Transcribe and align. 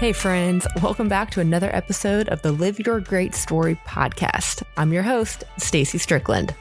Hey, 0.00 0.14
friends, 0.14 0.66
welcome 0.82 1.10
back 1.10 1.30
to 1.32 1.40
another 1.40 1.68
episode 1.76 2.30
of 2.30 2.40
the 2.40 2.52
Live 2.52 2.80
Your 2.80 3.00
Great 3.00 3.34
Story 3.34 3.78
podcast. 3.86 4.62
I'm 4.78 4.94
your 4.94 5.02
host, 5.02 5.44
Stacy 5.58 5.98
Strickland. 5.98 6.54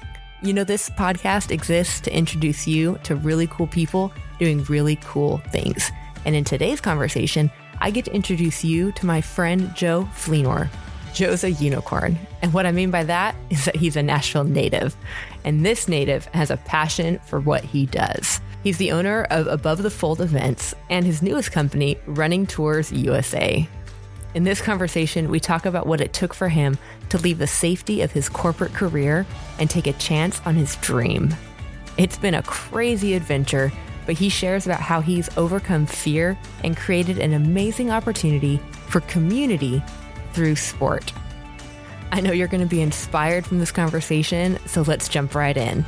You 0.44 0.52
know, 0.52 0.66
this 0.66 0.90
podcast 0.90 1.50
exists 1.50 2.02
to 2.02 2.14
introduce 2.14 2.68
you 2.68 3.00
to 3.06 3.16
really 3.16 3.48
cool 3.48 3.68
people 3.68 4.12
doing 4.40 4.66
really 4.66 4.98
cool 4.98 5.38
things. 5.54 5.90
And 6.26 6.36
in 6.36 6.44
today's 6.44 6.82
conversation, 6.82 7.50
I 7.80 7.92
get 7.92 8.04
to 8.06 8.14
introduce 8.14 8.66
you 8.66 8.92
to 8.92 9.06
my 9.06 9.22
friend 9.22 9.74
Joe 9.74 10.10
Fleenor. 10.14 10.68
Joe's 11.14 11.46
a 11.46 11.52
unicorn. 11.52 12.20
And 12.42 12.52
what 12.52 12.66
I 12.66 12.74
mean 12.74 12.92
by 12.92 13.06
that 13.06 13.38
is 13.50 13.64
that 13.64 13.78
he's 13.78 13.96
a 13.96 14.04
Nashville 14.04 14.44
native. 14.44 14.98
And 15.46 15.66
this 15.66 15.88
native 15.88 16.26
has 16.34 16.52
a 16.52 16.58
passion 16.58 17.20
for 17.20 17.40
what 17.40 17.64
he 17.64 17.86
does. 17.86 18.42
He's 18.64 18.78
the 18.78 18.92
owner 18.92 19.26
of 19.30 19.48
Above 19.48 19.84
the 19.84 19.90
Fold 19.90 20.20
Events 20.20 20.74
and 20.90 21.06
his 21.06 21.22
newest 21.22 21.52
company, 21.52 21.98
Running 22.06 22.46
Tours 22.46 22.92
USA. 22.92 23.68
In 24.36 24.44
this 24.44 24.62
conversation, 24.62 25.32
we 25.32 25.40
talk 25.40 25.66
about 25.66 25.88
what 25.88 26.02
it 26.02 26.12
took 26.12 26.34
for 26.34 26.50
him 26.50 26.78
to 27.10 27.18
leave 27.18 27.38
the 27.38 27.48
safety 27.48 28.02
of 28.02 28.12
his 28.12 28.28
corporate 28.28 28.74
career 28.74 29.26
and 29.60 29.70
take 29.70 29.88
a 29.88 29.94
chance 29.94 30.42
on 30.46 30.56
his 30.56 30.76
dream. 30.78 31.34
It's 31.98 32.18
been 32.18 32.36
a 32.36 32.44
crazy 32.44 33.14
adventure, 33.14 33.72
but 34.06 34.16
he 34.16 34.28
shares 34.28 34.66
about 34.66 34.82
how 34.82 35.00
he's 35.00 35.36
overcome 35.38 35.86
fear 35.86 36.38
and 36.64 36.76
created 36.76 37.18
an 37.18 37.34
amazing 37.34 37.92
opportunity 37.92 38.60
for 38.88 39.00
community 39.02 39.82
through 40.34 40.58
sport. 40.58 41.14
I 42.12 42.22
know 42.22 42.32
you're 42.32 42.48
going 42.48 42.62
to 42.62 42.68
be 42.68 42.82
inspired 42.82 43.46
from 43.46 43.60
this 43.60 43.72
conversation, 43.72 44.60
so 44.66 44.82
let's 44.82 45.08
jump 45.08 45.34
right 45.34 45.56
in. 45.56 45.86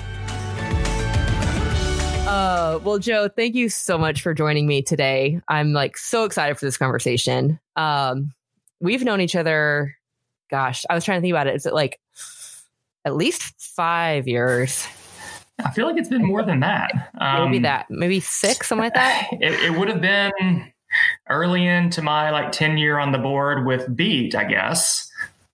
Uh, 2.32 2.80
well, 2.86 2.98
Joe, 2.98 3.28
thank 3.28 3.56
you 3.56 3.68
so 3.68 3.98
much 3.98 4.22
for 4.22 4.34
joining 4.34 4.66
me 4.66 4.82
today. 4.82 5.42
I'm 5.50 5.74
like 5.74 5.98
so 5.98 6.24
excited 6.24 6.58
for 6.58 6.64
this 6.66 6.78
conversation. 6.78 7.60
Um, 7.76 8.34
we've 8.80 9.04
known 9.04 9.20
each 9.20 9.36
other, 9.36 9.98
gosh, 10.50 10.86
I 10.90 10.96
was 10.96 11.04
trying 11.04 11.18
to 11.18 11.22
think 11.22 11.34
about 11.34 11.48
it. 11.48 11.56
Is 11.56 11.66
it 11.66 11.74
like 11.74 12.00
at 13.04 13.18
least 13.18 13.54
five 13.60 14.30
years? 14.30 14.88
I 15.60 15.72
feel 15.72 15.86
like 15.86 15.98
it's 15.98 16.08
been 16.08 16.26
more 16.26 16.42
than 16.42 16.62
that. 16.62 17.12
Um, 17.20 17.52
maybe 17.52 17.64
that, 17.64 17.88
maybe 17.90 18.22
six, 18.22 18.70
something 18.70 18.86
like 18.86 18.94
that. 18.94 19.28
It, 19.34 19.52
it 19.66 19.78
would 19.78 19.90
have 19.90 20.00
been 20.00 20.72
early 21.30 21.68
into 21.68 22.02
my 22.02 22.30
like 22.30 22.54
10 22.54 22.78
year 22.78 22.98
on 22.98 23.12
the 23.12 23.18
board 23.18 23.66
with 23.66 23.94
Beat, 23.94 24.36
I 24.36 24.46
guess, 24.46 25.06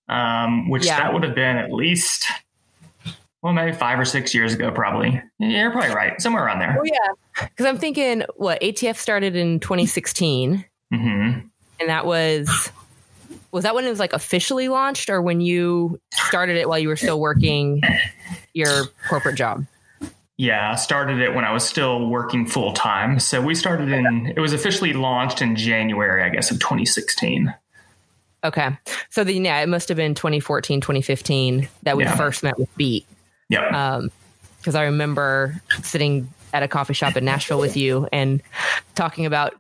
um, 0.09 0.69
which 0.69 0.86
yeah. 0.86 1.00
that 1.00 1.12
would 1.12 1.23
have 1.23 1.34
been 1.34 1.58
at 1.58 1.73
least 1.73 2.28
well, 3.41 3.53
maybe 3.53 3.71
five 3.71 3.99
or 3.99 4.05
six 4.05 4.33
years 4.33 4.53
ago, 4.53 4.71
probably. 4.71 5.21
Yeah, 5.39 5.47
you're 5.47 5.71
probably 5.71 5.93
right. 5.93 6.19
Somewhere 6.21 6.45
around 6.45 6.59
there. 6.59 6.77
Oh, 6.80 6.83
yeah. 6.83 7.45
Because 7.49 7.66
I'm 7.66 7.77
thinking, 7.77 8.23
what, 8.35 8.59
ATF 8.61 8.97
started 8.97 9.35
in 9.35 9.59
2016. 9.59 10.66
Mm-hmm. 10.94 11.47
And 11.79 11.89
that 11.89 12.05
was, 12.05 12.71
was 13.52 13.63
that 13.63 13.75
when 13.75 13.85
it 13.85 13.89
was 13.89 13.99
like 13.99 14.13
officially 14.13 14.69
launched 14.69 15.09
or 15.09 15.21
when 15.21 15.41
you 15.41 15.99
started 16.13 16.57
it 16.57 16.67
while 16.67 16.79
you 16.79 16.88
were 16.88 16.95
still 16.95 17.19
working 17.19 17.81
your 18.53 18.85
corporate 19.07 19.35
job? 19.35 19.66
Yeah, 20.38 20.72
I 20.72 20.75
started 20.75 21.19
it 21.19 21.33
when 21.33 21.45
I 21.45 21.51
was 21.51 21.63
still 21.63 22.07
working 22.07 22.45
full 22.45 22.73
time. 22.73 23.19
So 23.19 23.41
we 23.41 23.55
started 23.55 23.89
in, 23.91 24.33
it 24.35 24.39
was 24.39 24.53
officially 24.53 24.94
launched 24.94 25.41
in 25.41 25.55
January, 25.55 26.23
I 26.23 26.29
guess, 26.29 26.51
of 26.51 26.59
2016. 26.59 27.53
Okay. 28.44 28.77
So 29.09 29.23
then, 29.23 29.45
yeah, 29.45 29.59
it 29.61 29.69
must 29.69 29.88
have 29.88 29.97
been 29.97 30.13
2014, 30.13 30.79
2015 30.79 31.67
that 31.83 31.97
we 31.97 32.03
yeah. 32.03 32.16
first 32.16 32.44
met 32.44 32.57
with 32.57 32.75
Beat. 32.77 33.07
Yeah. 33.50 33.95
Um, 33.95 34.12
because 34.58 34.76
I 34.76 34.84
remember 34.84 35.62
sitting 35.81 36.28
at 36.53 36.64
a 36.64 36.67
coffee 36.67 36.94
shop 36.94 37.16
in 37.16 37.23
Nashville 37.23 37.59
with 37.59 37.78
you 37.78 38.08
and 38.12 38.42
talking 38.95 39.26
about 39.26 39.53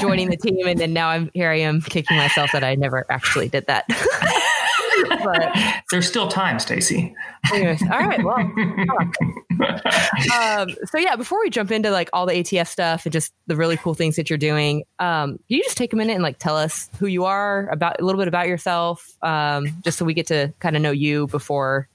joining 0.00 0.28
the 0.28 0.36
team, 0.36 0.66
and 0.66 0.78
then 0.78 0.92
now 0.92 1.08
I'm 1.08 1.30
here. 1.32 1.50
I 1.50 1.60
am 1.60 1.80
kicking 1.80 2.18
myself 2.18 2.50
that 2.52 2.62
I 2.62 2.74
never 2.74 3.06
actually 3.08 3.48
did 3.48 3.66
that. 3.68 3.86
but 5.24 5.56
there's 5.90 6.06
still 6.06 6.28
time, 6.28 6.58
Stacy. 6.58 7.14
Anyways, 7.52 7.82
all 7.84 8.00
right. 8.00 8.22
Well, 8.22 8.36
um, 10.36 10.68
so 10.84 10.98
yeah, 10.98 11.16
before 11.16 11.40
we 11.40 11.48
jump 11.48 11.70
into 11.70 11.90
like 11.90 12.10
all 12.12 12.26
the 12.26 12.34
ATF 12.34 12.66
stuff 12.66 13.06
and 13.06 13.12
just 13.12 13.32
the 13.46 13.56
really 13.56 13.78
cool 13.78 13.94
things 13.94 14.16
that 14.16 14.28
you're 14.28 14.36
doing, 14.36 14.84
um, 14.98 15.32
can 15.32 15.38
you 15.48 15.62
just 15.62 15.78
take 15.78 15.92
a 15.92 15.96
minute 15.96 16.14
and 16.14 16.22
like 16.22 16.38
tell 16.38 16.56
us 16.56 16.90
who 16.98 17.06
you 17.06 17.24
are, 17.24 17.68
about 17.68 17.98
a 18.00 18.04
little 18.04 18.20
bit 18.20 18.28
about 18.28 18.46
yourself, 18.46 19.16
um, 19.22 19.66
just 19.84 19.96
so 19.96 20.04
we 20.04 20.12
get 20.12 20.26
to 20.26 20.52
kind 20.58 20.76
of 20.76 20.82
know 20.82 20.90
you 20.90 21.28
before 21.28 21.88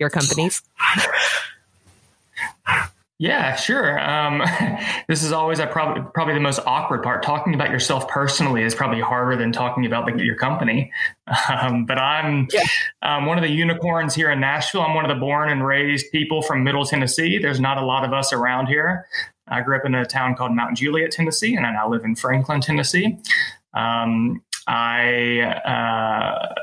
your 0.00 0.10
companies? 0.10 0.62
Yeah, 3.20 3.54
sure. 3.54 4.00
Um, 4.00 4.42
this 5.08 5.22
is 5.22 5.30
always 5.30 5.58
a 5.58 5.66
probably 5.66 6.02
probably 6.14 6.32
the 6.32 6.40
most 6.40 6.58
awkward 6.64 7.02
part. 7.02 7.22
Talking 7.22 7.54
about 7.54 7.70
yourself 7.70 8.08
personally 8.08 8.62
is 8.62 8.74
probably 8.74 9.02
harder 9.02 9.36
than 9.36 9.52
talking 9.52 9.84
about 9.84 10.06
the, 10.06 10.24
your 10.24 10.36
company. 10.36 10.90
Um, 11.48 11.84
but 11.84 11.96
I'm 11.96 12.48
yeah. 12.52 12.62
um, 13.02 13.26
one 13.26 13.38
of 13.38 13.42
the 13.42 13.50
unicorns 13.50 14.16
here 14.16 14.30
in 14.30 14.40
Nashville. 14.40 14.82
I'm 14.82 14.94
one 14.94 15.08
of 15.08 15.16
the 15.16 15.20
born 15.20 15.48
and 15.48 15.64
raised 15.64 16.10
people 16.10 16.42
from 16.42 16.64
Middle 16.64 16.84
Tennessee. 16.84 17.38
There's 17.38 17.60
not 17.60 17.78
a 17.78 17.84
lot 17.84 18.04
of 18.04 18.12
us 18.12 18.32
around 18.32 18.66
here. 18.66 19.06
I 19.46 19.60
grew 19.60 19.76
up 19.76 19.84
in 19.84 19.94
a 19.94 20.04
town 20.04 20.34
called 20.34 20.52
Mount 20.52 20.76
Juliet, 20.76 21.12
Tennessee, 21.12 21.54
and 21.54 21.64
I 21.64 21.72
now 21.72 21.88
live 21.88 22.04
in 22.04 22.16
Franklin, 22.16 22.60
Tennessee. 22.60 23.16
Um, 23.74 24.42
I 24.66 25.40
uh, 25.64 26.54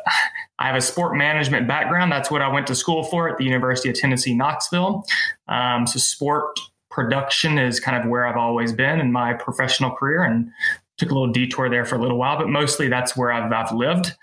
I 0.59 0.67
have 0.67 0.75
a 0.75 0.81
sport 0.81 1.15
management 1.15 1.67
background. 1.67 2.11
That's 2.11 2.31
what 2.31 2.41
I 2.41 2.47
went 2.47 2.67
to 2.67 2.75
school 2.75 3.03
for 3.03 3.29
at 3.29 3.37
the 3.37 3.43
University 3.43 3.89
of 3.89 3.95
Tennessee, 3.95 4.33
Knoxville. 4.33 5.05
Um, 5.47 5.85
so, 5.85 5.99
sport 5.99 6.59
production 6.89 7.59
is 7.59 7.79
kind 7.79 8.01
of 8.01 8.09
where 8.09 8.25
I've 8.25 8.37
always 8.37 8.73
been 8.73 8.99
in 8.99 9.11
my 9.11 9.33
professional 9.33 9.91
career 9.91 10.23
and 10.23 10.49
took 10.97 11.11
a 11.11 11.13
little 11.13 11.31
detour 11.31 11.69
there 11.69 11.85
for 11.85 11.95
a 11.95 12.01
little 12.01 12.17
while, 12.17 12.37
but 12.37 12.49
mostly 12.49 12.87
that's 12.87 13.15
where 13.15 13.31
I've, 13.31 13.51
I've 13.51 13.71
lived. 13.71 14.13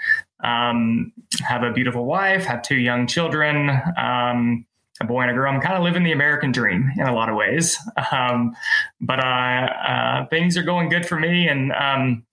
Um, 0.43 1.13
have 1.41 1.63
a 1.63 1.73
beautiful 1.73 2.05
wife, 2.05 2.45
have 2.45 2.63
two 2.63 2.77
young 2.77 3.07
children, 3.07 3.71
um, 3.97 4.67
a 5.01 5.05
boy 5.05 5.23
and 5.23 5.31
a 5.31 5.35
girl. 5.35 5.53
I'm 5.53 5.61
kind 5.61 5.77
of 5.77 5.83
living 5.83 6.03
the 6.03 6.13
American 6.13 6.53
dream 6.53 6.91
in 6.99 7.07
a 7.07 7.15
lot 7.15 7.29
of 7.29 7.37
ways. 7.37 7.77
Um, 8.13 8.55
but 9.01 9.19
uh, 9.19 9.23
uh, 9.23 10.27
things 10.29 10.57
are 10.57 10.63
going 10.63 10.89
good 10.89 11.07
for 11.07 11.19
me. 11.19 11.49
And 11.49 11.73
um, 11.73 12.25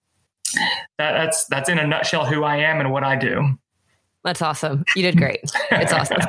that, 0.98 1.14
that's, 1.14 1.46
that's 1.46 1.70
in 1.70 1.80
a 1.80 1.88
nutshell 1.88 2.26
who 2.26 2.44
I 2.44 2.58
am 2.58 2.80
and 2.80 2.92
what 2.92 3.04
I 3.04 3.16
do. 3.16 3.58
That's 4.24 4.42
awesome. 4.42 4.84
You 4.96 5.04
did 5.04 5.18
great. 5.18 5.40
It's 5.72 5.92
awesome. 5.92 6.22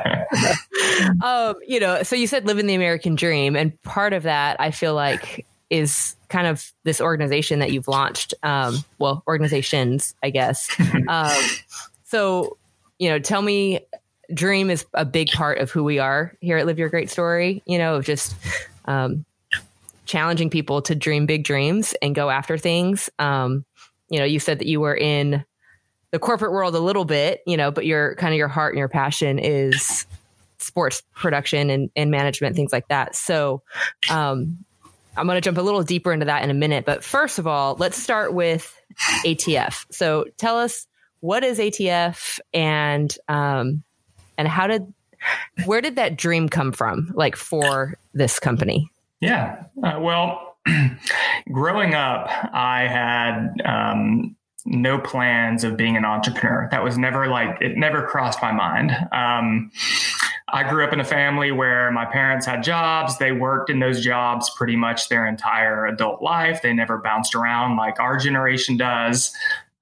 um, 1.21 1.55
you 1.67 1.79
know, 1.79 2.01
so 2.03 2.15
you 2.15 2.25
said 2.25 2.45
living 2.45 2.65
the 2.65 2.73
American 2.73 3.15
dream, 3.15 3.55
and 3.55 3.79
part 3.83 4.13
of 4.13 4.23
that 4.23 4.59
I 4.59 4.71
feel 4.71 4.95
like 4.95 5.45
is 5.69 6.15
kind 6.29 6.47
of 6.47 6.71
this 6.83 6.99
organization 6.99 7.59
that 7.59 7.71
you've 7.71 7.87
launched. 7.87 8.33
Um, 8.43 8.83
well, 8.99 9.23
organizations, 9.27 10.15
I 10.23 10.29
guess. 10.31 10.69
um, 11.07 11.31
so, 12.05 12.57
you 12.99 13.09
know, 13.09 13.19
tell 13.19 13.41
me, 13.41 13.79
dream 14.33 14.69
is 14.69 14.85
a 14.93 15.05
big 15.05 15.29
part 15.29 15.59
of 15.59 15.69
who 15.69 15.83
we 15.83 15.99
are 15.99 16.35
here 16.41 16.57
at 16.57 16.65
Live 16.65 16.79
Your 16.79 16.89
Great 16.89 17.09
Story. 17.09 17.61
You 17.65 17.77
know, 17.77 18.01
just 18.01 18.35
um, 18.85 19.25
challenging 20.05 20.49
people 20.49 20.81
to 20.83 20.95
dream 20.95 21.25
big 21.25 21.43
dreams 21.43 21.93
and 22.01 22.15
go 22.15 22.29
after 22.29 22.57
things. 22.57 23.09
Um, 23.19 23.65
you 24.09 24.19
know, 24.19 24.25
you 24.25 24.39
said 24.39 24.59
that 24.59 24.67
you 24.67 24.79
were 24.79 24.95
in 24.95 25.43
the 26.13 26.19
corporate 26.19 26.51
world 26.51 26.75
a 26.75 26.79
little 26.79 27.05
bit, 27.05 27.41
you 27.47 27.57
know, 27.57 27.71
but 27.71 27.87
your 27.87 28.13
kind 28.15 28.31
of 28.35 28.37
your 28.37 28.47
heart 28.47 28.73
and 28.73 28.77
your 28.77 28.87
passion 28.87 29.39
is 29.39 30.05
sports 30.59 31.01
production 31.15 31.71
and, 31.71 31.89
and 31.95 32.11
management, 32.11 32.55
things 32.55 32.71
like 32.71 32.87
that. 32.89 33.15
So, 33.15 33.63
um, 34.11 34.63
I'm 35.17 35.25
going 35.25 35.37
to 35.37 35.41
jump 35.41 35.57
a 35.57 35.61
little 35.61 35.81
deeper 35.81 36.13
into 36.13 36.27
that 36.27 36.43
in 36.43 36.51
a 36.51 36.53
minute. 36.53 36.85
But 36.85 37.03
first 37.03 37.39
of 37.39 37.47
all, 37.47 37.75
let's 37.79 37.97
start 37.97 38.33
with 38.33 38.79
ATF. 39.25 39.85
So 39.91 40.25
tell 40.37 40.57
us 40.57 40.87
what 41.19 41.43
is 41.43 41.57
ATF 41.57 42.39
and, 42.53 43.15
um, 43.27 43.83
and 44.37 44.47
how 44.47 44.67
did, 44.67 44.91
where 45.65 45.81
did 45.81 45.95
that 45.95 46.15
dream 46.15 46.47
come 46.47 46.73
from? 46.73 47.11
Like 47.15 47.35
for 47.35 47.97
this 48.13 48.39
company? 48.39 48.91
Yeah. 49.19 49.63
Uh, 49.83 49.99
well, 49.99 50.57
growing 51.51 51.95
up, 51.95 52.27
I 52.53 52.87
had, 52.87 53.61
um, 53.65 54.35
no 54.65 54.97
plans 54.97 55.63
of 55.63 55.75
being 55.75 55.97
an 55.97 56.05
entrepreneur. 56.05 56.67
That 56.71 56.83
was 56.83 56.97
never 56.97 57.27
like, 57.27 57.61
it 57.61 57.77
never 57.77 58.05
crossed 58.07 58.41
my 58.41 58.51
mind. 58.51 58.91
Um, 59.11 59.71
I 60.49 60.69
grew 60.69 60.85
up 60.85 60.93
in 60.93 60.99
a 60.99 61.05
family 61.05 61.51
where 61.51 61.91
my 61.91 62.05
parents 62.05 62.45
had 62.45 62.63
jobs. 62.63 63.17
They 63.17 63.31
worked 63.31 63.69
in 63.69 63.79
those 63.79 64.03
jobs 64.03 64.51
pretty 64.55 64.75
much 64.75 65.09
their 65.09 65.25
entire 65.25 65.87
adult 65.87 66.21
life. 66.21 66.61
They 66.61 66.73
never 66.73 66.97
bounced 66.97 67.33
around 67.33 67.75
like 67.75 67.99
our 67.99 68.17
generation 68.17 68.77
does. 68.77 69.33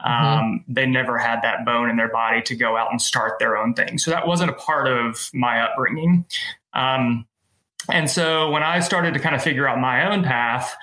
Mm-hmm. 0.01 0.25
Um, 0.25 0.66
they 0.68 0.86
never 0.86 1.18
had 1.18 1.42
that 1.44 1.66
bone 1.66 1.89
in 1.89 1.98
their 1.98 2.12
body 2.12 2.42
to 2.44 2.56
go 2.56 2.78
out 2.78 2.89
and 2.89 3.01
start 3.01 3.38
their 3.38 3.57
own 3.57 3.74
thing. 3.74 3.98
So 3.98 4.12
that 4.12 4.28
wasn't 4.28 4.50
a 4.50 4.54
part 4.54 4.88
of 4.88 5.30
my 5.33 5.62
upbringing. 5.62 6.25
Um, 6.74 7.28
and 7.89 8.10
so 8.10 8.51
when 8.51 8.63
I 8.63 8.80
started 8.80 9.13
to 9.13 9.19
kind 9.19 9.36
of 9.36 9.42
figure 9.42 9.68
out 9.68 9.80
my 9.80 10.12
own 10.12 10.24
path, 10.24 10.75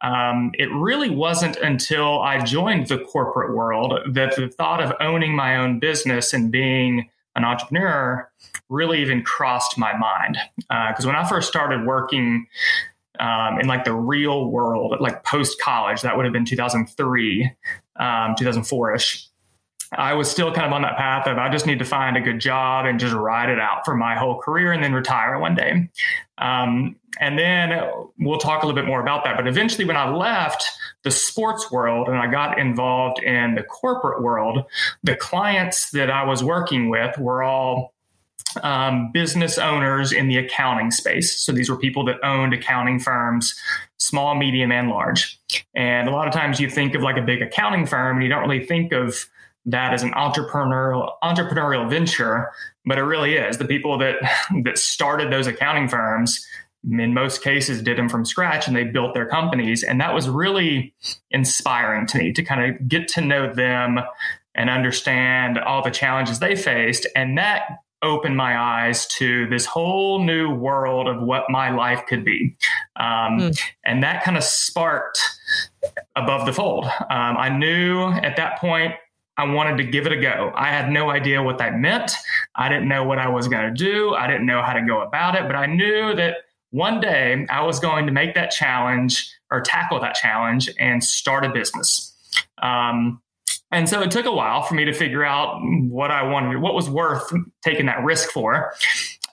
um, 0.00 0.50
it 0.54 0.70
really 0.72 1.10
wasn't 1.10 1.56
until 1.56 2.20
I 2.20 2.42
joined 2.42 2.88
the 2.88 2.98
corporate 2.98 3.54
world 3.54 3.94
that 4.14 4.36
the 4.36 4.48
thought 4.48 4.82
of 4.82 4.92
owning 5.00 5.34
my 5.34 5.56
own 5.56 5.78
business 5.78 6.32
and 6.32 6.50
being 6.50 7.10
an 7.36 7.44
entrepreneur 7.44 8.30
really 8.68 9.00
even 9.02 9.22
crossed 9.22 9.76
my 9.76 9.96
mind. 9.96 10.38
Because 10.56 11.04
uh, 11.04 11.08
when 11.08 11.16
I 11.16 11.28
first 11.28 11.48
started 11.48 11.86
working 11.86 12.46
um, 13.20 13.60
in 13.60 13.68
like 13.68 13.84
the 13.84 13.94
real 13.94 14.50
world, 14.50 14.96
like 14.98 15.22
post 15.24 15.60
college. 15.60 16.02
That 16.02 16.16
would 16.16 16.24
have 16.24 16.32
been 16.32 16.44
2003, 16.46 17.52
um, 17.96 18.34
2004 18.36 18.94
ish. 18.94 19.28
I 19.92 20.14
was 20.14 20.30
still 20.30 20.52
kind 20.52 20.66
of 20.66 20.72
on 20.72 20.82
that 20.82 20.96
path 20.96 21.26
of 21.26 21.38
I 21.38 21.48
just 21.48 21.66
need 21.66 21.80
to 21.80 21.84
find 21.84 22.16
a 22.16 22.20
good 22.20 22.38
job 22.38 22.86
and 22.86 23.00
just 23.00 23.12
ride 23.12 23.48
it 23.48 23.58
out 23.58 23.84
for 23.84 23.96
my 23.96 24.16
whole 24.16 24.38
career 24.38 24.72
and 24.72 24.82
then 24.82 24.92
retire 24.92 25.38
one 25.38 25.54
day. 25.54 25.88
Um, 26.38 26.96
and 27.18 27.38
then 27.38 27.90
we'll 28.18 28.38
talk 28.38 28.62
a 28.62 28.66
little 28.66 28.80
bit 28.80 28.86
more 28.86 29.00
about 29.00 29.24
that. 29.24 29.36
But 29.36 29.48
eventually, 29.48 29.84
when 29.84 29.96
I 29.96 30.08
left 30.08 30.64
the 31.02 31.10
sports 31.10 31.70
world 31.72 32.08
and 32.08 32.16
I 32.16 32.30
got 32.30 32.58
involved 32.58 33.22
in 33.22 33.56
the 33.56 33.64
corporate 33.64 34.22
world, 34.22 34.64
the 35.02 35.16
clients 35.16 35.90
that 35.90 36.10
I 36.10 36.24
was 36.24 36.44
working 36.44 36.88
with 36.88 37.18
were 37.18 37.42
all 37.42 37.92
um, 38.62 39.10
business 39.12 39.58
owners 39.58 40.12
in 40.12 40.28
the 40.28 40.38
accounting 40.38 40.90
space. 40.90 41.38
So 41.40 41.52
these 41.52 41.68
were 41.68 41.76
people 41.76 42.04
that 42.06 42.16
owned 42.24 42.54
accounting 42.54 43.00
firms, 43.00 43.54
small, 43.98 44.34
medium, 44.34 44.72
and 44.72 44.88
large. 44.88 45.38
And 45.74 46.08
a 46.08 46.12
lot 46.12 46.26
of 46.26 46.34
times 46.34 46.60
you 46.60 46.70
think 46.70 46.94
of 46.94 47.02
like 47.02 47.16
a 47.16 47.22
big 47.22 47.42
accounting 47.42 47.86
firm 47.86 48.16
and 48.16 48.22
you 48.22 48.28
don't 48.28 48.42
really 48.42 48.64
think 48.64 48.92
of 48.92 49.26
that 49.66 49.92
as 49.92 50.02
an 50.02 50.12
entrepreneurial 50.12 51.12
entrepreneurial 51.22 51.88
venture, 51.88 52.50
but 52.86 52.98
it 52.98 53.02
really 53.02 53.34
is. 53.34 53.58
The 53.58 53.64
people 53.64 53.98
that 53.98 54.16
that 54.64 54.78
started 54.78 55.32
those 55.32 55.46
accounting 55.46 55.88
firms 55.88 56.44
in 56.88 57.12
most 57.12 57.42
cases 57.42 57.82
did 57.82 57.98
them 57.98 58.08
from 58.08 58.24
scratch 58.24 58.66
and 58.66 58.74
they 58.74 58.84
built 58.84 59.12
their 59.12 59.26
companies 59.26 59.82
and 59.82 60.00
that 60.00 60.14
was 60.14 60.28
really 60.28 60.94
inspiring 61.30 62.06
to 62.06 62.18
me 62.18 62.32
to 62.32 62.42
kind 62.42 62.74
of 62.74 62.88
get 62.88 63.06
to 63.06 63.20
know 63.20 63.52
them 63.52 64.00
and 64.54 64.70
understand 64.70 65.58
all 65.58 65.82
the 65.82 65.90
challenges 65.90 66.38
they 66.38 66.56
faced 66.56 67.06
and 67.14 67.36
that 67.36 67.80
opened 68.02 68.34
my 68.34 68.58
eyes 68.58 69.06
to 69.06 69.46
this 69.48 69.66
whole 69.66 70.24
new 70.24 70.48
world 70.48 71.06
of 71.06 71.20
what 71.20 71.44
my 71.50 71.70
life 71.70 72.00
could 72.08 72.24
be 72.24 72.56
um, 72.96 73.38
mm. 73.38 73.60
and 73.84 74.02
that 74.02 74.24
kind 74.24 74.38
of 74.38 74.42
sparked 74.42 75.20
above 76.16 76.46
the 76.46 76.52
fold 76.52 76.86
um, 77.10 77.36
i 77.36 77.50
knew 77.50 78.08
at 78.22 78.36
that 78.36 78.58
point 78.58 78.94
I 79.40 79.44
wanted 79.54 79.78
to 79.78 79.84
give 79.84 80.04
it 80.06 80.12
a 80.12 80.20
go. 80.20 80.52
I 80.54 80.68
had 80.68 80.90
no 80.90 81.08
idea 81.08 81.42
what 81.42 81.56
that 81.58 81.78
meant. 81.78 82.12
I 82.56 82.68
didn't 82.68 82.88
know 82.88 83.04
what 83.04 83.18
I 83.18 83.28
was 83.28 83.48
going 83.48 83.72
to 83.72 83.74
do. 83.74 84.14
I 84.14 84.26
didn't 84.26 84.44
know 84.44 84.60
how 84.60 84.74
to 84.74 84.82
go 84.82 85.00
about 85.00 85.34
it, 85.34 85.44
but 85.46 85.56
I 85.56 85.64
knew 85.64 86.14
that 86.14 86.36
one 86.72 87.00
day 87.00 87.46
I 87.48 87.62
was 87.62 87.80
going 87.80 88.04
to 88.04 88.12
make 88.12 88.34
that 88.34 88.50
challenge 88.50 89.32
or 89.50 89.62
tackle 89.62 89.98
that 90.00 90.14
challenge 90.14 90.68
and 90.78 91.02
start 91.02 91.46
a 91.46 91.48
business. 91.48 92.14
Um, 92.62 93.22
and 93.72 93.88
so 93.88 94.02
it 94.02 94.10
took 94.10 94.26
a 94.26 94.32
while 94.32 94.62
for 94.62 94.74
me 94.74 94.84
to 94.84 94.92
figure 94.92 95.24
out 95.24 95.58
what 95.88 96.10
I 96.10 96.22
wanted, 96.22 96.58
what 96.58 96.74
was 96.74 96.90
worth 96.90 97.32
taking 97.64 97.86
that 97.86 98.04
risk 98.04 98.28
for. 98.28 98.74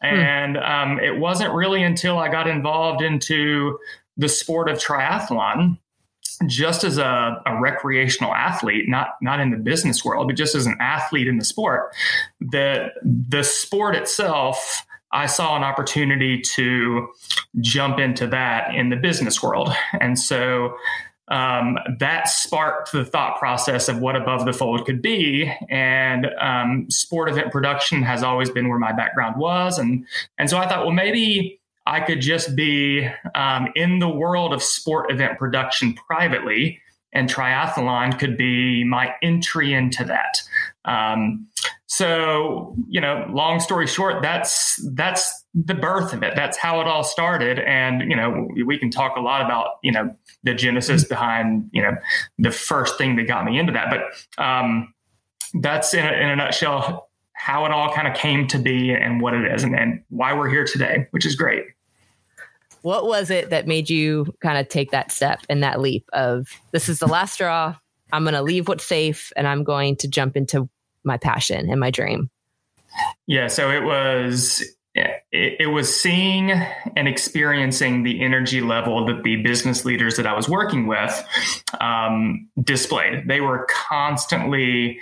Hmm. 0.02 0.06
And 0.06 0.58
um, 0.58 1.00
it 1.02 1.20
wasn't 1.20 1.54
really 1.54 1.84
until 1.84 2.18
I 2.18 2.30
got 2.30 2.48
involved 2.48 3.02
into 3.02 3.78
the 4.16 4.30
sport 4.30 4.70
of 4.70 4.78
triathlon 4.78 5.80
just 6.46 6.84
as 6.84 6.98
a, 6.98 7.42
a, 7.46 7.60
recreational 7.60 8.34
athlete, 8.34 8.88
not 8.88 9.10
not 9.22 9.40
in 9.40 9.52
the 9.52 9.58
business 9.58 10.06
world, 10.06 10.28
but 10.28 10.36
just 10.36 10.56
as 10.56 10.66
an 10.66 10.78
athlete 10.80 11.28
in 11.28 11.38
the 11.38 11.46
sport, 11.46 11.94
that 12.40 12.92
the 13.02 13.44
sport 13.44 13.96
itself, 13.96 14.86
I 15.12 15.26
saw 15.26 15.56
an 15.56 15.64
opportunity 15.64 16.42
to 16.56 17.08
jump 17.60 18.00
into 18.00 18.28
that 18.28 18.76
in 18.76 18.90
the 18.90 18.96
business 18.96 19.42
world, 19.42 19.70
and 20.00 20.18
so 20.20 20.76
um, 21.30 21.78
that 22.00 22.30
sparked 22.30 22.92
the 22.92 23.04
thought 23.04 23.38
process 23.38 23.90
of 23.90 24.00
what 24.00 24.16
above 24.16 24.46
the 24.46 24.54
fold 24.54 24.86
could 24.86 25.02
be. 25.02 25.52
And 25.70 26.28
um, 26.40 26.90
sport 26.90 27.30
event 27.30 27.52
production 27.52 28.02
has 28.04 28.24
always 28.24 28.50
been 28.50 28.70
where 28.70 28.80
my 28.80 28.94
background 28.94 29.38
was, 29.38 29.78
and 29.78 30.06
and 30.38 30.50
so 30.50 30.58
I 30.58 30.68
thought, 30.68 30.86
well, 30.86 30.94
maybe 30.94 31.60
I 31.88 32.02
could 32.02 32.20
just 32.20 32.54
be 32.54 33.08
um, 33.34 33.70
in 33.76 34.00
the 34.00 34.10
world 34.10 34.54
of 34.54 34.62
sport 34.62 35.10
event 35.10 35.40
production 35.40 35.94
privately, 35.94 36.82
and 37.14 37.30
triathlon 37.30 38.20
could 38.20 38.38
be 38.38 38.84
my 38.84 39.16
entry 39.22 39.74
into 39.74 40.04
that. 40.04 40.42
Um, 40.84 41.48
so, 41.86 42.76
you 42.90 43.00
know, 43.00 43.26
long 43.30 43.62
story 43.62 43.88
short, 43.88 44.22
that's 44.22 44.86
that's 44.96 45.46
the 45.54 45.74
birth 45.74 46.12
of 46.12 46.24
it. 46.24 46.34
That's 46.36 46.58
how 46.58 46.82
it 46.82 46.88
all 46.88 47.06
started, 47.06 47.60
and 47.60 48.02
you 48.10 48.18
know, 48.18 48.50
we 48.66 48.78
can 48.78 48.92
talk 48.92 49.16
a 49.16 49.22
lot 49.22 49.46
about 49.46 49.78
you 49.82 49.94
know 49.94 50.14
the 50.44 50.54
genesis 50.54 51.06
behind 51.06 51.70
you 51.72 51.82
know 51.82 51.96
the 52.38 52.52
first 52.52 52.98
thing 52.98 53.16
that 53.16 53.28
got 53.28 53.46
me 53.46 53.58
into 53.58 53.72
that, 53.72 53.90
but 53.90 54.44
um, 54.44 54.94
that's 55.62 55.94
in 55.94 56.06
a, 56.06 56.12
in 56.12 56.30
a 56.30 56.36
nutshell 56.36 57.08
how 57.38 57.66
it 57.66 57.72
all 57.72 57.94
kind 57.94 58.08
of 58.08 58.16
came 58.16 58.48
to 58.48 58.58
be 58.58 58.92
and 58.92 59.22
what 59.22 59.34
it 59.34 59.50
is 59.54 59.64
and, 59.64 59.76
and 59.76 60.02
why 60.10 60.34
we're 60.34 60.50
here 60.50 60.66
today, 60.66 61.06
which 61.12 61.24
is 61.24 61.36
great. 61.36 61.64
What 62.82 63.06
was 63.06 63.30
it 63.30 63.50
that 63.50 63.68
made 63.68 63.90
you 63.90 64.34
kind 64.42 64.58
of 64.58 64.70
take 64.70 64.92
that 64.92 65.12
step 65.12 65.42
and 65.50 65.64
that 65.64 65.80
leap 65.80 66.08
of 66.14 66.50
this 66.72 66.90
is 66.90 67.00
the 67.00 67.08
last 67.08 67.34
straw? 67.34 67.76
I'm 68.12 68.24
going 68.24 68.36
to 68.36 68.42
leave 68.42 68.68
what's 68.68 68.86
safe 68.86 69.32
and 69.36 69.48
I'm 69.48 69.64
going 69.64 69.98
to 69.98 70.08
jump 70.08 70.38
into 70.38 70.70
my 71.04 71.18
passion 71.18 71.70
and 71.70 71.80
my 71.80 71.92
dream. 71.92 72.30
Yeah, 73.28 73.48
so 73.48 73.70
it 73.70 73.84
was 73.84 74.64
it, 74.96 75.56
it, 75.60 75.68
was 75.68 75.96
seeing 75.96 76.52
and 76.52 77.08
experiencing 77.08 78.02
the 78.02 78.24
energy 78.24 78.62
level 78.62 79.06
that 79.06 79.24
the 79.24 79.36
business 79.38 79.86
leaders 79.86 80.18
that 80.18 80.26
I 80.26 80.34
was 80.34 80.50
working 80.50 80.88
with 80.88 81.24
um, 81.80 82.50
displayed. 82.64 83.28
They 83.28 83.42
were 83.42 83.68
constantly 83.70 85.00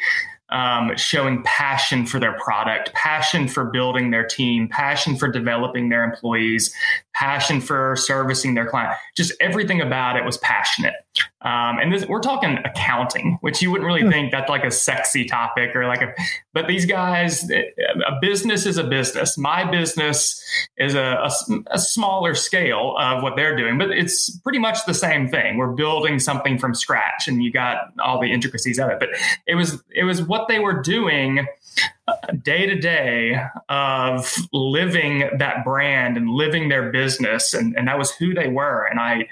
um, 0.49 0.95
showing 0.95 1.43
passion 1.43 2.05
for 2.05 2.19
their 2.19 2.37
product, 2.39 2.93
passion 2.93 3.47
for 3.47 3.65
building 3.65 4.11
their 4.11 4.25
team, 4.25 4.67
passion 4.67 5.15
for 5.15 5.27
developing 5.27 5.89
their 5.89 6.03
employees, 6.03 6.73
passion 7.13 7.59
for 7.59 7.95
servicing 7.95 8.53
their 8.53 8.67
client. 8.67 8.93
Just 9.15 9.33
everything 9.39 9.81
about 9.81 10.17
it 10.17 10.23
was 10.23 10.37
passionate. 10.39 10.93
Um, 11.41 11.77
and 11.79 11.93
this, 11.93 12.05
we're 12.07 12.21
talking 12.21 12.57
accounting, 12.65 13.37
which 13.41 13.61
you 13.61 13.71
wouldn't 13.71 13.85
really 13.85 14.01
hmm. 14.01 14.09
think 14.09 14.31
that's 14.31 14.49
like 14.49 14.63
a 14.63 14.71
sexy 14.71 15.25
topic 15.25 15.75
or 15.75 15.85
like 15.87 16.01
a, 16.01 16.13
but 16.53 16.67
these 16.67 16.85
guys, 16.85 17.49
a 17.51 18.17
business 18.21 18.65
is 18.65 18.77
a 18.77 18.83
business. 18.83 19.37
My 19.37 19.69
business 19.69 20.41
is 20.77 20.95
a, 20.95 21.29
a, 21.29 21.31
a 21.71 21.79
smaller 21.79 22.33
scale 22.33 22.95
of 22.97 23.21
what 23.21 23.35
they're 23.35 23.55
doing, 23.55 23.77
but 23.77 23.91
it's 23.91 24.37
pretty 24.39 24.59
much 24.59 24.85
the 24.85 24.93
same 24.93 25.29
thing. 25.29 25.57
We're 25.57 25.73
building 25.73 26.19
something 26.19 26.57
from 26.57 26.73
scratch 26.73 27.27
and 27.27 27.43
you 27.43 27.51
got 27.51 27.93
all 28.03 28.19
the 28.19 28.31
intricacies 28.31 28.79
of 28.79 28.89
it, 28.89 28.99
but 28.99 29.09
it 29.45 29.55
was, 29.55 29.83
it 29.91 30.03
was 30.03 30.23
what 30.23 30.47
they 30.47 30.59
were 30.59 30.81
doing 30.81 31.45
day 32.41 32.65
to 32.65 32.75
day 32.75 33.39
of 33.69 34.33
living 34.53 35.29
that 35.37 35.63
brand 35.63 36.17
and 36.17 36.29
living 36.29 36.69
their 36.69 36.91
business 36.91 37.53
and, 37.53 37.75
and 37.77 37.87
that 37.87 37.97
was 37.97 38.11
who 38.11 38.33
they 38.33 38.47
were 38.47 38.85
and 38.85 38.99
i 38.99 39.27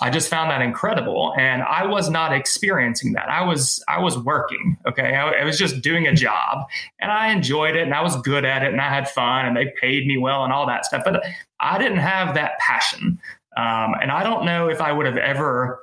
i 0.00 0.10
just 0.10 0.28
found 0.28 0.50
that 0.50 0.60
incredible. 0.62 1.34
And 1.38 1.62
i 1.62 1.86
was 1.86 2.10
not 2.10 2.32
experiencing 2.32 3.12
that. 3.14 3.28
I 3.28 3.42
was 3.42 3.82
i 3.88 3.98
was 3.98 4.18
working 4.18 4.76
okay? 4.86 5.14
I, 5.14 5.42
I, 5.42 5.44
was 5.44 5.58
just 5.58 5.80
doing 5.80 6.06
a 6.06 6.14
job 6.14 6.66
and 7.00 7.10
i 7.10 7.30
enjoyed 7.32 7.76
it 7.76 7.82
and 7.82 7.94
i 7.94 8.02
was 8.02 8.20
good 8.22 8.44
at 8.44 8.62
it 8.62 8.72
and 8.72 8.80
i 8.80 8.88
had 8.88 9.08
fun 9.08 9.46
and 9.46 9.56
they 9.56 9.72
paid 9.80 10.06
me 10.06 10.18
well 10.18 10.44
and 10.44 10.52
all 10.52 10.66
that 10.66 10.84
stuff. 10.84 11.02
But 11.04 11.24
i 11.60 11.78
didn't 11.78 11.98
have 11.98 12.34
that 12.34 12.58
passion. 12.58 13.18
Um, 13.56 13.94
and 14.00 14.10
i 14.10 14.22
don't 14.22 14.44
know 14.44 14.68
if 14.68 14.80
i 14.80 14.92
would 14.92 15.06
have 15.06 15.16
ever 15.16 15.80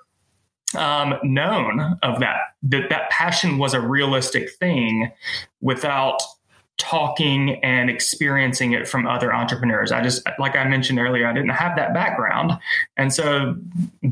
um, 0.75 1.15
known 1.23 1.97
of 2.03 2.19
that, 2.19 2.37
that 2.63 2.89
that 2.89 3.09
passion 3.09 3.57
was 3.57 3.73
a 3.73 3.81
realistic 3.81 4.51
thing 4.59 5.11
without 5.61 6.21
talking 6.77 7.63
and 7.63 7.89
experiencing 7.89 8.73
it 8.73 8.87
from 8.87 9.07
other 9.07 9.33
entrepreneurs. 9.33 9.91
I 9.91 10.01
just, 10.01 10.21
like 10.39 10.55
I 10.55 10.65
mentioned 10.65 10.99
earlier, 10.99 11.27
I 11.27 11.33
didn't 11.33 11.49
have 11.49 11.75
that 11.77 11.93
background. 11.93 12.53
And 12.97 13.13
so 13.13 13.55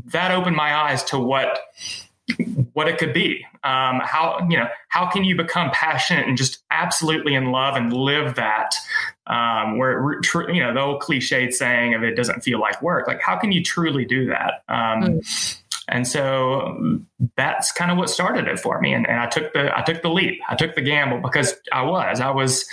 that 0.06 0.30
opened 0.30 0.56
my 0.56 0.74
eyes 0.74 1.02
to 1.04 1.18
what 1.18 1.58
what 2.72 2.88
it 2.88 2.96
could 2.96 3.12
be 3.12 3.44
um, 3.64 4.00
how 4.02 4.38
you 4.48 4.56
know 4.56 4.66
how 4.88 5.06
can 5.06 5.24
you 5.24 5.36
become 5.36 5.70
passionate 5.72 6.26
and 6.26 6.38
just 6.38 6.62
absolutely 6.70 7.34
in 7.34 7.52
love 7.52 7.76
and 7.76 7.92
live 7.92 8.34
that 8.36 8.74
um, 9.26 9.76
where 9.76 10.20
you 10.48 10.60
know 10.60 10.72
the 10.72 10.80
old 10.80 11.02
cliched 11.02 11.52
saying 11.52 11.94
of 11.94 12.02
it 12.02 12.16
doesn't 12.16 12.42
feel 12.42 12.58
like 12.58 12.80
work 12.80 13.06
like 13.06 13.20
how 13.20 13.36
can 13.36 13.52
you 13.52 13.62
truly 13.62 14.06
do 14.06 14.26
that 14.26 14.62
um, 14.68 15.02
mm. 15.02 15.60
And 15.88 16.06
so 16.08 17.04
that's 17.36 17.70
kind 17.72 17.90
of 17.90 17.98
what 17.98 18.08
started 18.08 18.48
it 18.48 18.58
for 18.58 18.80
me. 18.80 18.94
And, 18.94 19.06
and 19.06 19.20
I 19.20 19.26
took 19.26 19.52
the 19.52 19.76
I 19.76 19.82
took 19.82 20.02
the 20.02 20.08
leap. 20.08 20.40
I 20.48 20.54
took 20.54 20.74
the 20.74 20.80
gamble 20.80 21.18
because 21.18 21.54
I 21.72 21.82
was 21.82 22.20
I 22.20 22.30
was 22.30 22.66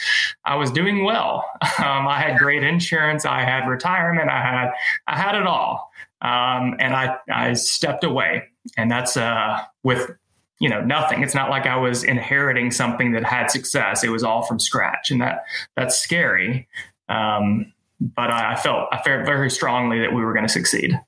I 0.46 0.56
was 0.56 0.72
doing 0.72 1.04
well. 1.04 1.46
Um, 1.82 2.08
I 2.08 2.20
had 2.20 2.38
great 2.38 2.62
insurance. 2.64 3.26
I 3.26 3.44
had 3.44 3.68
retirement. 3.68 4.30
I 4.30 4.42
had 4.42 4.72
I 5.08 5.18
had 5.20 5.36
it 5.36 5.48
all. 5.48 5.92
Um, 6.22 6.76
and 6.80 6.96
I 6.96 7.16
I 7.34 7.54
stepped 7.54 8.04
away. 8.04 8.44
And 8.78 8.92
that's 8.92 9.18
uh, 9.18 9.62
with 9.84 10.12
you 10.60 10.70
know 10.70 10.80
nothing. 10.82 11.24
It's 11.24 11.34
not 11.34 11.50
like 11.50 11.66
I 11.66 11.76
was 11.76 12.04
inheriting 12.04 12.70
something 12.70 13.14
that 13.14 13.24
had 13.24 13.50
success. 13.50 14.04
It 14.04 14.10
was 14.10 14.24
all 14.24 14.44
from 14.44 14.60
scratch, 14.60 15.10
and 15.10 15.20
that 15.20 15.44
that's 15.76 15.98
scary. 15.98 16.68
Um, 17.10 17.74
but 18.00 18.30
I, 18.30 18.54
I 18.54 18.56
felt 18.56 18.88
I 18.92 19.02
felt 19.02 19.26
very 19.26 19.50
strongly 19.50 20.00
that 20.02 20.14
we 20.14 20.24
were 20.24 20.34
going 20.34 20.46
to 20.46 20.54
succeed. 20.54 21.00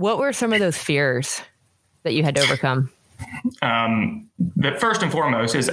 What 0.00 0.16
were 0.16 0.32
some 0.32 0.54
of 0.54 0.60
those 0.60 0.78
fears 0.78 1.42
that 2.04 2.14
you 2.14 2.24
had 2.24 2.34
to 2.36 2.40
overcome? 2.40 2.90
Um, 3.60 4.30
the 4.38 4.72
first 4.80 5.02
and 5.02 5.12
foremost 5.12 5.54
is 5.54 5.70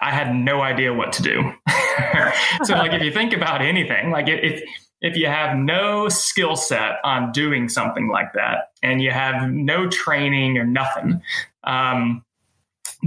I 0.00 0.10
had 0.10 0.34
no 0.34 0.62
idea 0.62 0.92
what 0.92 1.12
to 1.12 1.22
do. 1.22 1.52
so, 2.64 2.74
like, 2.74 2.92
if 2.92 3.04
you 3.04 3.12
think 3.12 3.32
about 3.32 3.62
anything, 3.62 4.10
like 4.10 4.26
if 4.26 4.60
if 5.00 5.16
you 5.16 5.28
have 5.28 5.56
no 5.56 6.08
skill 6.08 6.56
set 6.56 6.96
on 7.04 7.30
doing 7.30 7.68
something 7.68 8.08
like 8.08 8.32
that 8.32 8.72
and 8.82 9.00
you 9.00 9.12
have 9.12 9.48
no 9.48 9.88
training 9.88 10.58
or 10.58 10.64
nothing, 10.64 11.22
um, 11.62 12.24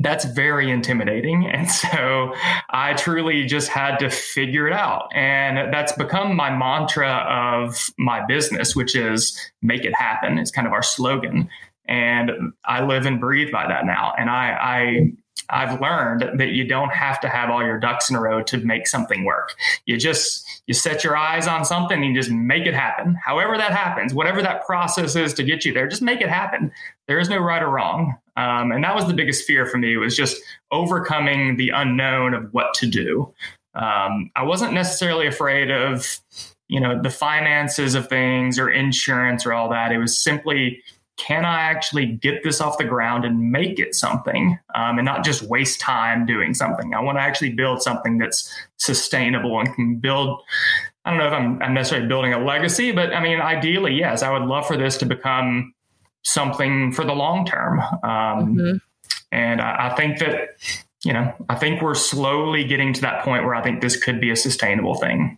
that's 0.01 0.25
very 0.25 0.69
intimidating. 0.69 1.45
And 1.45 1.69
so 1.71 2.33
I 2.69 2.93
truly 2.93 3.45
just 3.45 3.69
had 3.69 3.97
to 3.97 4.09
figure 4.09 4.67
it 4.67 4.73
out. 4.73 5.09
And 5.13 5.73
that's 5.73 5.91
become 5.93 6.35
my 6.35 6.49
mantra 6.55 7.25
of 7.29 7.89
my 7.97 8.25
business, 8.25 8.75
which 8.75 8.95
is 8.95 9.37
make 9.61 9.85
it 9.85 9.93
happen. 9.95 10.37
It's 10.37 10.51
kind 10.51 10.67
of 10.67 10.73
our 10.73 10.83
slogan. 10.83 11.49
And 11.87 12.31
I 12.65 12.83
live 12.83 13.05
and 13.05 13.19
breathe 13.19 13.51
by 13.51 13.67
that 13.67 13.85
now. 13.85 14.13
And 14.17 14.29
I, 14.29 14.57
I 14.61 15.11
I've 15.51 15.81
learned 15.81 16.39
that 16.39 16.49
you 16.49 16.63
don't 16.63 16.91
have 16.91 17.19
to 17.21 17.29
have 17.29 17.49
all 17.49 17.63
your 17.63 17.79
ducks 17.79 18.09
in 18.09 18.15
a 18.15 18.21
row 18.21 18.43
to 18.43 18.57
make 18.57 18.87
something 18.87 19.23
work. 19.25 19.55
You 19.85 19.97
just 19.97 20.45
you 20.67 20.73
set 20.73 21.03
your 21.03 21.17
eyes 21.17 21.47
on 21.47 21.65
something 21.65 22.03
and 22.03 22.15
just 22.15 22.29
make 22.29 22.67
it 22.67 22.75
happen. 22.75 23.15
However 23.25 23.57
that 23.57 23.71
happens, 23.71 24.13
whatever 24.13 24.41
that 24.43 24.65
process 24.65 25.15
is 25.15 25.33
to 25.35 25.43
get 25.43 25.65
you 25.65 25.73
there, 25.73 25.87
just 25.87 26.03
make 26.03 26.21
it 26.21 26.29
happen. 26.29 26.71
There 27.07 27.19
is 27.19 27.29
no 27.29 27.39
right 27.39 27.63
or 27.63 27.69
wrong. 27.69 28.15
Um, 28.39 28.71
and 28.71 28.83
that 28.85 28.95
was 28.95 29.05
the 29.05 29.13
biggest 29.13 29.45
fear 29.45 29.65
for 29.65 29.77
me 29.77 29.97
was 29.97 30.15
just 30.15 30.41
overcoming 30.71 31.57
the 31.57 31.69
unknown 31.69 32.33
of 32.33 32.53
what 32.53 32.73
to 32.75 32.87
do. 32.87 33.33
Um, 33.75 34.31
I 34.35 34.43
wasn't 34.43 34.71
necessarily 34.71 35.27
afraid 35.27 35.69
of, 35.69 36.19
you 36.69 36.79
know, 36.79 37.01
the 37.01 37.09
finances 37.09 37.95
of 37.95 38.07
things 38.07 38.57
or 38.57 38.69
insurance 38.69 39.45
or 39.45 39.51
all 39.51 39.69
that. 39.69 39.91
It 39.91 39.97
was 39.97 40.17
simply 40.17 40.81
can 41.17 41.43
I 41.43 41.59
actually 41.59 42.05
get 42.05 42.43
this 42.45 42.61
off 42.61 42.77
the 42.77 42.85
ground 42.85 43.25
and 43.25 43.51
make 43.51 43.77
it 43.77 43.93
something 43.93 44.57
um, 44.73 44.99
and 44.99 45.05
not 45.05 45.25
just 45.25 45.41
waste 45.41 45.81
time 45.81 46.25
doing 46.25 46.53
something? 46.53 46.93
I 46.93 47.01
want 47.01 47.17
to 47.17 47.21
actually 47.21 47.49
build 47.49 47.81
something 47.83 48.19
that's 48.19 48.49
sustainable 48.77 49.59
and 49.59 49.75
can 49.75 49.97
build. 49.97 50.39
I 51.03 51.09
don't 51.09 51.19
know 51.19 51.27
if 51.27 51.33
I'm, 51.33 51.61
I'm 51.61 51.73
necessarily 51.73 52.07
building 52.07 52.31
a 52.31 52.39
legacy, 52.39 52.93
but 52.93 53.13
I 53.13 53.21
mean, 53.21 53.41
ideally, 53.41 53.95
yes, 53.95 54.23
I 54.23 54.31
would 54.31 54.47
love 54.47 54.65
for 54.65 54.77
this 54.77 54.97
to 54.99 55.05
become 55.05 55.73
something 56.23 56.91
for 56.91 57.05
the 57.05 57.13
long 57.13 57.45
term. 57.45 57.79
Um, 57.79 58.01
mm-hmm. 58.03 58.77
And 59.31 59.61
I, 59.61 59.89
I 59.89 59.95
think 59.95 60.19
that, 60.19 60.49
you 61.03 61.13
know, 61.13 61.33
I 61.49 61.55
think 61.55 61.81
we're 61.81 61.95
slowly 61.95 62.63
getting 62.63 62.93
to 62.93 63.01
that 63.01 63.23
point 63.23 63.45
where 63.45 63.55
I 63.55 63.61
think 63.61 63.81
this 63.81 63.95
could 63.95 64.19
be 64.19 64.31
a 64.31 64.35
sustainable 64.35 64.95
thing. 64.95 65.37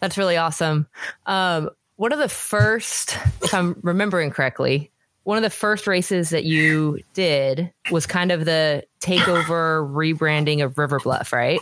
That's 0.00 0.16
really 0.16 0.36
awesome. 0.36 0.86
Um, 1.26 1.70
one 1.96 2.12
of 2.12 2.18
the 2.18 2.28
first, 2.28 3.18
if 3.42 3.52
I'm 3.52 3.78
remembering 3.82 4.30
correctly, 4.30 4.90
one 5.24 5.36
of 5.36 5.42
the 5.42 5.50
first 5.50 5.86
races 5.86 6.30
that 6.30 6.44
you 6.44 6.98
did 7.12 7.70
was 7.90 8.06
kind 8.06 8.32
of 8.32 8.46
the 8.46 8.84
takeover 9.00 9.86
rebranding 9.86 10.64
of 10.64 10.78
River 10.78 10.98
Bluff, 10.98 11.32
right? 11.32 11.60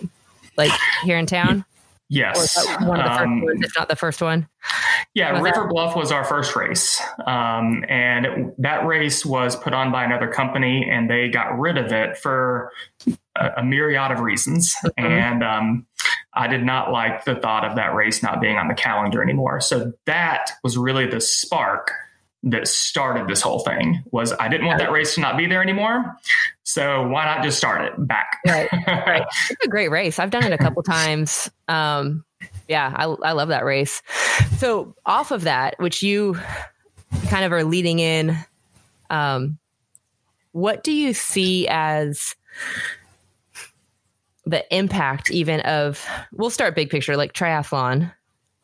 Like 0.57 0.71
here 1.03 1.19
in 1.19 1.27
town. 1.27 1.65
Yes, 2.09 2.67
one 2.81 3.01
of 3.01 3.05
the 3.05 3.11
first 3.11 3.23
um, 3.23 3.41
ones, 3.43 3.61
if 3.65 3.73
not 3.77 3.89
the 3.89 3.97
first 3.97 4.23
one. 4.23 4.49
Yeah, 5.15 5.41
River 5.41 5.63
that? 5.63 5.71
Bluff 5.71 5.97
was 5.97 6.13
our 6.13 6.25
first 6.25 6.55
race, 6.55 7.01
um, 7.27 7.85
and 7.89 8.53
that 8.59 8.87
race 8.87 9.27
was 9.27 9.57
put 9.57 9.73
on 9.73 9.91
by 9.91 10.05
another 10.05 10.29
company, 10.29 10.89
and 10.89 11.11
they 11.11 11.29
got 11.29 11.59
rid 11.59 11.77
of 11.77 11.93
it 11.93 12.17
for 12.17 12.71
a, 13.35 13.49
a 13.59 13.65
myriad 13.65 14.13
of 14.13 14.21
reasons. 14.21 14.75
Mm-hmm. 14.85 15.07
And 15.07 15.43
um, 15.43 15.87
I 16.35 16.47
did 16.47 16.65
not 16.65 16.93
like 16.93 17.25
the 17.25 17.35
thought 17.37 17.65
of 17.65 17.75
that 17.77 17.95
race 17.95 18.23
not 18.23 18.41
being 18.41 18.59
on 18.59 18.69
the 18.69 18.75
calendar 18.75 19.23
anymore. 19.23 19.61
So 19.61 19.93
that 20.07 20.51
was 20.63 20.77
really 20.79 21.07
the 21.07 21.21
spark 21.21 21.91
that 22.45 22.69
started 22.69 23.27
this 23.29 23.43
whole 23.43 23.61
thing 23.61 24.03
was 24.13 24.33
I 24.39 24.49
didn't 24.49 24.67
want 24.67 24.79
that 24.79 24.93
race 24.93 25.15
to 25.17 25.21
not 25.21 25.37
be 25.37 25.47
there 25.47 25.63
anymore. 25.63 26.17
So 26.63 27.09
why 27.09 27.25
not 27.25 27.43
just 27.43 27.59
start 27.59 27.85
it 27.85 28.07
back? 28.07 28.39
right. 28.47 28.69
Right. 28.87 29.25
It's 29.51 29.65
a 29.65 29.69
great 29.69 29.91
race. 29.91 30.19
I've 30.19 30.31
done 30.31 30.45
it 30.45 30.53
a 30.53 30.59
couple 30.59 30.83
times. 30.85 31.51
Um, 31.67 32.25
yeah, 32.69 32.93
I, 32.95 33.05
I 33.05 33.33
love 33.33 33.49
that 33.49 33.65
race. 33.65 34.03
So 34.59 34.95
off 35.07 35.31
of 35.31 35.43
that, 35.43 35.75
which 35.79 36.03
you 36.03 36.39
kind 37.29 37.45
of 37.45 37.53
are 37.53 37.65
leading 37.65 37.99
in, 37.99 38.37
um, 39.11 39.59
what 40.53 40.85
do 40.85 40.93
you 40.93 41.15
see 41.15 41.67
as 41.69 42.37
the 44.45 44.65
impact 44.75 45.31
even 45.31 45.61
of 45.61 46.05
we'll 46.33 46.51
start 46.51 46.75
big 46.75 46.89
picture 46.89 47.17
like 47.17 47.35
triathlon 47.35 48.11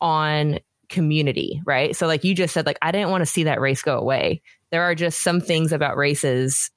on 0.01 0.59
community 0.89 1.61
right? 1.65 1.95
So 1.95 2.07
like 2.07 2.23
you 2.23 2.33
just 2.33 2.53
said 2.53 2.65
like 2.65 2.77
i 2.81 2.91
didn't 2.91 3.09
want 3.11 3.21
to 3.21 3.25
see 3.25 3.43
that 3.43 3.61
race 3.61 3.81
go 3.81 3.97
away. 3.97 4.41
There 4.71 4.83
are 4.83 4.95
just 4.95 5.23
some 5.23 5.41
things 5.41 5.71
about 5.71 5.97
races 5.97 6.71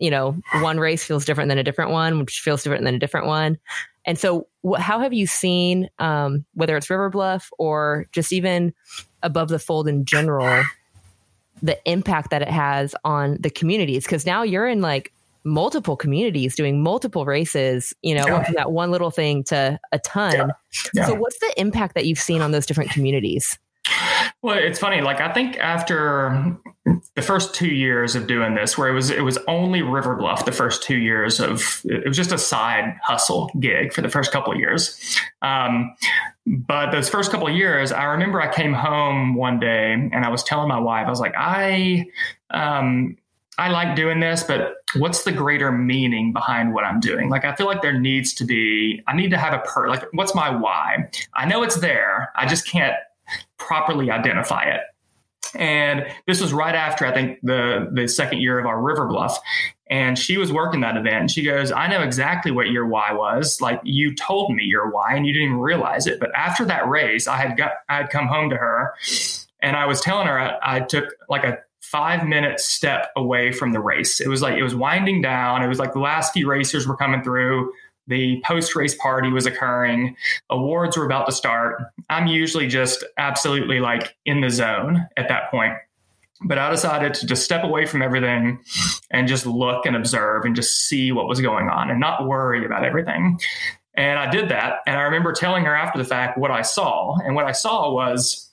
you 0.00 0.10
know 0.10 0.36
one 0.60 0.80
race 0.80 1.04
feels 1.04 1.24
different 1.24 1.48
than 1.48 1.58
a 1.58 1.62
different 1.62 1.92
one 1.92 2.18
which 2.18 2.40
feels 2.40 2.62
different 2.62 2.84
than 2.84 2.94
a 2.94 2.98
different 2.98 3.26
one. 3.26 3.58
And 4.04 4.18
so 4.18 4.46
wh- 4.66 4.78
how 4.78 4.98
have 5.00 5.12
you 5.12 5.26
seen 5.26 5.88
um, 5.98 6.44
whether 6.54 6.76
it's 6.76 6.90
river 6.90 7.10
bluff 7.10 7.50
or 7.58 8.06
just 8.12 8.32
even 8.32 8.74
above 9.22 9.48
the 9.48 9.58
fold 9.58 9.88
in 9.88 10.04
general 10.04 10.64
the 11.62 11.78
impact 11.90 12.30
that 12.30 12.42
it 12.42 12.48
has 12.48 12.94
on 13.04 13.38
the 13.40 13.50
communities? 13.50 14.04
Because 14.04 14.26
now 14.26 14.42
you're 14.42 14.68
in 14.68 14.80
like 14.80 15.12
multiple 15.44 15.96
communities 15.96 16.56
doing 16.56 16.82
multiple 16.82 17.26
races, 17.26 17.94
you 18.02 18.14
know, 18.14 18.26
yeah. 18.26 18.42
from 18.42 18.54
that 18.54 18.72
one 18.72 18.90
little 18.90 19.10
thing 19.10 19.44
to 19.44 19.78
a 19.92 19.98
ton. 20.00 20.32
Yeah. 20.32 20.46
Yeah. 20.94 21.06
So 21.06 21.14
what's 21.14 21.38
the 21.38 21.52
impact 21.56 21.94
that 21.94 22.06
you've 22.06 22.18
seen 22.18 22.40
on 22.40 22.50
those 22.50 22.66
different 22.66 22.90
communities? 22.90 23.58
Well, 24.42 24.58
it's 24.58 24.78
funny. 24.78 25.00
Like 25.00 25.20
I 25.20 25.32
think 25.32 25.58
after 25.58 26.56
the 27.14 27.22
first 27.22 27.54
two 27.54 27.68
years 27.68 28.14
of 28.14 28.26
doing 28.26 28.54
this, 28.54 28.76
where 28.76 28.88
it 28.88 28.94
was 28.94 29.10
it 29.10 29.22
was 29.22 29.38
only 29.48 29.82
River 29.82 30.14
Bluff. 30.16 30.44
The 30.44 30.52
first 30.52 30.82
two 30.82 30.96
years 30.96 31.40
of 31.40 31.80
it 31.84 32.06
was 32.06 32.16
just 32.16 32.32
a 32.32 32.38
side 32.38 32.96
hustle 33.02 33.50
gig 33.60 33.92
for 33.92 34.00
the 34.00 34.08
first 34.08 34.32
couple 34.32 34.52
of 34.52 34.58
years. 34.58 35.18
Um, 35.42 35.94
but 36.46 36.90
those 36.90 37.08
first 37.08 37.30
couple 37.30 37.46
of 37.46 37.54
years, 37.54 37.92
I 37.92 38.04
remember 38.04 38.40
I 38.40 38.52
came 38.52 38.72
home 38.72 39.34
one 39.34 39.58
day 39.60 39.92
and 39.92 40.24
I 40.24 40.28
was 40.28 40.42
telling 40.42 40.68
my 40.68 40.78
wife, 40.78 41.06
I 41.06 41.10
was 41.10 41.20
like, 41.20 41.34
I 41.36 42.06
um, 42.50 43.16
I 43.58 43.68
like 43.68 43.94
doing 43.94 44.20
this, 44.20 44.42
but 44.42 44.74
what's 44.96 45.24
the 45.24 45.32
greater 45.32 45.70
meaning 45.70 46.32
behind 46.32 46.74
what 46.74 46.84
I'm 46.84 47.00
doing? 47.00 47.28
Like, 47.28 47.44
I 47.44 47.54
feel 47.54 47.66
like 47.66 47.82
there 47.82 47.98
needs 47.98 48.34
to 48.34 48.44
be, 48.44 49.02
I 49.06 49.14
need 49.14 49.30
to 49.30 49.38
have 49.38 49.52
a 49.52 49.60
per, 49.60 49.88
like, 49.88 50.04
what's 50.12 50.34
my 50.34 50.50
why? 50.50 51.08
I 51.34 51.46
know 51.46 51.62
it's 51.62 51.76
there. 51.76 52.32
I 52.34 52.46
just 52.46 52.66
can't 52.66 52.94
properly 53.58 54.10
identify 54.10 54.64
it. 54.64 54.80
And 55.54 56.06
this 56.26 56.40
was 56.40 56.52
right 56.52 56.74
after 56.74 57.06
I 57.06 57.12
think 57.12 57.38
the 57.42 57.88
the 57.92 58.08
second 58.08 58.40
year 58.40 58.58
of 58.58 58.66
our 58.66 58.80
River 58.82 59.06
Bluff, 59.06 59.38
and 59.88 60.18
she 60.18 60.36
was 60.36 60.52
working 60.52 60.80
that 60.80 60.96
event. 60.96 61.16
And 61.16 61.30
she 61.30 61.44
goes, 61.44 61.70
"I 61.70 61.86
know 61.86 62.02
exactly 62.02 62.50
what 62.50 62.70
your 62.70 62.86
why 62.86 63.12
was. 63.12 63.60
Like 63.60 63.80
you 63.84 64.14
told 64.14 64.52
me 64.52 64.64
your 64.64 64.90
why, 64.90 65.14
and 65.14 65.26
you 65.26 65.32
didn't 65.32 65.50
even 65.50 65.60
realize 65.60 66.06
it. 66.06 66.18
But 66.18 66.34
after 66.34 66.64
that 66.64 66.88
race, 66.88 67.28
I 67.28 67.36
had 67.36 67.56
got 67.56 67.72
I 67.88 67.98
had 67.98 68.10
come 68.10 68.26
home 68.26 68.50
to 68.50 68.56
her, 68.56 68.94
and 69.60 69.76
I 69.76 69.86
was 69.86 70.00
telling 70.00 70.26
her 70.26 70.38
I, 70.38 70.58
I 70.76 70.80
took 70.80 71.04
like 71.28 71.44
a 71.44 71.58
five 71.90 72.26
minute 72.26 72.60
step 72.60 73.10
away 73.16 73.52
from 73.52 73.72
the 73.72 73.80
race. 73.80 74.20
It 74.20 74.28
was 74.28 74.42
like 74.42 74.56
it 74.56 74.62
was 74.62 74.74
winding 74.74 75.22
down. 75.22 75.62
It 75.62 75.68
was 75.68 75.78
like 75.78 75.92
the 75.92 76.00
last 76.00 76.32
few 76.32 76.48
racers 76.48 76.86
were 76.86 76.96
coming 76.96 77.22
through. 77.22 77.72
The 78.06 78.42
post 78.44 78.74
race 78.74 78.94
party 78.94 79.30
was 79.30 79.46
occurring. 79.46 80.16
Awards 80.50 80.96
were 80.96 81.06
about 81.06 81.26
to 81.26 81.32
start. 81.32 81.82
I'm 82.10 82.26
usually 82.26 82.66
just 82.66 83.04
absolutely 83.16 83.80
like 83.80 84.16
in 84.26 84.40
the 84.40 84.50
zone 84.50 85.06
at 85.16 85.28
that 85.28 85.50
point. 85.50 85.74
But 86.46 86.58
I 86.58 86.70
decided 86.70 87.14
to 87.14 87.26
just 87.26 87.44
step 87.44 87.64
away 87.64 87.86
from 87.86 88.02
everything 88.02 88.60
and 89.10 89.28
just 89.28 89.46
look 89.46 89.86
and 89.86 89.96
observe 89.96 90.44
and 90.44 90.54
just 90.54 90.88
see 90.88 91.12
what 91.12 91.28
was 91.28 91.40
going 91.40 91.68
on 91.68 91.90
and 91.90 92.00
not 92.00 92.26
worry 92.26 92.66
about 92.66 92.84
everything. 92.84 93.38
And 93.94 94.18
I 94.18 94.30
did 94.30 94.48
that. 94.50 94.80
And 94.86 94.98
I 94.98 95.02
remember 95.02 95.32
telling 95.32 95.64
her 95.64 95.74
after 95.74 95.98
the 95.98 96.04
fact 96.04 96.36
what 96.36 96.50
I 96.50 96.62
saw. 96.62 97.16
And 97.24 97.34
what 97.34 97.44
I 97.44 97.52
saw 97.52 97.92
was 97.92 98.50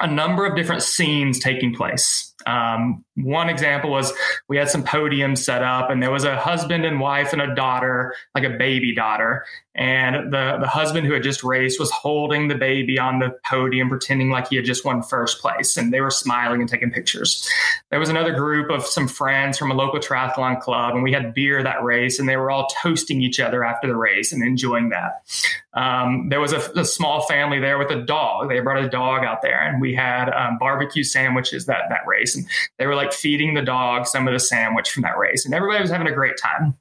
a 0.00 0.10
number 0.10 0.46
of 0.46 0.56
different 0.56 0.82
scenes 0.82 1.38
taking 1.38 1.74
place 1.74 2.29
um, 2.46 3.04
one 3.16 3.48
example 3.48 3.90
was 3.90 4.12
we 4.48 4.56
had 4.56 4.68
some 4.68 4.84
podiums 4.84 5.38
set 5.38 5.62
up, 5.62 5.90
and 5.90 6.02
there 6.02 6.10
was 6.10 6.24
a 6.24 6.36
husband 6.36 6.84
and 6.84 7.00
wife 7.00 7.32
and 7.32 7.42
a 7.42 7.54
daughter, 7.54 8.14
like 8.34 8.44
a 8.44 8.50
baby 8.50 8.94
daughter. 8.94 9.44
And 9.74 10.32
the, 10.32 10.58
the 10.60 10.66
husband 10.66 11.06
who 11.06 11.12
had 11.12 11.22
just 11.22 11.44
raced 11.44 11.78
was 11.78 11.90
holding 11.90 12.48
the 12.48 12.54
baby 12.54 12.98
on 12.98 13.20
the 13.20 13.38
podium, 13.48 13.88
pretending 13.88 14.30
like 14.30 14.48
he 14.48 14.56
had 14.56 14.64
just 14.64 14.84
won 14.84 15.02
first 15.02 15.40
place. 15.40 15.76
And 15.76 15.92
they 15.92 16.00
were 16.00 16.10
smiling 16.10 16.60
and 16.60 16.68
taking 16.68 16.90
pictures. 16.90 17.48
There 17.90 18.00
was 18.00 18.08
another 18.08 18.32
group 18.32 18.70
of 18.70 18.84
some 18.84 19.06
friends 19.06 19.58
from 19.58 19.70
a 19.70 19.74
local 19.74 20.00
triathlon 20.00 20.60
club, 20.60 20.94
and 20.94 21.02
we 21.02 21.12
had 21.12 21.34
beer 21.34 21.62
that 21.62 21.82
race, 21.84 22.18
and 22.18 22.28
they 22.28 22.36
were 22.36 22.50
all 22.50 22.66
toasting 22.82 23.22
each 23.22 23.38
other 23.38 23.64
after 23.64 23.86
the 23.86 23.96
race 23.96 24.32
and 24.32 24.42
enjoying 24.42 24.88
that. 24.90 25.22
Um, 25.74 26.28
there 26.30 26.40
was 26.40 26.52
a, 26.52 26.58
a, 26.74 26.84
small 26.84 27.22
family 27.28 27.60
there 27.60 27.78
with 27.78 27.90
a 27.90 28.02
dog. 28.02 28.48
They 28.48 28.58
brought 28.58 28.82
a 28.82 28.88
dog 28.88 29.24
out 29.24 29.40
there, 29.40 29.62
and 29.62 29.80
we 29.80 29.94
had 29.94 30.28
um, 30.30 30.58
barbecue 30.58 31.04
sandwiches 31.04 31.66
that 31.66 31.84
that 31.90 32.04
race, 32.08 32.29
and 32.36 32.46
they 32.78 32.86
were 32.86 32.94
like 32.94 33.12
feeding 33.12 33.54
the 33.54 33.62
dog 33.62 34.06
some 34.06 34.26
of 34.26 34.32
the 34.32 34.40
sandwich 34.40 34.90
from 34.90 35.02
that 35.02 35.18
race, 35.18 35.44
and 35.44 35.54
everybody 35.54 35.80
was 35.80 35.90
having 35.90 36.06
a 36.06 36.12
great 36.12 36.36
time. 36.36 36.74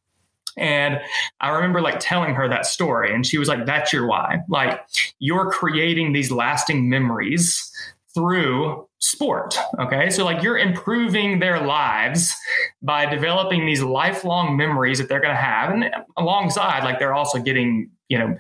And 0.58 1.00
I 1.40 1.50
remember 1.50 1.82
like 1.82 2.00
telling 2.00 2.36
her 2.36 2.50
that 2.50 2.66
story, 2.66 3.14
and 3.14 3.26
she 3.26 3.38
was 3.38 3.48
like, 3.48 3.66
"That's 3.66 3.94
your 3.94 4.08
why. 4.08 4.40
Like 4.50 4.82
you're 5.20 5.52
creating 5.52 6.14
these 6.14 6.32
lasting 6.32 6.90
memories 6.90 7.72
through 8.14 8.88
sport. 9.00 9.58
Okay. 9.80 10.10
So, 10.10 10.26
like, 10.26 10.44
you're 10.44 10.58
improving 10.58 11.40
their 11.40 11.62
lives 11.62 12.36
by 12.82 13.06
developing 13.06 13.66
these 13.66 13.82
lifelong 13.82 14.58
memories 14.58 15.00
that 15.00 15.10
they're 15.10 15.22
going 15.22 15.36
to 15.36 15.42
have. 15.42 15.72
And 15.72 15.90
alongside, 16.18 16.84
like, 16.84 17.00
they're 17.00 17.14
also 17.14 17.40
getting, 17.40 17.90
you 18.08 18.18
know, 18.18 18.36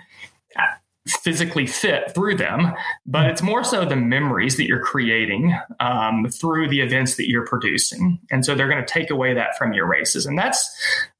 physically 1.15 1.67
fit 1.67 2.13
through 2.13 2.35
them, 2.35 2.73
but 3.05 3.27
it's 3.27 3.41
more 3.41 3.63
so 3.63 3.85
the 3.85 3.95
memories 3.95 4.57
that 4.57 4.67
you're 4.67 4.83
creating 4.83 5.55
um, 5.79 6.27
through 6.29 6.69
the 6.69 6.81
events 6.81 7.15
that 7.15 7.29
you're 7.29 7.45
producing. 7.45 8.19
And 8.31 8.45
so 8.45 8.55
they're 8.55 8.69
going 8.69 8.83
to 8.83 8.93
take 8.93 9.09
away 9.09 9.33
that 9.33 9.57
from 9.57 9.73
your 9.73 9.87
races, 9.87 10.25
and 10.25 10.37
that's 10.37 10.69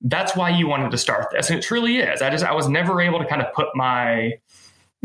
that's 0.01 0.36
why 0.36 0.50
you 0.50 0.67
wanted 0.67 0.91
to 0.91 0.98
start 0.98 1.27
this. 1.31 1.50
And 1.50 1.60
it 1.60 1.62
truly 1.62 1.98
is. 1.98 2.22
I 2.22 2.29
just 2.29 2.43
I 2.43 2.53
was 2.53 2.67
never 2.67 3.01
able 3.01 3.19
to 3.19 3.25
kind 3.25 3.41
of 3.41 3.53
put 3.53 3.67
my 3.75 4.39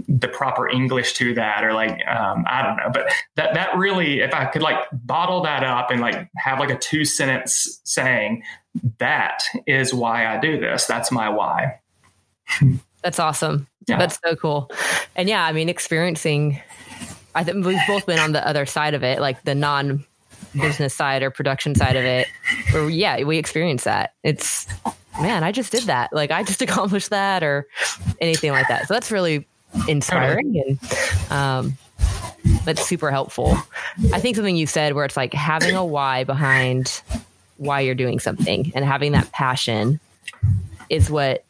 the 0.09 0.29
proper 0.29 0.69
English 0.69 1.13
to 1.15 1.35
that, 1.35 1.65
or 1.65 1.73
like 1.73 2.01
um, 2.07 2.45
I 2.49 2.63
don't 2.63 2.77
know, 2.77 2.91
but 2.93 3.13
that 3.37 3.55
that 3.55 3.77
really, 3.77 4.21
if 4.21 4.35
I 4.35 4.45
could 4.47 4.63
like 4.63 4.79
bottle 4.93 5.43
that 5.43 5.63
up 5.65 5.91
and 5.91 6.01
like 6.01 6.29
have 6.37 6.59
like 6.59 6.71
a 6.71 6.79
two 6.79 7.05
sentence 7.05 7.81
saying, 7.85 8.43
that 8.99 9.45
is 9.67 9.95
why 9.95 10.27
I 10.27 10.39
do 10.39 10.59
this. 10.59 10.87
That's 10.87 11.13
my 11.13 11.29
why. 11.29 11.81
That's 13.05 13.19
awesome. 13.19 13.69
Yeah. 13.87 13.99
That's 13.99 14.19
so 14.25 14.35
cool. 14.35 14.71
And 15.15 15.29
yeah, 15.29 15.45
I 15.45 15.53
mean, 15.53 15.69
experiencing, 15.69 16.59
I 17.35 17.45
think 17.45 17.65
we've 17.67 17.79
both 17.87 18.07
been 18.07 18.19
on 18.19 18.33
the 18.33 18.45
other 18.49 18.65
side 18.65 18.95
of 18.95 19.05
it, 19.05 19.21
like 19.21 19.45
the 19.45 19.55
non 19.55 20.05
business 20.55 20.95
side 20.95 21.23
or 21.23 21.31
production 21.31 21.75
side 21.75 21.97
of 21.97 22.05
it, 22.05 22.27
where 22.71 22.89
yeah, 22.89 23.23
we 23.23 23.37
experience 23.37 23.85
that. 23.85 24.15
It's, 24.23 24.67
man, 25.21 25.45
I 25.45 25.53
just 25.53 25.71
did 25.71 25.85
that. 25.85 26.15
Like 26.15 26.31
I 26.31 26.43
just 26.45 26.63
accomplished 26.63 27.11
that 27.11 27.43
or 27.43 27.69
anything 28.23 28.53
like 28.53 28.69
that. 28.69 28.89
So 28.89 28.95
that's 28.95 29.11
really 29.11 29.47
inspiring 29.87 30.63
and, 30.67 31.31
um, 31.31 31.79
that's 32.65 32.87
super 32.87 33.11
helpful. 33.11 33.55
I 34.15 34.21
think 34.21 34.37
something 34.37 34.57
you 34.57 34.67
said 34.67 34.95
where 34.95 35.05
it's 35.05 35.17
like 35.17 35.35
having 35.35 35.77
a 35.77 35.85
why 35.85 36.25
behind 36.25 37.03
why 37.59 37.81
you're 37.81 37.95
doing 37.95 38.19
something 38.19 38.73
and 38.75 38.85
having 38.85 39.13
that 39.13 39.31
passion 39.33 40.01
is 40.89 41.11
what 41.11 41.45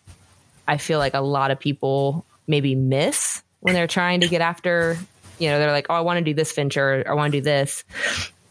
I 0.67 0.77
feel 0.77 0.99
like 0.99 1.15
a 1.15 1.21
lot 1.21 1.51
of 1.51 1.59
people 1.59 2.25
maybe 2.47 2.75
miss 2.75 3.43
when 3.61 3.75
they're 3.75 3.87
trying 3.87 4.21
to 4.21 4.29
get 4.29 4.41
after, 4.41 4.97
you 5.39 5.49
know, 5.49 5.59
they're 5.59 5.73
like, 5.73 5.87
oh, 5.89 5.95
I 5.95 6.01
want 6.01 6.19
to 6.19 6.25
do 6.25 6.35
this 6.35 6.53
venture, 6.53 7.05
I 7.09 7.15
want 7.15 7.33
to 7.33 7.39
do 7.39 7.43
this. 7.43 7.85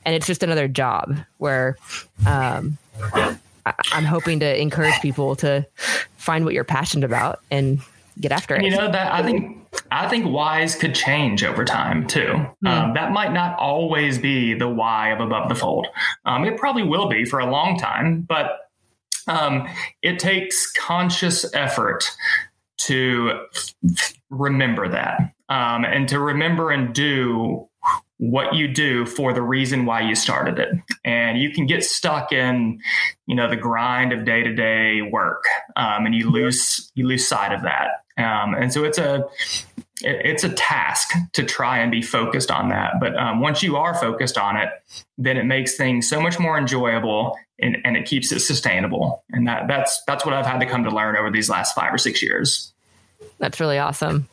And 0.05 0.15
it's 0.15 0.27
just 0.27 0.43
another 0.43 0.67
job 0.67 1.17
where 1.37 1.77
um, 2.25 2.77
I, 3.65 3.73
am 3.93 4.03
hoping 4.03 4.39
to 4.41 4.61
encourage 4.61 4.99
people 5.01 5.35
to 5.37 5.65
find 6.17 6.45
what 6.45 6.53
you're 6.53 6.63
passionate 6.63 7.05
about 7.05 7.41
and 7.51 7.79
get 8.19 8.31
after 8.31 8.55
it. 8.55 8.63
You 8.63 8.71
know 8.71 8.91
that 8.91 9.13
I 9.13 9.23
think 9.23 9.65
I 9.91 10.07
think 10.07 10.25
whys 10.25 10.75
could 10.75 10.93
change 10.93 11.43
over 11.43 11.65
time 11.65 12.07
too. 12.07 12.45
Mm. 12.65 12.67
Um, 12.67 12.93
that 12.93 13.11
might 13.11 13.33
not 13.33 13.57
always 13.57 14.17
be 14.17 14.53
the 14.53 14.67
why 14.67 15.11
of 15.11 15.19
above 15.19 15.49
the 15.49 15.55
fold. 15.55 15.87
Um, 16.25 16.45
it 16.45 16.57
probably 16.57 16.83
will 16.83 17.07
be 17.07 17.25
for 17.25 17.39
a 17.39 17.49
long 17.49 17.77
time, 17.77 18.21
but 18.21 18.71
um, 19.27 19.67
it 20.01 20.19
takes 20.19 20.71
conscious 20.71 21.45
effort 21.53 22.09
to 22.77 23.45
remember 24.29 24.89
that 24.89 25.33
um, 25.49 25.85
and 25.85 26.07
to 26.09 26.19
remember 26.19 26.71
and 26.71 26.93
do 26.93 27.67
what 28.17 28.55
you 28.55 28.67
do 28.67 29.05
for 29.05 29.33
the 29.33 29.41
reason 29.41 29.85
why 29.85 29.99
you 29.99 30.15
started 30.15 30.57
it. 30.57 30.69
And 31.03 31.41
you 31.41 31.51
can 31.51 31.65
get 31.65 31.83
stuck 31.83 32.31
in 32.31 32.79
you 33.27 33.35
know 33.35 33.49
the 33.49 33.55
grind 33.55 34.13
of 34.13 34.25
day-to-day 34.25 35.01
work 35.01 35.43
um, 35.75 36.05
and 36.05 36.15
you 36.15 36.29
lose 36.29 36.91
you 36.95 37.07
lose 37.07 37.27
sight 37.27 37.53
of 37.53 37.61
that. 37.63 38.03
Um, 38.17 38.53
and 38.53 38.71
so 38.71 38.83
it's 38.83 38.97
a 38.97 39.25
it's 40.01 40.43
a 40.43 40.49
task 40.49 41.11
to 41.33 41.43
try 41.43 41.77
and 41.77 41.91
be 41.91 42.01
focused 42.01 42.49
on 42.49 42.69
that 42.69 42.99
but 42.99 43.15
um, 43.15 43.39
once 43.39 43.61
you 43.61 43.75
are 43.75 43.93
focused 43.93 44.37
on 44.37 44.57
it 44.57 44.69
then 45.17 45.37
it 45.37 45.45
makes 45.45 45.75
things 45.75 46.09
so 46.09 46.19
much 46.19 46.39
more 46.39 46.57
enjoyable 46.57 47.35
and, 47.63 47.77
and 47.85 47.95
it 47.97 48.05
keeps 48.05 48.31
it 48.31 48.39
sustainable. 48.41 49.23
And 49.31 49.47
that 49.47 49.67
that's 49.67 50.03
that's 50.05 50.25
what 50.25 50.33
i've 50.33 50.45
had 50.45 50.59
to 50.59 50.65
come 50.65 50.83
to 50.83 50.89
learn 50.89 51.15
over 51.15 51.31
these 51.31 51.49
last 51.49 51.73
five 51.73 51.93
or 51.93 51.97
six 51.97 52.21
years. 52.21 52.71
That's 53.39 53.59
really 53.59 53.79
awesome 53.79 54.27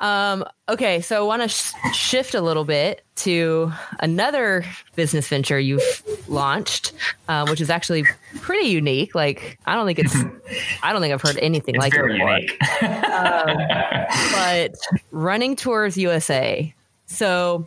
um, 0.00 0.44
okay, 0.68 1.00
so 1.00 1.22
I 1.22 1.26
want 1.26 1.42
to 1.42 1.48
sh- 1.48 1.72
shift 1.92 2.34
a 2.34 2.40
little 2.40 2.64
bit 2.64 3.04
to 3.16 3.72
another 4.00 4.64
business 4.96 5.28
venture 5.28 5.58
you've 5.58 6.02
launched, 6.28 6.92
uh, 7.28 7.46
which 7.46 7.60
is 7.60 7.70
actually 7.70 8.04
pretty 8.40 8.68
unique. 8.68 9.14
Like, 9.14 9.58
I 9.66 9.74
don't 9.74 9.86
think 9.86 9.98
it's, 9.98 10.14
I 10.82 10.92
don't 10.92 11.00
think 11.00 11.14
I've 11.14 11.22
heard 11.22 11.38
anything 11.38 11.76
it's 11.76 11.82
like 11.82 11.94
it 11.94 12.06
before. 12.06 12.88
um, 13.12 13.58
but 14.32 14.74
Running 15.10 15.56
Tours 15.56 15.96
USA. 15.96 16.74
So, 17.06 17.66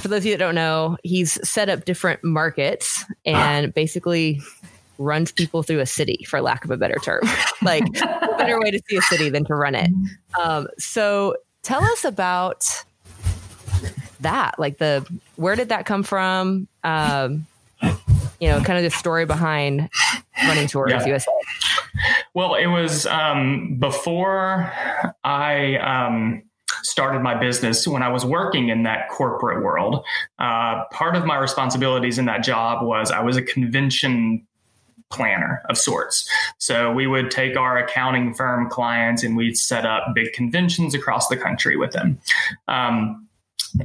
for 0.00 0.08
those 0.08 0.18
of 0.18 0.26
you 0.26 0.32
that 0.32 0.38
don't 0.38 0.54
know, 0.54 0.98
he's 1.02 1.38
set 1.48 1.68
up 1.68 1.84
different 1.86 2.22
markets 2.22 3.04
and 3.24 3.72
basically 3.72 4.40
runs 4.98 5.32
people 5.32 5.62
through 5.62 5.80
a 5.80 5.86
city, 5.86 6.24
for 6.28 6.40
lack 6.40 6.64
of 6.64 6.70
a 6.70 6.76
better 6.76 6.98
term. 7.02 7.22
like, 7.62 7.84
better 7.92 8.60
way 8.60 8.70
to 8.70 8.80
see 8.88 8.96
a 8.96 9.02
city 9.02 9.28
than 9.28 9.44
to 9.46 9.54
run 9.54 9.74
it. 9.74 9.90
Um, 10.42 10.68
so, 10.78 11.36
tell 11.62 11.82
us 11.84 12.04
about 12.04 12.64
that. 14.20 14.58
Like, 14.58 14.78
the 14.78 15.06
where 15.36 15.56
did 15.56 15.68
that 15.68 15.86
come 15.86 16.02
from? 16.02 16.68
Um, 16.82 17.46
you 18.40 18.48
know, 18.48 18.60
kind 18.60 18.78
of 18.78 18.84
the 18.84 18.90
story 18.90 19.26
behind 19.26 19.88
running 20.46 20.66
tours 20.66 20.92
yeah. 20.92 21.06
USA. 21.06 21.30
Well, 22.34 22.54
it 22.54 22.66
was 22.66 23.06
um, 23.06 23.76
before 23.78 24.72
I 25.22 25.76
um, 25.76 26.42
started 26.82 27.20
my 27.20 27.34
business 27.34 27.86
when 27.86 28.02
I 28.02 28.08
was 28.08 28.24
working 28.24 28.68
in 28.68 28.82
that 28.82 29.08
corporate 29.08 29.64
world. 29.64 30.04
Uh, 30.38 30.84
part 30.90 31.16
of 31.16 31.24
my 31.24 31.36
responsibilities 31.36 32.18
in 32.18 32.26
that 32.26 32.42
job 32.42 32.84
was 32.84 33.10
I 33.10 33.20
was 33.20 33.36
a 33.36 33.42
convention 33.42 34.46
planner 35.10 35.62
of 35.68 35.78
sorts. 35.78 36.28
So 36.58 36.92
we 36.92 37.06
would 37.06 37.30
take 37.30 37.56
our 37.56 37.78
accounting 37.78 38.34
firm 38.34 38.68
clients 38.68 39.22
and 39.22 39.36
we'd 39.36 39.56
set 39.56 39.86
up 39.86 40.14
big 40.14 40.32
conventions 40.32 40.94
across 40.94 41.28
the 41.28 41.36
country 41.36 41.76
with 41.76 41.92
them. 41.92 42.18
Um, 42.68 43.28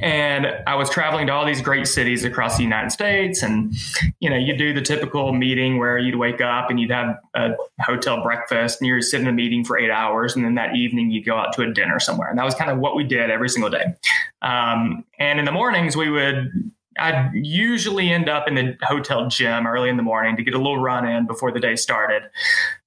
and 0.02 0.48
I 0.68 0.76
was 0.76 0.90
traveling 0.90 1.28
to 1.28 1.34
all 1.34 1.46
these 1.46 1.62
great 1.62 1.88
cities 1.88 2.24
across 2.24 2.58
the 2.58 2.64
United 2.64 2.92
States. 2.92 3.42
And, 3.42 3.74
you 4.20 4.30
know, 4.30 4.36
you 4.36 4.56
do 4.56 4.72
the 4.72 4.82
typical 4.82 5.34
meeting 5.34 5.80
where 5.80 5.98
you'd 5.98 6.16
wake 6.16 6.42
up 6.42 6.70
and 6.70 6.80
you'd 6.80 6.92
have 6.92 7.18
a 7.34 7.56
hotel 7.82 8.22
breakfast 8.22 8.80
and 8.80 8.88
you're 8.88 9.02
sitting 9.02 9.26
in 9.26 9.34
a 9.34 9.36
meeting 9.36 9.66
for 9.66 9.80
eight 9.80 9.90
hours. 9.90 10.36
And 10.36 10.46
then 10.46 10.56
that 10.56 10.76
evening 10.76 11.10
you'd 11.10 11.26
go 11.26 11.36
out 11.38 11.54
to 11.54 11.64
a 11.64 11.74
dinner 11.74 12.00
somewhere. 12.00 12.30
And 12.30 12.38
that 12.38 12.46
was 12.46 12.54
kind 12.54 12.70
of 12.70 12.78
what 12.78 12.96
we 12.96 13.04
did 13.04 13.32
every 13.32 13.50
single 13.50 13.72
day. 13.72 13.86
Um, 14.44 15.04
and 15.18 15.40
in 15.40 15.46
the 15.46 15.52
mornings, 15.52 15.98
we 15.98 16.10
would 16.10 16.72
I'd 17.00 17.32
usually 17.34 18.12
end 18.12 18.30
up 18.30 18.48
in 18.48 18.56
the 18.56 18.78
hotel 18.82 19.28
gym 19.28 19.66
early 19.66 19.90
in 19.90 19.98
the 19.98 20.04
morning 20.04 20.36
to 20.38 20.44
get 20.44 20.54
a 20.54 20.58
little 20.58 20.80
run 20.80 21.08
in 21.08 21.26
before 21.26 21.52
the 21.52 21.60
day 21.60 21.76
started. 21.76 22.24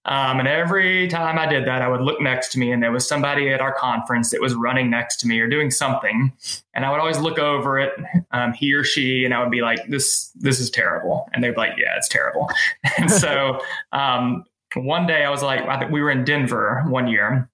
Um, 0.04 0.40
and 0.40 0.48
every 0.48 1.08
time 1.08 1.38
I 1.38 1.46
did 1.46 1.66
that, 1.66 1.80
I 1.80 1.88
would 1.88 2.00
look 2.00 2.20
next 2.20 2.50
to 2.52 2.58
me 2.58 2.72
and 2.72 2.82
there 2.82 2.90
was 2.90 3.06
somebody 3.06 3.50
at 3.50 3.60
our 3.60 3.72
conference 3.72 4.30
that 4.30 4.40
was 4.40 4.54
running 4.54 4.90
next 4.90 5.18
to 5.20 5.28
me 5.28 5.38
or 5.38 5.48
doing 5.48 5.70
something. 5.70 6.32
And 6.74 6.84
I 6.84 6.90
would 6.90 7.00
always 7.00 7.18
look 7.18 7.38
over 7.38 7.78
it, 7.78 7.92
um, 8.32 8.52
he 8.52 8.72
or 8.74 8.84
she, 8.84 9.24
and 9.24 9.32
I 9.32 9.40
would 9.40 9.50
be 9.50 9.62
like, 9.62 9.86
this, 9.88 10.30
this 10.40 10.58
is 10.58 10.70
terrible. 10.70 11.28
And 11.32 11.42
they'd 11.42 11.52
be 11.52 11.56
like, 11.56 11.78
yeah, 11.78 11.96
it's 11.96 12.08
terrible. 12.08 12.48
and 12.98 13.10
so, 13.10 13.60
um, 13.92 14.44
one 14.74 15.06
day 15.06 15.22
I 15.22 15.30
was 15.30 15.42
like, 15.42 15.60
I 15.62 15.78
think 15.78 15.92
we 15.92 16.00
were 16.00 16.10
in 16.10 16.24
Denver 16.24 16.82
one 16.88 17.06
year 17.06 17.50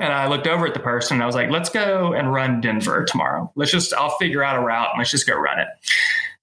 and 0.00 0.12
I 0.12 0.26
looked 0.26 0.46
over 0.46 0.66
at 0.66 0.74
the 0.74 0.80
person 0.80 1.16
and 1.16 1.22
I 1.22 1.26
was 1.26 1.34
like, 1.34 1.50
let's 1.50 1.68
go 1.68 2.12
and 2.12 2.32
run 2.32 2.60
Denver 2.60 3.04
tomorrow. 3.04 3.52
Let's 3.56 3.70
just, 3.70 3.92
I'll 3.94 4.16
figure 4.18 4.42
out 4.42 4.56
a 4.56 4.60
route 4.60 4.90
and 4.90 4.98
let's 4.98 5.10
just 5.10 5.26
go 5.26 5.34
run 5.36 5.58
it. 5.58 5.68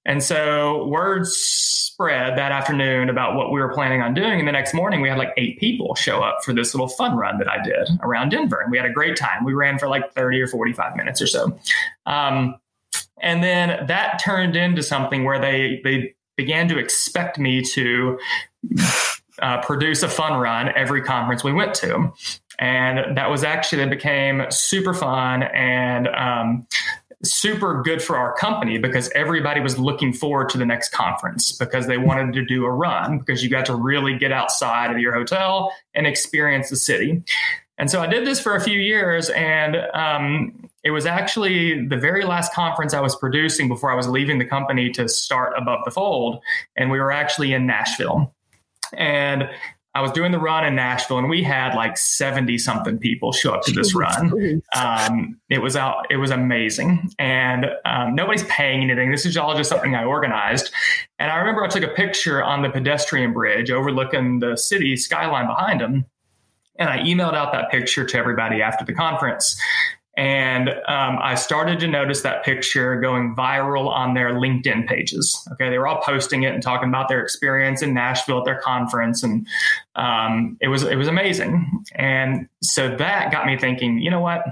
And 0.05 0.23
so 0.23 0.87
words 0.87 1.35
spread 1.35 2.37
that 2.37 2.51
afternoon 2.51 3.09
about 3.09 3.35
what 3.35 3.51
we 3.51 3.59
were 3.59 3.73
planning 3.73 4.01
on 4.01 4.13
doing. 4.13 4.39
And 4.39 4.47
the 4.47 4.51
next 4.51 4.73
morning, 4.73 5.01
we 5.01 5.09
had 5.09 5.17
like 5.17 5.33
eight 5.37 5.59
people 5.59 5.95
show 5.95 6.21
up 6.21 6.43
for 6.43 6.53
this 6.53 6.73
little 6.73 6.87
fun 6.87 7.17
run 7.17 7.37
that 7.39 7.49
I 7.49 7.61
did 7.61 7.89
around 8.01 8.29
Denver. 8.29 8.61
And 8.61 8.71
we 8.71 8.77
had 8.77 8.85
a 8.85 8.93
great 8.93 9.17
time. 9.17 9.43
We 9.43 9.53
ran 9.53 9.77
for 9.77 9.89
like 9.89 10.13
30 10.13 10.41
or 10.41 10.47
45 10.47 10.95
minutes 10.95 11.21
or 11.21 11.27
so. 11.27 11.59
Um, 12.05 12.55
and 13.21 13.43
then 13.43 13.85
that 13.87 14.19
turned 14.23 14.55
into 14.55 14.81
something 14.81 15.25
where 15.25 15.39
they, 15.39 15.81
they 15.83 16.15
began 16.37 16.69
to 16.69 16.77
expect 16.77 17.37
me 17.37 17.61
to 17.61 18.17
uh, 19.41 19.61
produce 19.61 20.03
a 20.03 20.09
fun 20.09 20.39
run 20.39 20.71
every 20.75 21.01
conference 21.01 21.43
we 21.43 21.51
went 21.51 21.73
to. 21.75 22.13
And 22.59 23.17
that 23.17 23.29
was 23.29 23.43
actually, 23.43 23.83
that 23.83 23.89
became 23.89 24.45
super 24.49 24.93
fun 24.93 25.43
and 25.43 26.07
um, 26.09 26.67
super 27.23 27.81
good 27.81 28.01
for 28.01 28.17
our 28.17 28.33
company 28.35 28.77
because 28.77 29.09
everybody 29.15 29.59
was 29.61 29.77
looking 29.77 30.13
forward 30.13 30.49
to 30.49 30.57
the 30.57 30.65
next 30.65 30.89
conference 30.89 31.53
because 31.53 31.87
they 31.87 31.97
wanted 31.97 32.33
to 32.33 32.45
do 32.45 32.65
a 32.65 32.71
run 32.71 33.19
because 33.19 33.43
you 33.43 33.49
got 33.49 33.65
to 33.65 33.75
really 33.75 34.17
get 34.17 34.31
outside 34.31 34.91
of 34.91 34.99
your 34.99 35.13
hotel 35.13 35.73
and 35.93 36.05
experience 36.05 36.69
the 36.69 36.75
city. 36.75 37.23
And 37.77 37.89
so 37.89 38.01
I 38.01 38.07
did 38.07 38.27
this 38.27 38.41
for 38.41 38.55
a 38.55 38.61
few 38.61 38.77
years, 38.77 39.29
and 39.29 39.77
um, 39.93 40.69
it 40.83 40.91
was 40.91 41.05
actually 41.05 41.87
the 41.87 41.95
very 41.95 42.25
last 42.25 42.53
conference 42.53 42.93
I 42.93 42.99
was 42.99 43.15
producing 43.15 43.69
before 43.69 43.89
I 43.89 43.95
was 43.95 44.07
leaving 44.09 44.37
the 44.37 44.45
company 44.45 44.89
to 44.91 45.07
start 45.07 45.53
Above 45.57 45.85
the 45.85 45.91
Fold. 45.91 46.41
And 46.75 46.91
we 46.91 46.99
were 46.99 47.11
actually 47.11 47.53
in 47.53 47.65
Nashville. 47.65 48.35
And 48.91 49.49
I 49.95 50.01
was 50.01 50.11
doing 50.11 50.31
the 50.31 50.39
run 50.39 50.65
in 50.65 50.75
Nashville, 50.75 51.17
and 51.17 51.29
we 51.29 51.41
had 51.41 51.73
like 51.73 51.97
seventy 51.97 52.57
something 52.57 52.99
people 52.99 53.31
show 53.31 53.53
up 53.53 53.63
to 53.63 53.71
this 53.71 53.95
run. 53.95 54.61
Um, 54.75 55.39
it 55.49 55.63
was 55.63 55.75
out. 55.75 56.05
It 56.11 56.17
was 56.17 56.29
amazing, 56.29 57.09
and 57.17 57.65
um, 57.85 58.13
nobody's 58.13 58.43
paying 58.43 58.83
anything. 58.83 59.09
This 59.11 59.25
is 59.25 59.35
all 59.35 59.55
just 59.57 59.69
something 59.69 59.95
I 59.95 60.03
organized. 60.03 60.71
And 61.17 61.31
I 61.31 61.37
remember 61.37 61.63
I 61.63 61.67
took 61.67 61.83
a 61.83 61.87
picture 61.89 62.43
on 62.43 62.61
the 62.61 62.69
pedestrian 62.69 63.33
bridge 63.33 63.71
overlooking 63.71 64.39
the 64.39 64.55
city 64.55 64.95
skyline 64.95 65.47
behind 65.47 65.81
them. 65.81 66.05
And 66.77 66.89
I 66.89 66.99
emailed 66.99 67.33
out 67.33 67.51
that 67.51 67.69
picture 67.71 68.05
to 68.05 68.17
everybody 68.17 68.61
after 68.61 68.85
the 68.85 68.93
conference. 68.93 69.59
And 70.19 70.67
um, 70.89 71.17
I 71.21 71.35
started 71.35 71.79
to 71.79 71.87
notice 71.87 72.23
that 72.23 72.43
picture 72.43 72.99
going 72.99 73.37
viral 73.37 73.87
on 73.87 74.15
their 74.15 74.31
LinkedIn 74.31 74.85
pages. 74.85 75.47
Okay, 75.53 75.69
they 75.69 75.77
were 75.77 75.87
all 75.87 76.01
posting 76.01 76.43
it 76.43 76.53
and 76.53 76.61
talking 76.61 76.89
about 76.89 77.07
their 77.07 77.23
experience 77.23 77.81
in 77.81 77.93
Nashville 77.93 78.39
at 78.39 78.43
their 78.43 78.59
conference, 78.59 79.23
and 79.23 79.47
um, 79.95 80.57
it 80.59 80.67
was 80.67 80.83
it 80.83 80.97
was 80.97 81.07
amazing. 81.07 81.85
And 81.95 82.49
so 82.61 82.93
that 82.97 83.31
got 83.31 83.45
me 83.45 83.57
thinking. 83.57 83.99
You 83.99 84.11
know 84.11 84.19
what? 84.19 84.43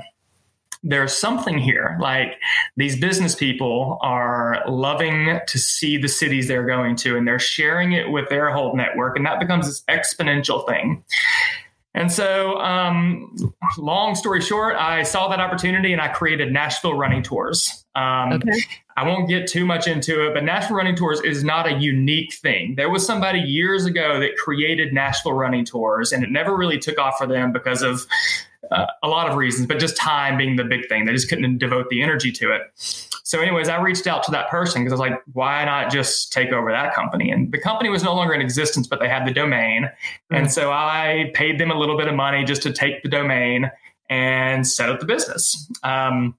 there's 0.83 1.11
something 1.11 1.57
here. 1.57 1.97
Like 1.99 2.39
these 2.77 2.97
business 2.97 3.35
people 3.35 3.97
are 4.01 4.63
loving 4.69 5.39
to 5.45 5.57
see 5.57 5.97
the 5.97 6.07
cities 6.07 6.47
they're 6.47 6.65
going 6.65 6.95
to, 6.97 7.17
and 7.17 7.27
they're 7.27 7.39
sharing 7.39 7.91
it 7.91 8.09
with 8.09 8.29
their 8.29 8.51
whole 8.51 8.73
network, 8.73 9.17
and 9.17 9.25
that 9.25 9.39
becomes 9.39 9.65
this 9.65 9.81
exponential 9.89 10.65
thing. 10.65 11.03
And 11.93 12.11
so, 12.11 12.59
um, 12.59 13.35
long 13.77 14.13
story 14.13 14.41
short, 14.41 14.75
I 14.75 15.01
saw 15.03 15.27
that 15.29 15.39
opportunity 15.39 15.93
and 15.93 16.01
I 16.01 16.09
created 16.09 16.51
Nashville 16.51 16.93
Running 16.93 17.23
Tours. 17.23 17.85
Um, 17.95 18.33
okay. 18.33 18.59
I 18.97 19.07
won't 19.07 19.27
get 19.27 19.47
too 19.47 19.65
much 19.65 19.87
into 19.87 20.27
it, 20.27 20.33
but 20.33 20.43
Nashville 20.43 20.77
Running 20.77 20.95
Tours 20.95 21.21
is 21.21 21.43
not 21.43 21.67
a 21.67 21.73
unique 21.73 22.33
thing. 22.35 22.75
There 22.75 22.89
was 22.89 23.05
somebody 23.05 23.39
years 23.39 23.85
ago 23.85 24.19
that 24.19 24.37
created 24.37 24.93
Nashville 24.93 25.33
Running 25.33 25.65
Tours, 25.65 26.11
and 26.11 26.23
it 26.23 26.31
never 26.31 26.55
really 26.55 26.77
took 26.77 26.99
off 26.99 27.17
for 27.17 27.25
them 27.25 27.51
because 27.51 27.81
of 27.81 28.05
uh, 28.71 28.85
a 29.03 29.07
lot 29.07 29.29
of 29.29 29.35
reasons, 29.35 29.67
but 29.67 29.79
just 29.79 29.97
time 29.97 30.37
being 30.37 30.55
the 30.55 30.63
big 30.63 30.87
thing. 30.89 31.05
They 31.05 31.13
just 31.13 31.29
couldn't 31.29 31.57
devote 31.57 31.89
the 31.89 32.01
energy 32.01 32.31
to 32.33 32.53
it. 32.53 32.61
So, 33.27 33.41
anyways, 33.41 33.67
I 33.67 33.81
reached 33.81 34.07
out 34.07 34.23
to 34.23 34.31
that 34.31 34.47
person 34.47 34.81
because 34.81 34.97
I 34.97 35.03
was 35.03 35.11
like, 35.11 35.21
why 35.33 35.65
not 35.65 35.91
just 35.91 36.31
take 36.31 36.53
over 36.53 36.71
that 36.71 36.95
company? 36.95 37.29
And 37.29 37.51
the 37.51 37.57
company 37.57 37.89
was 37.89 38.01
no 38.01 38.15
longer 38.15 38.33
in 38.33 38.39
existence, 38.39 38.87
but 38.87 39.01
they 39.01 39.09
had 39.09 39.27
the 39.27 39.33
domain. 39.33 39.83
Mm-hmm. 39.83 40.35
And 40.35 40.49
so 40.49 40.71
I 40.71 41.31
paid 41.33 41.59
them 41.59 41.69
a 41.69 41.77
little 41.77 41.97
bit 41.97 42.07
of 42.07 42.15
money 42.15 42.45
just 42.45 42.61
to 42.61 42.71
take 42.71 43.03
the 43.03 43.09
domain 43.09 43.69
and 44.09 44.65
set 44.65 44.87
up 44.87 45.01
the 45.01 45.05
business. 45.05 45.69
Um, 45.83 46.37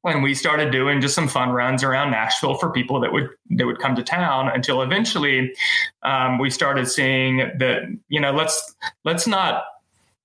when 0.00 0.22
we 0.22 0.34
started 0.34 0.72
doing 0.72 1.00
just 1.00 1.14
some 1.14 1.28
fun 1.28 1.50
runs 1.50 1.84
around 1.84 2.10
Nashville 2.10 2.56
for 2.56 2.68
people 2.68 2.98
that 2.98 3.12
would 3.12 3.30
that 3.50 3.64
would 3.64 3.78
come 3.78 3.94
to 3.94 4.02
town 4.02 4.48
until 4.48 4.82
eventually 4.82 5.54
um, 6.02 6.38
we 6.38 6.50
started 6.50 6.88
seeing 6.88 7.36
that 7.60 7.82
you 8.08 8.20
know 8.20 8.32
let's 8.32 8.74
let's 9.04 9.28
not 9.28 9.66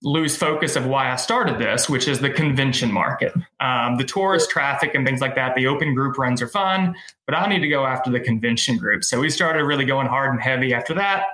lose 0.02 0.38
focus 0.38 0.76
of 0.76 0.86
why 0.86 1.12
I 1.12 1.18
started 1.18 1.60
this, 1.60 1.90
which 1.90 2.08
is 2.08 2.20
the 2.20 2.30
convention 2.30 2.92
market. 2.92 3.34
Um, 3.60 3.98
the 3.98 4.06
tourist 4.06 4.50
traffic 4.50 4.96
and 4.96 5.06
things 5.06 5.20
like 5.20 5.36
that, 5.36 5.56
the 5.56 5.68
open 5.68 5.94
group 5.94 6.18
runs 6.18 6.42
are 6.42 6.48
fun, 6.48 6.96
but 7.26 7.36
I 7.36 7.48
need 7.48 7.60
to 7.60 7.68
go 7.68 7.86
after 7.86 8.10
the 8.10 8.20
convention 8.20 8.78
group. 8.78 9.04
So 9.04 9.20
we 9.20 9.30
started 9.30 9.66
really 9.66 9.86
going 9.86 10.08
hard 10.08 10.32
and 10.32 10.42
heavy 10.42 10.74
after 10.74 10.94
that, 10.94 11.26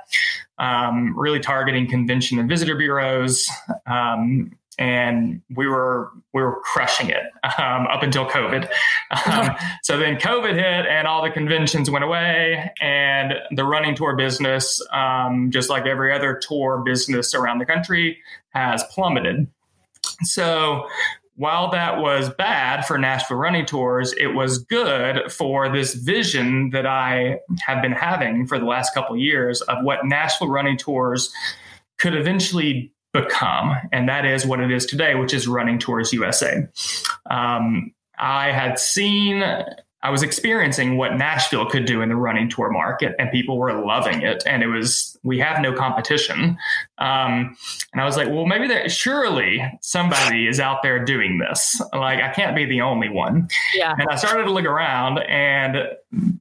um, 0.57 1.17
really 1.17 1.39
targeting 1.39 1.87
convention 1.87 2.39
and 2.39 2.49
visitor 2.49 2.75
bureaus. 2.75 3.47
Um, 3.85 4.57
and 4.77 5.41
we 5.55 5.67
were 5.67 6.11
we 6.33 6.41
were 6.41 6.59
crushing 6.61 7.09
it 7.09 7.23
um, 7.57 7.87
up 7.87 8.03
until 8.03 8.25
COVID. 8.25 8.69
Um, 9.25 9.55
so 9.83 9.97
then 9.97 10.17
COVID 10.17 10.53
hit, 10.53 10.85
and 10.85 11.07
all 11.07 11.23
the 11.23 11.29
conventions 11.29 11.89
went 11.89 12.03
away, 12.03 12.73
and 12.81 13.35
the 13.51 13.63
running 13.63 13.95
tour 13.95 14.15
business, 14.15 14.85
um, 14.91 15.49
just 15.51 15.69
like 15.69 15.85
every 15.85 16.11
other 16.11 16.37
tour 16.45 16.83
business 16.85 17.33
around 17.33 17.59
the 17.59 17.65
country, 17.65 18.17
has 18.55 18.83
plummeted. 18.91 19.47
So 20.23 20.87
while 21.35 21.69
that 21.71 21.99
was 21.99 22.29
bad 22.29 22.85
for 22.85 22.97
Nashville 22.97 23.37
running 23.37 23.65
tours, 23.65 24.13
it 24.13 24.27
was 24.27 24.59
good 24.59 25.31
for 25.31 25.69
this 25.69 25.93
vision 25.93 26.69
that 26.69 26.85
I 26.85 27.39
have 27.65 27.81
been 27.81 27.91
having 27.91 28.47
for 28.47 28.57
the 28.57 28.65
last 28.65 28.93
couple 28.93 29.15
of 29.15 29.21
years 29.21 29.61
of 29.61 29.83
what 29.83 30.05
Nashville 30.05 30.47
running 30.47 30.77
tours 30.77 31.31
could 31.97 32.15
eventually 32.15 32.93
become, 33.11 33.75
and 33.91 34.07
that 34.07 34.25
is 34.25 34.45
what 34.45 34.59
it 34.59 34.71
is 34.71 34.85
today, 34.85 35.15
which 35.15 35.33
is 35.33 35.47
Running 35.47 35.79
Tours 35.79 36.11
USA. 36.11 36.67
Um, 37.29 37.93
I 38.17 38.51
had 38.51 38.77
seen, 38.79 39.43
I 40.05 40.11
was 40.11 40.21
experiencing 40.21 40.97
what 40.97 41.17
Nashville 41.17 41.65
could 41.65 41.85
do 41.85 42.03
in 42.03 42.09
the 42.09 42.15
running 42.15 42.47
tour 42.47 42.69
market, 42.69 43.15
and 43.17 43.31
people 43.31 43.57
were 43.57 43.73
loving 43.73 44.21
it. 44.21 44.43
And 44.45 44.61
it 44.61 44.67
was, 44.67 45.17
we 45.23 45.39
have 45.39 45.59
no 45.61 45.73
competition. 45.73 46.59
Um, 46.99 47.57
and 47.91 47.99
I 47.99 48.05
was 48.05 48.15
like, 48.15 48.27
well, 48.27 48.45
maybe 48.45 48.67
there, 48.67 48.87
surely 48.87 49.65
somebody 49.81 50.45
is 50.45 50.59
out 50.59 50.83
there 50.83 51.03
doing 51.03 51.39
this. 51.39 51.81
Like, 51.91 52.21
I 52.21 52.31
can't 52.31 52.55
be 52.55 52.65
the 52.65 52.81
only 52.81 53.09
one. 53.09 53.47
Yeah. 53.73 53.95
And 53.97 54.07
I 54.11 54.15
started 54.15 54.43
to 54.43 54.51
look 54.51 54.65
around, 54.65 55.17
and 55.23 55.77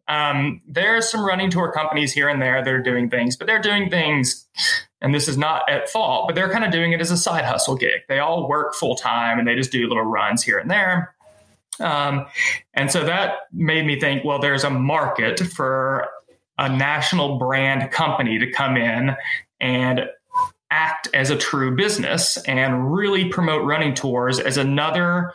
um, 0.09 0.61
there 0.69 0.99
are 0.99 1.01
some 1.01 1.25
running 1.25 1.49
tour 1.49 1.73
companies 1.73 2.13
here 2.13 2.29
and 2.29 2.43
there 2.43 2.63
that 2.63 2.71
are 2.71 2.83
doing 2.83 3.09
things, 3.09 3.35
but 3.35 3.47
they're 3.47 3.63
doing 3.63 3.89
things 3.89 4.47
and 5.05 5.15
this 5.15 5.29
is 5.29 5.37
not 5.37 5.69
at 5.69 5.91
fault, 5.91 6.27
but 6.27 6.35
they're 6.35 6.51
kind 6.51 6.65
of 6.65 6.73
doing 6.73 6.93
it 6.93 7.01
as 7.01 7.11
a 7.11 7.17
side 7.19 7.45
hustle 7.45 7.77
gig. 7.77 8.01
They 8.09 8.21
all 8.21 8.49
work 8.49 8.75
full 8.75 8.97
time 8.97 9.39
and 9.39 9.47
they 9.47 9.55
just 9.55 9.71
do 9.71 9.87
little 9.87 10.03
runs 10.03 10.43
here 10.43 10.59
and 10.59 10.71
there. 10.71 11.14
Um, 11.81 12.27
and 12.75 12.91
so 12.91 13.05
that 13.05 13.35
made 13.53 13.87
me 13.87 13.99
think, 13.99 14.25
well, 14.25 14.39
there's 14.39 14.65
a 14.65 14.71
market 14.71 15.41
for 15.41 16.09
a 16.59 16.69
national 16.69 17.39
brand 17.39 17.91
company 17.91 18.39
to 18.39 18.51
come 18.51 18.77
in 18.77 19.17
and 19.61 20.03
act 20.71 21.09
as 21.15 21.31
a 21.31 21.37
true 21.37 21.75
business 21.75 22.37
and 22.49 22.93
really 22.93 23.29
promote 23.29 23.65
running 23.65 23.95
tours 23.95 24.39
as 24.39 24.57
another 24.57 25.33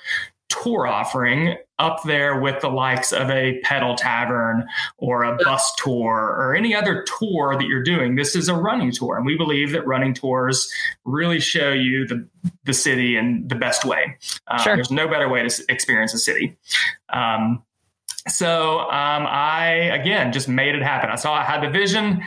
tour 0.50 0.88
offering 0.88 1.56
up 1.78 2.04
there 2.04 2.40
with 2.40 2.60
the 2.62 2.68
likes 2.68 3.14
of 3.14 3.30
a 3.30 3.60
pedal 3.62 3.96
tavern 3.96 4.68
or 4.98 5.24
a 5.24 5.38
bus 5.38 5.74
tour 5.76 6.36
or 6.38 6.54
any 6.56 6.76
other 6.76 7.06
tour 7.20 7.56
that 7.58 7.66
you're 7.68 7.84
doing. 7.84 8.16
This 8.16 8.36
is 8.36 8.50
a 8.50 8.54
running 8.54 8.92
tour. 8.92 9.16
And 9.16 9.26
we 9.26 9.38
believe 9.38 9.72
that 9.72 9.88
running 9.88 10.14
tours 10.14 10.70
really 11.06 11.40
show 11.40 11.72
you 11.72 12.06
the, 12.06 12.28
the 12.66 12.74
city 12.74 13.16
in 13.16 13.48
the 13.48 13.56
best 13.56 13.86
way. 13.86 14.18
Uh, 14.48 14.62
sure. 14.62 14.76
There's 14.76 14.92
no 14.92 15.08
better 15.08 15.30
way 15.30 15.48
to 15.48 15.64
experience 15.70 16.14
a 16.14 16.20
city. 16.20 16.58
Um, 17.10 17.64
so 18.28 18.80
um, 18.82 19.26
I, 19.28 19.68
again, 19.94 20.34
just 20.34 20.50
made 20.50 20.76
it 20.76 20.82
happen. 20.82 21.10
I 21.10 21.16
saw 21.16 21.34
I 21.34 21.44
had 21.44 21.64
the 21.64 21.70
vision 21.70 22.22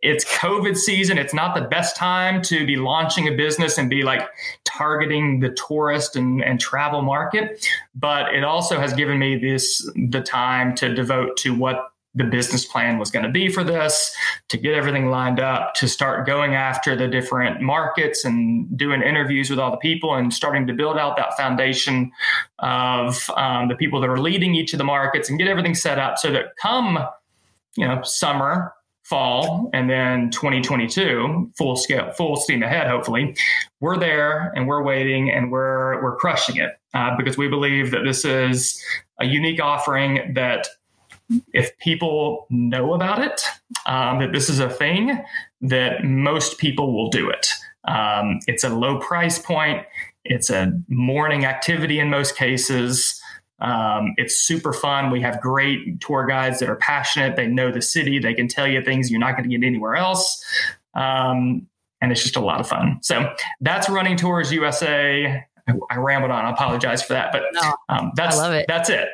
it's 0.00 0.24
COVID 0.24 0.76
season. 0.76 1.18
It's 1.18 1.34
not 1.34 1.54
the 1.54 1.62
best 1.62 1.96
time 1.96 2.40
to 2.42 2.64
be 2.66 2.76
launching 2.76 3.26
a 3.26 3.32
business 3.32 3.78
and 3.78 3.90
be 3.90 4.02
like 4.02 4.28
targeting 4.64 5.40
the 5.40 5.50
tourist 5.50 6.14
and, 6.14 6.42
and 6.42 6.60
travel 6.60 7.02
market. 7.02 7.66
But 7.94 8.34
it 8.34 8.44
also 8.44 8.78
has 8.78 8.92
given 8.92 9.18
me 9.18 9.36
this 9.36 9.88
the 10.10 10.20
time 10.20 10.74
to 10.76 10.94
devote 10.94 11.36
to 11.38 11.54
what 11.54 11.92
the 12.14 12.24
business 12.24 12.64
plan 12.64 12.98
was 12.98 13.10
going 13.10 13.24
to 13.24 13.30
be 13.30 13.48
for 13.48 13.62
this, 13.62 14.14
to 14.48 14.56
get 14.56 14.74
everything 14.74 15.10
lined 15.10 15.38
up, 15.38 15.74
to 15.74 15.86
start 15.86 16.26
going 16.26 16.54
after 16.54 16.96
the 16.96 17.06
different 17.06 17.60
markets 17.60 18.24
and 18.24 18.76
doing 18.76 19.02
interviews 19.02 19.50
with 19.50 19.58
all 19.58 19.70
the 19.70 19.76
people 19.76 20.14
and 20.14 20.32
starting 20.32 20.66
to 20.66 20.72
build 20.72 20.96
out 20.96 21.16
that 21.16 21.36
foundation 21.36 22.10
of 22.60 23.28
um, 23.36 23.68
the 23.68 23.76
people 23.76 24.00
that 24.00 24.08
are 24.08 24.18
leading 24.18 24.54
each 24.54 24.72
of 24.72 24.78
the 24.78 24.84
markets 24.84 25.28
and 25.28 25.38
get 25.38 25.48
everything 25.48 25.74
set 25.74 25.98
up 25.98 26.18
so 26.18 26.32
that 26.32 26.56
come 26.60 26.98
you 27.76 27.86
know 27.86 28.02
summer 28.02 28.72
fall 29.08 29.70
and 29.72 29.88
then 29.88 30.30
2022 30.30 31.50
full 31.56 31.76
scale 31.76 32.12
full 32.12 32.36
steam 32.36 32.62
ahead 32.62 32.86
hopefully. 32.88 33.34
We're 33.80 33.96
there 33.96 34.52
and 34.54 34.68
we're 34.68 34.82
waiting 34.82 35.30
and 35.30 35.50
we're 35.50 36.02
we're 36.02 36.16
crushing 36.16 36.56
it 36.56 36.78
uh, 36.94 37.16
because 37.16 37.38
we 37.38 37.48
believe 37.48 37.90
that 37.92 38.02
this 38.04 38.24
is 38.24 38.82
a 39.18 39.24
unique 39.24 39.62
offering 39.62 40.34
that 40.34 40.66
if 41.52 41.76
people 41.78 42.46
know 42.50 42.94
about 42.94 43.22
it 43.22 43.42
um, 43.86 44.18
that 44.20 44.32
this 44.32 44.48
is 44.48 44.60
a 44.60 44.68
thing 44.68 45.24
that 45.60 46.04
most 46.04 46.58
people 46.58 46.92
will 46.92 47.10
do 47.10 47.30
it. 47.30 47.48
Um, 47.86 48.40
it's 48.46 48.64
a 48.64 48.68
low 48.68 48.98
price 48.98 49.38
point. 49.38 49.86
It's 50.24 50.50
a 50.50 50.72
morning 50.88 51.46
activity 51.46 51.98
in 51.98 52.10
most 52.10 52.36
cases 52.36 53.17
um, 53.60 54.14
it's 54.16 54.36
super 54.36 54.72
fun. 54.72 55.10
We 55.10 55.20
have 55.22 55.40
great 55.40 56.00
tour 56.00 56.26
guides 56.26 56.60
that 56.60 56.68
are 56.68 56.76
passionate. 56.76 57.36
They 57.36 57.46
know 57.46 57.72
the 57.72 57.82
city. 57.82 58.18
They 58.18 58.34
can 58.34 58.48
tell 58.48 58.66
you 58.66 58.82
things 58.82 59.10
you're 59.10 59.20
not 59.20 59.36
going 59.36 59.48
to 59.48 59.56
get 59.56 59.66
anywhere 59.66 59.96
else. 59.96 60.44
Um, 60.94 61.66
and 62.00 62.12
it's 62.12 62.22
just 62.22 62.36
a 62.36 62.40
lot 62.40 62.60
of 62.60 62.68
fun. 62.68 62.98
So 63.02 63.34
that's 63.60 63.88
Running 63.88 64.16
Tours 64.16 64.52
USA. 64.52 65.44
I 65.90 65.96
rambled 65.96 66.30
on. 66.30 66.44
I 66.44 66.50
apologize 66.50 67.02
for 67.02 67.12
that, 67.12 67.32
but 67.32 67.42
um, 67.88 68.12
that's 68.14 68.36
I 68.36 68.42
love 68.42 68.52
it. 68.52 68.66
That's 68.68 68.88
it. 68.88 69.08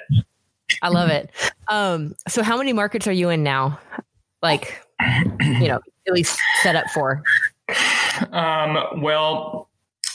I 0.82 0.88
love 0.88 1.08
it. 1.08 1.30
Um, 1.68 2.14
so 2.28 2.42
how 2.42 2.56
many 2.56 2.72
markets 2.72 3.06
are 3.06 3.12
you 3.12 3.30
in 3.30 3.42
now? 3.42 3.78
Like, 4.42 4.80
you 5.40 5.68
know, 5.68 5.80
at 6.06 6.12
least 6.12 6.38
set 6.62 6.76
up 6.76 6.86
for. 6.90 7.22
Um, 8.30 8.78
well, 9.00 9.68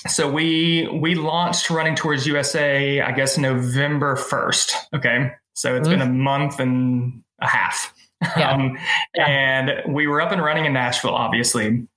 so 0.07 0.31
we 0.31 0.87
we 1.01 1.15
launched 1.15 1.69
Running 1.69 1.95
Tours 1.95 2.25
USA 2.25 3.01
i 3.01 3.11
guess 3.11 3.37
november 3.37 4.15
1st 4.15 4.73
okay 4.95 5.31
so 5.53 5.75
it's 5.75 5.87
mm-hmm. 5.87 5.99
been 5.99 6.07
a 6.07 6.11
month 6.11 6.59
and 6.59 7.23
a 7.41 7.47
half 7.47 7.93
yeah. 8.37 8.51
Um, 8.51 8.77
yeah. 9.15 9.25
and 9.27 9.93
we 9.93 10.07
were 10.07 10.21
up 10.21 10.31
and 10.31 10.43
running 10.43 10.65
in 10.65 10.73
nashville 10.73 11.15
obviously 11.15 11.87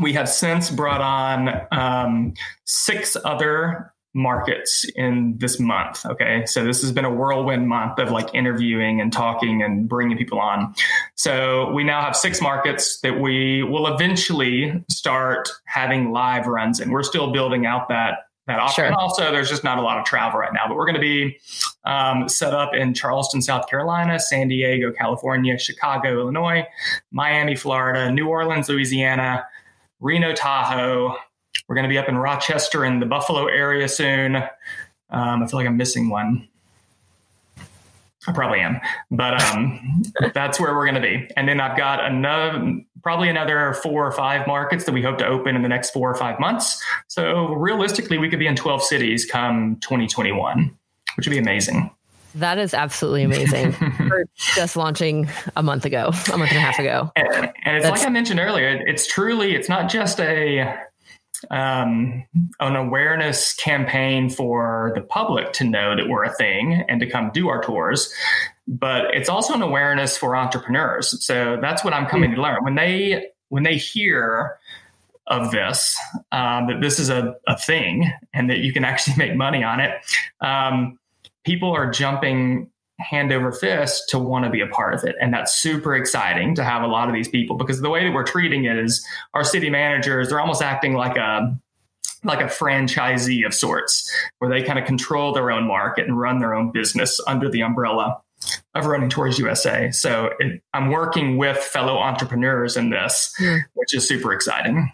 we 0.00 0.12
have 0.12 0.28
since 0.28 0.70
brought 0.70 1.00
on 1.00 1.66
um, 1.72 2.34
six 2.64 3.16
other 3.24 3.92
markets 4.14 4.84
in 4.96 5.36
this 5.38 5.60
month 5.60 6.04
okay 6.06 6.44
so 6.46 6.64
this 6.64 6.80
has 6.80 6.90
been 6.90 7.04
a 7.04 7.12
whirlwind 7.12 7.68
month 7.68 7.98
of 7.98 8.10
like 8.10 8.34
interviewing 8.34 9.00
and 9.00 9.12
talking 9.12 9.62
and 9.62 9.88
bringing 9.88 10.16
people 10.16 10.40
on 10.40 10.74
So 11.16 11.72
we 11.72 11.84
now 11.84 12.00
have 12.00 12.14
six 12.14 12.40
markets 12.40 13.00
that 13.00 13.20
we 13.20 13.62
will 13.62 13.92
eventually 13.92 14.84
start 14.88 15.48
having 15.64 16.12
live 16.12 16.46
runs 16.46 16.80
and 16.80 16.92
We're 16.92 17.02
still 17.02 17.32
building 17.32 17.66
out 17.66 17.88
that 17.88 18.26
that 18.46 18.60
option. 18.60 18.76
Sure. 18.76 18.86
And 18.86 18.94
also, 18.94 19.30
there's 19.30 19.50
just 19.50 19.62
not 19.62 19.76
a 19.76 19.82
lot 19.82 19.98
of 19.98 20.06
travel 20.06 20.40
right 20.40 20.52
now, 20.54 20.66
but 20.66 20.74
we're 20.74 20.86
going 20.86 20.94
to 20.94 21.00
be 21.00 21.38
um, 21.84 22.30
set 22.30 22.54
up 22.54 22.74
in 22.74 22.94
Charleston, 22.94 23.42
South 23.42 23.68
Carolina, 23.68 24.18
San 24.18 24.48
Diego, 24.48 24.90
California, 24.90 25.58
Chicago, 25.58 26.18
Illinois, 26.20 26.64
Miami, 27.10 27.54
Florida, 27.54 28.10
New 28.10 28.26
Orleans, 28.26 28.70
Louisiana, 28.70 29.44
Reno, 30.00 30.32
Tahoe. 30.32 31.14
We're 31.66 31.74
going 31.74 31.84
to 31.84 31.88
be 31.88 31.98
up 31.98 32.08
in 32.08 32.16
Rochester 32.16 32.84
in 32.84 33.00
the 33.00 33.06
Buffalo 33.06 33.46
area 33.46 33.88
soon. 33.88 34.36
Um, 34.36 35.42
I 35.42 35.46
feel 35.46 35.58
like 35.58 35.66
I'm 35.66 35.76
missing 35.76 36.10
one. 36.10 36.48
I 38.26 38.32
probably 38.32 38.60
am, 38.60 38.78
but 39.10 39.42
um, 39.42 40.02
that's 40.34 40.60
where 40.60 40.74
we're 40.74 40.84
going 40.84 40.96
to 40.96 41.00
be. 41.00 41.30
And 41.36 41.48
then 41.48 41.60
I've 41.60 41.78
got 41.78 42.04
another, 42.04 42.78
probably 43.02 43.30
another 43.30 43.74
four 43.82 44.06
or 44.06 44.12
five 44.12 44.46
markets 44.46 44.84
that 44.84 44.92
we 44.92 45.02
hope 45.02 45.18
to 45.18 45.26
open 45.26 45.56
in 45.56 45.62
the 45.62 45.68
next 45.68 45.90
four 45.90 46.10
or 46.10 46.14
five 46.14 46.38
months. 46.38 46.82
So 47.06 47.54
realistically, 47.54 48.18
we 48.18 48.28
could 48.28 48.38
be 48.38 48.46
in 48.46 48.54
12 48.54 48.82
cities 48.82 49.24
come 49.24 49.76
2021, 49.80 50.76
which 51.16 51.26
would 51.26 51.32
be 51.32 51.38
amazing. 51.38 51.90
That 52.34 52.58
is 52.58 52.74
absolutely 52.74 53.22
amazing. 53.22 53.74
We're 54.00 54.24
just 54.54 54.76
launching 54.76 55.28
a 55.56 55.62
month 55.62 55.86
ago, 55.86 56.10
a 56.32 56.36
month 56.36 56.50
and 56.50 56.58
a 56.58 56.60
half 56.60 56.78
ago. 56.78 57.10
And, 57.16 57.52
and 57.64 57.76
it's 57.76 57.84
That's, 57.84 58.00
like 58.00 58.06
I 58.06 58.10
mentioned 58.10 58.40
earlier, 58.40 58.68
it's 58.86 59.06
truly, 59.06 59.54
it's 59.54 59.68
not 59.68 59.88
just 59.88 60.20
a, 60.20 60.78
um, 61.50 62.24
an 62.60 62.76
awareness 62.76 63.54
campaign 63.54 64.30
for 64.30 64.92
the 64.94 65.00
public 65.00 65.52
to 65.54 65.64
know 65.64 65.96
that 65.96 66.08
we're 66.08 66.24
a 66.24 66.32
thing 66.34 66.84
and 66.88 67.00
to 67.00 67.08
come 67.08 67.30
do 67.32 67.48
our 67.48 67.62
tours. 67.62 68.12
But 68.66 69.14
it's 69.14 69.28
also 69.28 69.54
an 69.54 69.62
awareness 69.62 70.16
for 70.16 70.36
entrepreneurs. 70.36 71.24
So 71.24 71.58
that's 71.60 71.84
what 71.84 71.94
I'm 71.94 72.06
coming 72.06 72.34
to 72.34 72.40
learn. 72.40 72.62
When 72.62 72.74
they 72.74 73.30
when 73.48 73.62
they 73.62 73.76
hear 73.76 74.58
of 75.26 75.50
this, 75.50 75.98
um, 76.32 76.66
that 76.68 76.80
this 76.80 76.98
is 76.98 77.10
a, 77.10 77.36
a 77.46 77.56
thing 77.56 78.10
and 78.32 78.50
that 78.50 78.58
you 78.58 78.72
can 78.72 78.84
actually 78.84 79.16
make 79.18 79.36
money 79.36 79.62
on 79.62 79.80
it, 79.80 79.92
um, 80.40 80.98
people 81.44 81.70
are 81.70 81.90
jumping 81.90 82.70
hand 82.98 83.32
over 83.32 83.52
fist 83.52 84.08
to 84.08 84.18
want 84.18 84.44
to 84.44 84.50
be 84.50 84.60
a 84.60 84.66
part 84.66 84.94
of 84.94 85.04
it. 85.04 85.14
And 85.20 85.32
that's 85.32 85.54
super 85.54 85.94
exciting 85.94 86.54
to 86.56 86.64
have 86.64 86.82
a 86.82 86.86
lot 86.86 87.08
of 87.08 87.14
these 87.14 87.28
people 87.28 87.56
because 87.56 87.80
the 87.80 87.90
way 87.90 88.04
that 88.04 88.12
we're 88.12 88.24
treating 88.24 88.64
it 88.64 88.76
is 88.76 89.06
our 89.34 89.44
city 89.44 89.70
managers, 89.70 90.28
they're 90.28 90.40
almost 90.40 90.62
acting 90.62 90.94
like 90.94 91.16
a 91.16 91.56
like 92.24 92.40
a 92.40 92.46
franchisee 92.46 93.46
of 93.46 93.54
sorts, 93.54 94.12
where 94.38 94.50
they 94.50 94.62
kind 94.62 94.78
of 94.78 94.84
control 94.84 95.32
their 95.32 95.52
own 95.52 95.66
market 95.66 96.06
and 96.06 96.18
run 96.18 96.40
their 96.40 96.52
own 96.52 96.72
business 96.72 97.20
under 97.28 97.48
the 97.48 97.62
umbrella 97.62 98.20
of 98.74 98.86
Running 98.86 99.08
Tours 99.08 99.38
USA. 99.38 99.90
So 99.90 100.30
it, 100.38 100.60
I'm 100.74 100.90
working 100.90 101.38
with 101.38 101.58
fellow 101.58 101.98
entrepreneurs 101.98 102.76
in 102.76 102.90
this, 102.90 103.32
mm. 103.40 103.60
which 103.74 103.94
is 103.94 104.06
super 104.06 104.32
exciting. 104.32 104.92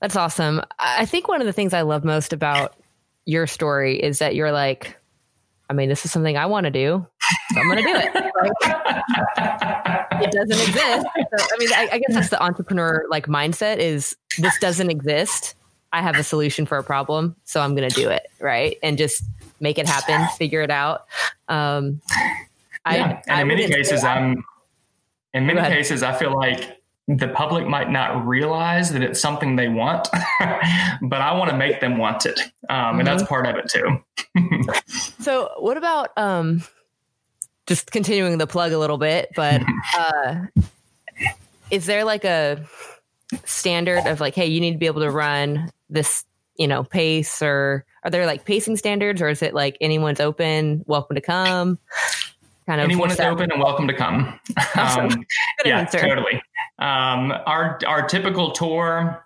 That's 0.00 0.16
awesome. 0.16 0.62
I 0.78 1.04
think 1.06 1.28
one 1.28 1.40
of 1.40 1.46
the 1.46 1.52
things 1.52 1.74
I 1.74 1.82
love 1.82 2.04
most 2.04 2.32
about 2.32 2.76
your 3.24 3.46
story 3.46 4.02
is 4.02 4.18
that 4.18 4.34
you're 4.34 4.52
like, 4.52 4.96
I 5.70 5.72
mean, 5.72 5.88
this 5.88 6.04
is 6.04 6.10
something 6.10 6.36
I 6.36 6.46
want 6.46 6.64
to 6.64 6.70
do. 6.70 7.06
So 7.54 7.60
I'm 7.60 7.70
going 7.70 7.76
to 7.76 7.84
do 7.84 7.94
it. 7.94 8.10
it 10.20 10.32
doesn't 10.32 10.68
exist. 10.68 11.06
So, 11.06 11.46
I 11.54 11.58
mean, 11.58 11.68
I, 11.72 11.88
I 11.92 11.98
guess 11.98 12.12
that's 12.12 12.28
the 12.28 12.42
entrepreneur 12.42 13.06
like 13.08 13.26
mindset 13.26 13.78
is 13.78 14.16
this 14.38 14.58
doesn't 14.58 14.90
exist. 14.90 15.54
I 15.92 16.02
have 16.02 16.16
a 16.16 16.24
solution 16.24 16.66
for 16.66 16.76
a 16.76 16.82
problem, 16.82 17.36
so 17.44 17.60
I'm 17.60 17.76
going 17.76 17.88
to 17.88 17.94
do 17.94 18.10
it. 18.10 18.26
Right. 18.40 18.78
And 18.82 18.98
just 18.98 19.22
make 19.60 19.78
it 19.78 19.86
happen, 19.86 20.26
figure 20.36 20.60
it 20.60 20.72
out. 20.72 21.06
Um, 21.46 22.02
yeah. 22.10 22.34
I, 22.84 23.22
and 23.28 23.40
in 23.42 23.48
many 23.48 23.68
cases, 23.68 24.02
I'm, 24.02 24.44
in 25.34 25.46
many 25.46 25.60
cases, 25.60 26.02
I 26.02 26.18
feel 26.18 26.34
like 26.34 26.79
the 27.18 27.28
public 27.28 27.66
might 27.66 27.90
not 27.90 28.24
realize 28.24 28.92
that 28.92 29.02
it's 29.02 29.20
something 29.20 29.56
they 29.56 29.68
want, 29.68 30.08
but 31.02 31.20
I 31.20 31.32
want 31.36 31.50
to 31.50 31.56
make 31.56 31.80
them 31.80 31.98
want 31.98 32.24
it. 32.24 32.38
Um, 32.68 32.76
mm-hmm. 32.76 32.98
And 33.00 33.08
that's 33.08 33.22
mm-hmm. 33.22 33.28
part 33.28 33.46
of 33.46 33.56
it 33.56 33.68
too. 33.68 34.72
so, 35.20 35.50
what 35.58 35.76
about 35.76 36.16
um, 36.16 36.62
just 37.66 37.90
continuing 37.90 38.38
the 38.38 38.46
plug 38.46 38.72
a 38.72 38.78
little 38.78 38.98
bit? 38.98 39.30
But 39.34 39.62
uh, 39.96 40.36
is 41.70 41.86
there 41.86 42.04
like 42.04 42.24
a 42.24 42.64
standard 43.44 44.06
of 44.06 44.20
like, 44.20 44.34
hey, 44.36 44.46
you 44.46 44.60
need 44.60 44.72
to 44.72 44.78
be 44.78 44.86
able 44.86 45.02
to 45.02 45.10
run 45.10 45.70
this, 45.88 46.24
you 46.56 46.68
know, 46.68 46.84
pace, 46.84 47.42
or 47.42 47.84
are 48.04 48.10
there 48.10 48.24
like 48.24 48.44
pacing 48.44 48.76
standards, 48.76 49.20
or 49.20 49.28
is 49.28 49.42
it 49.42 49.52
like 49.52 49.76
anyone's 49.80 50.20
open, 50.20 50.84
welcome 50.86 51.16
to 51.16 51.20
come? 51.20 51.78
Kind 52.66 52.80
of 52.80 52.84
anyone 52.84 53.10
is 53.10 53.18
open 53.18 53.50
and 53.50 53.60
welcome 53.60 53.88
to 53.88 53.94
come. 53.94 54.38
Um, 54.76 55.24
yeah, 55.64 55.84
totally. 55.86 56.40
Um, 56.80 57.32
our 57.46 57.78
our 57.86 58.06
typical 58.06 58.52
tour 58.52 59.24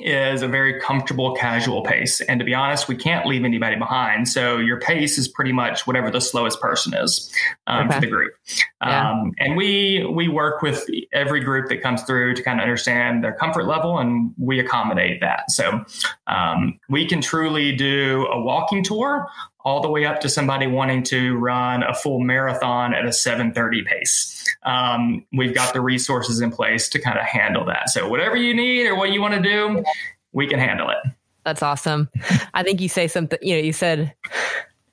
is 0.00 0.42
a 0.42 0.48
very 0.48 0.80
comfortable, 0.80 1.34
casual 1.34 1.82
pace. 1.82 2.20
And 2.20 2.38
to 2.40 2.44
be 2.44 2.54
honest, 2.54 2.88
we 2.88 2.96
can't 2.96 3.26
leave 3.26 3.44
anybody 3.44 3.76
behind. 3.76 4.28
So 4.28 4.58
your 4.58 4.78
pace 4.80 5.18
is 5.18 5.28
pretty 5.28 5.52
much 5.52 5.86
whatever 5.86 6.10
the 6.10 6.20
slowest 6.20 6.60
person 6.60 6.94
is 6.94 7.32
um, 7.66 7.86
okay. 7.86 7.94
for 7.94 8.00
the 8.02 8.06
group. 8.06 8.34
Yeah. 8.82 9.10
Um, 9.10 9.32
and 9.38 9.56
we 9.56 10.06
we 10.10 10.28
work 10.28 10.62
with 10.62 10.86
every 11.12 11.40
group 11.40 11.68
that 11.70 11.82
comes 11.82 12.02
through 12.02 12.34
to 12.34 12.42
kind 12.42 12.60
of 12.60 12.62
understand 12.62 13.24
their 13.24 13.34
comfort 13.34 13.66
level, 13.66 13.98
and 13.98 14.34
we 14.36 14.60
accommodate 14.60 15.20
that. 15.20 15.50
So 15.50 15.84
um, 16.26 16.78
we 16.88 17.06
can 17.06 17.20
truly 17.20 17.74
do 17.74 18.26
a 18.30 18.40
walking 18.40 18.82
tour 18.84 19.26
all 19.68 19.82
the 19.82 19.90
way 19.90 20.06
up 20.06 20.18
to 20.18 20.30
somebody 20.30 20.66
wanting 20.66 21.02
to 21.02 21.36
run 21.36 21.82
a 21.82 21.94
full 21.94 22.20
marathon 22.20 22.94
at 22.94 23.04
a 23.04 23.12
730 23.12 23.82
pace. 23.82 24.56
Um, 24.62 25.26
we've 25.34 25.54
got 25.54 25.74
the 25.74 25.82
resources 25.82 26.40
in 26.40 26.50
place 26.50 26.88
to 26.88 26.98
kind 26.98 27.18
of 27.18 27.26
handle 27.26 27.66
that. 27.66 27.90
So 27.90 28.08
whatever 28.08 28.34
you 28.34 28.54
need 28.54 28.86
or 28.86 28.96
what 28.96 29.12
you 29.12 29.20
want 29.20 29.34
to 29.34 29.42
do, 29.42 29.84
we 30.32 30.46
can 30.46 30.58
handle 30.58 30.88
it. 30.88 30.96
That's 31.44 31.62
awesome. 31.62 32.08
I 32.54 32.62
think 32.62 32.80
you 32.80 32.88
say 32.88 33.08
something, 33.08 33.38
you 33.42 33.56
know, 33.56 33.60
you 33.60 33.74
said 33.74 34.14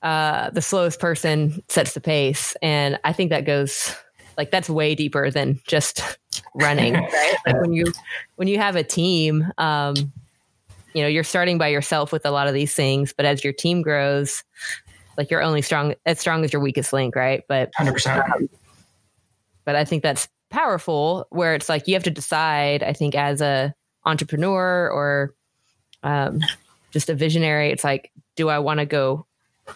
uh, 0.01 0.49
the 0.49 0.61
slowest 0.61 0.99
person 0.99 1.63
sets 1.69 1.93
the 1.93 2.01
pace. 2.01 2.53
And 2.61 2.99
I 3.05 3.13
think 3.13 3.29
that 3.29 3.45
goes 3.45 3.95
like 4.37 4.51
that's 4.51 4.69
way 4.69 4.93
deeper 4.93 5.31
than 5.31 5.61
just 5.65 6.19
running, 6.53 6.93
right? 6.95 7.35
Like 7.47 7.61
when 7.61 7.71
you 7.71 7.93
when 8.35 8.49
you 8.49 8.57
have 8.57 8.75
a 8.75 8.83
team, 8.83 9.53
um, 9.57 10.11
you 10.95 11.01
know, 11.01 11.09
you're 11.09 11.25
starting 11.25 11.57
by 11.57 11.67
yourself 11.67 12.13
with 12.13 12.25
a 12.25 12.31
lot 12.31 12.47
of 12.47 12.53
these 12.53 12.73
things, 12.73 13.13
but 13.13 13.25
as 13.25 13.43
your 13.43 13.51
team 13.51 13.81
grows, 13.81 14.43
like 15.17 15.29
you're 15.29 15.43
only 15.43 15.61
strong 15.61 15.93
as 16.05 16.19
strong 16.21 16.45
as 16.45 16.53
your 16.53 16.61
weakest 16.61 16.93
link, 16.93 17.17
right? 17.17 17.43
But 17.49 17.71
100%. 17.77 18.31
Um, 18.33 18.49
but 19.65 19.75
I 19.75 19.83
think 19.83 20.03
that's 20.03 20.29
powerful 20.49 21.27
where 21.31 21.53
it's 21.53 21.67
like 21.67 21.87
you 21.87 21.95
have 21.95 22.03
to 22.03 22.09
decide, 22.11 22.81
I 22.81 22.93
think 22.93 23.13
as 23.13 23.41
a 23.41 23.75
entrepreneur 24.05 24.89
or 24.89 25.35
um, 26.01 26.39
just 26.91 27.09
a 27.09 27.13
visionary, 27.13 27.71
it's 27.71 27.83
like, 27.83 28.13
do 28.37 28.47
I 28.47 28.59
want 28.59 28.79
to 28.79 28.85
go 28.85 29.25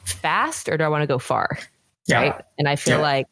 fast 0.06 0.70
or 0.70 0.78
do 0.78 0.86
I 0.86 0.88
want 0.88 1.02
to 1.02 1.08
go 1.08 1.20
far? 1.20 1.60
Yeah. 2.08 2.22
Right. 2.22 2.42
And 2.58 2.70
I 2.70 2.78
feel 2.78 2.98
yeah. 2.98 3.04
like 3.04 3.28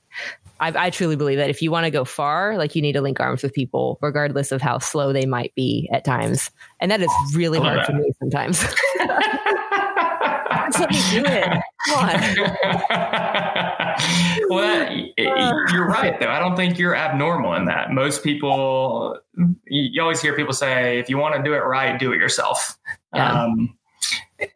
I, 0.60 0.88
I, 0.88 0.90
truly 0.90 1.16
believe 1.16 1.38
that 1.38 1.50
if 1.50 1.62
you 1.62 1.72
want 1.72 1.86
to 1.86 1.92
go 1.92 2.06
far, 2.06 2.58
like 2.58 2.76
you 2.76 2.82
need 2.82 2.94
to 2.94 3.02
link 3.02 3.20
arms 3.20 3.44
with 3.44 3.54
people, 3.54 4.00
regardless 4.02 4.52
of 4.52 4.62
how 4.62 4.80
slow 4.80 5.14
they 5.14 5.26
might 5.26 5.54
be 5.56 5.90
at 5.92 6.04
times. 6.04 6.52
And 6.80 6.92
that 6.92 7.02
is 7.02 7.12
really 7.36 7.60
hard 7.60 7.80
that. 7.80 7.86
for 7.86 7.94
me 7.94 8.12
sometimes. 8.20 8.66
Me 10.68 11.00
do 11.12 11.24
it. 11.26 11.64
well, 14.50 14.92
you're 15.72 15.88
right, 15.88 16.20
though. 16.20 16.28
I 16.28 16.40
don't 16.40 16.56
think 16.56 16.78
you're 16.78 16.96
abnormal 16.96 17.54
in 17.54 17.66
that. 17.66 17.92
Most 17.92 18.24
people, 18.24 19.18
you 19.66 20.02
always 20.02 20.22
hear 20.22 20.36
people 20.36 20.54
say, 20.54 21.00
if 21.00 21.10
you 21.10 21.18
want 21.18 21.36
to 21.36 21.44
do 21.44 21.54
it 21.54 21.60
right, 21.60 21.98
do 21.98 22.12
it 22.12 22.18
yourself. 22.18 22.78
Yeah. 23.14 23.44
Um, 23.44 23.78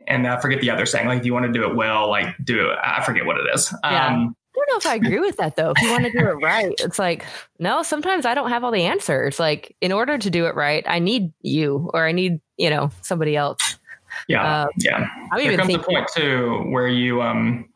and 0.08 0.28
I 0.28 0.40
forget 0.40 0.62
the 0.62 0.70
other 0.70 0.86
saying, 0.86 1.08
like, 1.08 1.20
if 1.20 1.26
you 1.26 1.34
want 1.34 1.46
to 1.46 1.52
do 1.52 1.68
it 1.68 1.76
well, 1.76 2.10
like, 2.10 2.36
do 2.44 2.70
it. 2.70 2.78
I 2.84 3.04
forget 3.04 3.26
what 3.26 3.38
it 3.38 3.48
is. 3.54 3.74
Yeah. 3.84 4.08
Um, 4.08 4.36
know 4.72 4.78
if 4.78 4.86
I 4.86 4.96
agree 4.96 5.20
with 5.20 5.38
that 5.38 5.56
though. 5.56 5.74
If 5.76 5.82
you 5.82 5.92
want 5.92 6.06
to 6.06 6.12
do 6.12 6.20
it 6.20 6.34
right, 6.44 6.74
it's 6.80 7.00
like, 7.00 7.26
no, 7.60 7.84
sometimes 7.84 8.26
I 8.26 8.34
don't 8.34 8.50
have 8.50 8.64
all 8.64 8.72
the 8.72 8.84
answers. 8.84 9.40
Like, 9.40 9.76
in 9.82 9.92
order 9.92 10.18
to 10.18 10.30
do 10.30 10.46
it 10.46 10.56
right, 10.56 10.84
I 10.88 11.00
need 11.00 11.32
you 11.42 11.90
or 11.94 12.06
I 12.06 12.12
need, 12.12 12.40
you 12.58 12.70
know, 12.70 12.92
somebody 13.02 13.36
else. 13.36 13.78
Yeah. 14.28 14.64
Um, 14.64 14.70
yeah. 14.78 15.08
I'm 15.32 15.44
there 15.44 15.58
comes 15.58 15.68
thinking- 15.68 15.96
a 15.96 16.00
point 16.00 16.10
too 16.16 16.64
where 16.70 16.88
you, 16.88 17.22
um, 17.22 17.70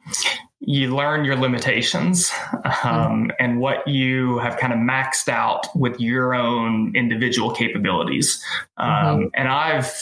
you 0.67 0.95
learn 0.95 1.25
your 1.25 1.35
limitations 1.35 2.31
um, 2.53 2.61
mm-hmm. 2.63 3.29
and 3.39 3.59
what 3.59 3.87
you 3.87 4.39
have 4.39 4.57
kind 4.57 4.73
of 4.73 4.79
maxed 4.79 5.29
out 5.29 5.67
with 5.75 5.99
your 5.99 6.33
own 6.33 6.95
individual 6.95 7.51
capabilities. 7.51 8.43
Um, 8.77 8.89
mm-hmm. 8.89 9.27
And 9.35 9.47
I've 9.47 9.93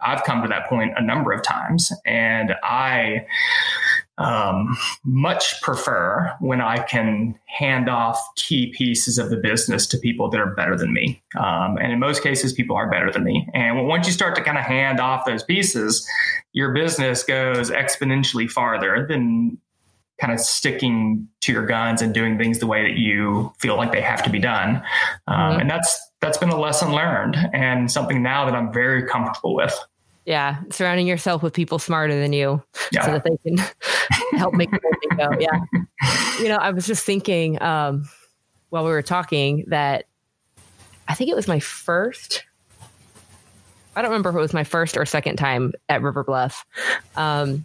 I've 0.00 0.22
come 0.24 0.42
to 0.42 0.48
that 0.48 0.68
point 0.68 0.92
a 0.96 1.02
number 1.02 1.32
of 1.32 1.42
times, 1.42 1.92
and 2.04 2.54
I 2.62 3.26
um, 4.20 4.76
much 5.04 5.60
prefer 5.62 6.32
when 6.40 6.60
I 6.60 6.82
can 6.82 7.38
hand 7.46 7.88
off 7.88 8.20
key 8.36 8.72
pieces 8.76 9.18
of 9.18 9.30
the 9.30 9.36
business 9.36 9.86
to 9.88 9.98
people 9.98 10.28
that 10.30 10.40
are 10.40 10.54
better 10.54 10.76
than 10.76 10.92
me. 10.92 11.22
Um, 11.38 11.78
and 11.78 11.92
in 11.92 11.98
most 11.98 12.22
cases, 12.22 12.52
people 12.52 12.76
are 12.76 12.90
better 12.90 13.10
than 13.10 13.24
me. 13.24 13.48
And 13.54 13.86
once 13.88 14.06
you 14.06 14.12
start 14.12 14.36
to 14.36 14.42
kind 14.42 14.58
of 14.58 14.64
hand 14.64 15.00
off 15.00 15.24
those 15.24 15.42
pieces, 15.42 16.06
your 16.52 16.74
business 16.74 17.24
goes 17.24 17.70
exponentially 17.70 18.50
farther 18.50 19.06
than 19.08 19.58
kind 20.20 20.32
of 20.34 20.40
sticking 20.40 21.26
to 21.40 21.52
your 21.52 21.64
guns 21.64 22.02
and 22.02 22.12
doing 22.12 22.36
things 22.36 22.58
the 22.58 22.66
way 22.66 22.82
that 22.82 22.98
you 22.98 23.50
feel 23.58 23.76
like 23.76 23.90
they 23.90 24.02
have 24.02 24.22
to 24.22 24.30
be 24.30 24.38
done. 24.38 24.82
Um, 25.26 25.36
mm-hmm. 25.36 25.60
And 25.60 25.70
that's 25.70 25.98
that's 26.20 26.36
been 26.36 26.50
a 26.50 26.60
lesson 26.60 26.92
learned 26.92 27.38
and 27.54 27.90
something 27.90 28.22
now 28.22 28.44
that 28.44 28.54
I'm 28.54 28.70
very 28.72 29.06
comfortable 29.06 29.54
with. 29.54 29.74
Yeah, 30.26 30.60
surrounding 30.70 31.06
yourself 31.06 31.42
with 31.42 31.54
people 31.54 31.78
smarter 31.78 32.18
than 32.18 32.32
you 32.32 32.62
yeah. 32.92 33.06
so 33.06 33.12
that 33.12 33.24
they 33.24 33.36
can 33.38 33.56
help 34.38 34.54
make 34.54 34.70
the 34.70 34.78
thing 34.78 35.18
go. 35.18 35.30
Yeah. 35.38 35.60
You 36.40 36.48
know, 36.48 36.56
I 36.56 36.70
was 36.70 36.86
just 36.86 37.04
thinking 37.04 37.60
um, 37.62 38.08
while 38.68 38.84
we 38.84 38.90
were 38.90 39.02
talking 39.02 39.64
that 39.68 40.04
I 41.08 41.14
think 41.14 41.30
it 41.30 41.36
was 41.36 41.48
my 41.48 41.58
first 41.58 42.44
I 43.96 44.02
don't 44.02 44.10
remember 44.10 44.30
if 44.30 44.36
it 44.36 44.40
was 44.40 44.54
my 44.54 44.64
first 44.64 44.96
or 44.96 45.04
second 45.04 45.36
time 45.36 45.72
at 45.88 46.02
River 46.02 46.22
Bluff. 46.22 46.64
Um, 47.16 47.64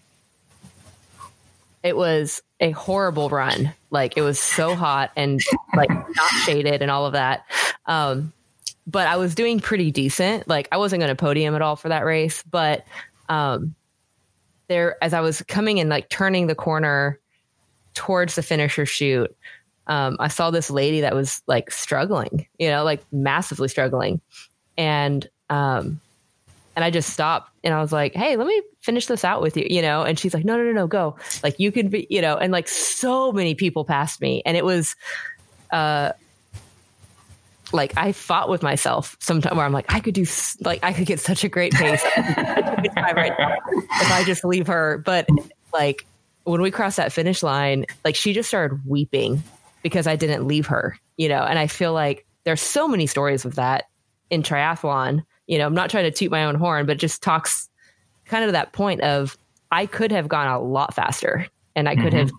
it 1.84 1.96
was 1.96 2.41
a 2.60 2.72
horrible 2.72 3.30
run. 3.30 3.74
Like 3.91 4.18
it 4.18 4.22
was 4.22 4.39
so 4.39 4.76
hot 4.76 5.12
and 5.15 5.39
like 5.76 5.89
not 5.89 6.30
shaded 6.44 6.82
and 6.82 6.89
all 6.89 7.06
of 7.06 7.13
that. 7.13 7.46
Um, 7.86 8.34
but 8.88 9.08
I 9.08 9.17
was 9.17 9.36
doing 9.36 9.60
pretty 9.60 9.91
decent. 9.91 10.48
Like 10.48 10.67
I 10.71 10.78
wasn't 10.78 11.02
going 11.02 11.10
to 11.10 11.15
podium 11.15 11.56
at 11.56 11.62
all 11.62 11.76
for 11.76 11.89
that 11.89 12.06
race, 12.06 12.43
but 12.43 12.86
um, 13.30 13.76
there, 14.67 14.98
as 15.04 15.13
I 15.13 15.21
was 15.21 15.41
coming 15.43 15.80
and 15.80 15.89
like 15.89 16.10
turning 16.10 16.48
the 16.48 16.56
corner 16.56 17.19
towards 17.93 18.36
the 18.36 18.43
finisher 18.43 18.86
chute, 18.86 19.36
um, 19.88 20.17
I 20.19 20.28
saw 20.28 20.52
this 20.52 20.69
lady 20.69 21.02
that 21.02 21.13
was 21.13 21.41
like 21.48 21.71
struggling, 21.71 22.48
you 22.58 22.69
know, 22.69 22.84
like 22.84 23.04
massively 23.12 23.67
struggling, 23.67 24.19
and 24.78 25.28
um, 25.50 26.00
and 26.76 26.84
I 26.84 26.89
just 26.89 27.12
stopped 27.12 27.52
and 27.63 27.74
I 27.74 27.82
was 27.82 27.91
like, 27.91 28.13
Hey, 28.13 28.36
let 28.36 28.48
me 28.48 28.62
finish 28.82 29.08
this 29.08 29.24
out 29.24 29.41
with 29.41 29.56
you, 29.56 29.65
you 29.69 29.82
know? 29.82 30.04
And 30.04 30.19
she's 30.19 30.34
like, 30.34 30.45
no, 30.45 30.58
no, 30.58 30.63
no, 30.63 30.71
no, 30.71 30.88
go. 30.88 31.15
Like 31.41 31.60
you 31.60 31.71
can 31.71 31.88
be, 31.88 32.06
you 32.10 32.21
know, 32.21 32.36
and 32.38 32.52
like 32.52 32.67
so 32.67 33.32
many 33.32 33.56
people 33.56 33.86
passed 33.86 34.21
me. 34.21 34.41
And 34.45 34.58
it 34.58 34.65
was, 34.65 34.95
uh, 35.71 36.12
like 37.71 37.93
I 37.97 38.12
fought 38.12 38.49
with 38.49 38.63
myself 38.63 39.17
sometime 39.19 39.58
where 39.58 39.65
I'm 39.65 39.73
like, 39.73 39.91
I 39.93 39.99
could 39.99 40.13
do 40.13 40.25
like, 40.62 40.80
I 40.84 40.93
could 40.93 41.06
get 41.08 41.19
such 41.19 41.43
a 41.43 41.49
great 41.49 41.73
pace 41.73 42.01
if 42.17 44.12
I 44.12 44.23
just 44.25 44.45
leave 44.45 44.67
her. 44.67 44.99
But 44.99 45.28
like 45.73 46.06
when 46.43 46.62
we 46.62 46.71
crossed 46.71 46.97
that 46.97 47.12
finish 47.12 47.43
line, 47.43 47.86
like 48.04 48.15
she 48.15 48.34
just 48.34 48.47
started 48.47 48.80
weeping 48.86 49.43
because 49.82 50.08
I 50.08 50.15
didn't 50.15 50.47
leave 50.47 50.67
her, 50.67 50.97
you 51.17 51.28
know? 51.28 51.43
And 51.43 51.60
I 51.60 51.67
feel 51.67 51.93
like 51.93 52.25
there's 52.43 52.62
so 52.62 52.88
many 52.88 53.08
stories 53.08 53.45
of 53.45 53.56
that 53.56 53.86
in 54.30 54.43
triathlon 54.43 55.23
you 55.47 55.58
know, 55.58 55.65
I'm 55.65 55.73
not 55.73 55.89
trying 55.89 56.06
to 56.06 56.12
toot 56.12 56.32
my 56.32 56.45
own 56.45 56.56
horn, 56.56 56.86
but 56.86 56.97
just 56.97 57.21
talks 57.21 57.69
kind 58.25 58.43
of 58.43 58.54
that 58.54 58.73
point 58.73 59.01
of 59.01 59.38
I 59.71 59.86
could 59.86 60.12
have 60.12 60.28
gone 60.28 60.47
a 60.47 60.60
lot 60.60 60.93
faster 60.93 61.47
and 61.75 61.88
I 61.88 61.95
could 61.95 62.13
mm-hmm. 62.13 62.17
have 62.17 62.32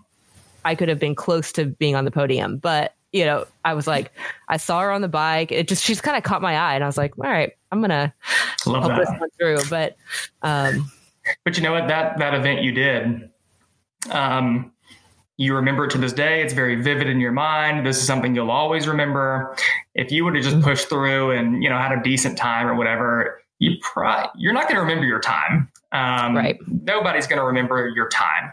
I 0.65 0.75
could 0.75 0.89
have 0.89 0.99
been 0.99 1.15
close 1.15 1.51
to 1.53 1.65
being 1.65 1.95
on 1.95 2.03
the 2.03 2.11
podium. 2.11 2.57
But, 2.57 2.93
you 3.17 3.25
know, 3.25 3.45
I 3.65 3.73
was 3.73 3.87
like, 3.87 4.11
I 4.47 4.57
saw 4.57 4.81
her 4.81 4.91
on 4.91 5.01
the 5.01 5.07
bike. 5.07 5.51
It 5.51 5.67
just 5.67 5.83
she's 5.83 6.01
kind 6.01 6.17
of 6.17 6.23
caught 6.23 6.41
my 6.41 6.55
eye 6.55 6.75
and 6.75 6.83
I 6.83 6.87
was 6.87 6.97
like, 6.97 7.17
all 7.17 7.29
right, 7.29 7.51
I'm 7.71 7.81
gonna 7.81 8.13
Love 8.65 8.83
help 8.83 8.93
that. 8.93 8.99
this 8.99 9.19
one 9.19 9.29
through. 9.39 9.69
But 9.69 9.97
um 10.41 10.91
But 11.43 11.57
you 11.57 11.63
know 11.63 11.73
what, 11.73 11.87
that 11.87 12.17
that 12.19 12.33
event 12.33 12.61
you 12.63 12.71
did, 12.71 13.29
um, 14.11 14.71
you 15.37 15.55
remember 15.55 15.85
it 15.85 15.91
to 15.91 15.97
this 15.97 16.13
day. 16.13 16.41
It's 16.41 16.53
very 16.53 16.75
vivid 16.81 17.07
in 17.07 17.19
your 17.19 17.31
mind. 17.31 17.85
This 17.85 17.97
is 17.97 18.07
something 18.07 18.33
you'll 18.35 18.51
always 18.51 18.87
remember. 18.87 19.55
If 19.93 20.11
you 20.11 20.25
would 20.25 20.35
have 20.35 20.43
just 20.43 20.55
mm-hmm. 20.57 20.65
pushed 20.65 20.89
through 20.89 21.31
and 21.31 21.63
you 21.63 21.69
know 21.69 21.77
had 21.77 21.91
a 21.91 22.01
decent 22.01 22.37
time 22.37 22.67
or 22.67 22.75
whatever, 22.75 23.41
you 23.59 23.77
probably 23.81 24.29
you're 24.37 24.53
not 24.53 24.63
going 24.63 24.75
to 24.75 24.81
remember 24.81 25.05
your 25.05 25.19
time. 25.19 25.71
Um, 25.91 26.35
right. 26.35 26.57
Nobody's 26.67 27.27
going 27.27 27.39
to 27.39 27.45
remember 27.45 27.87
your 27.89 28.09
time, 28.09 28.51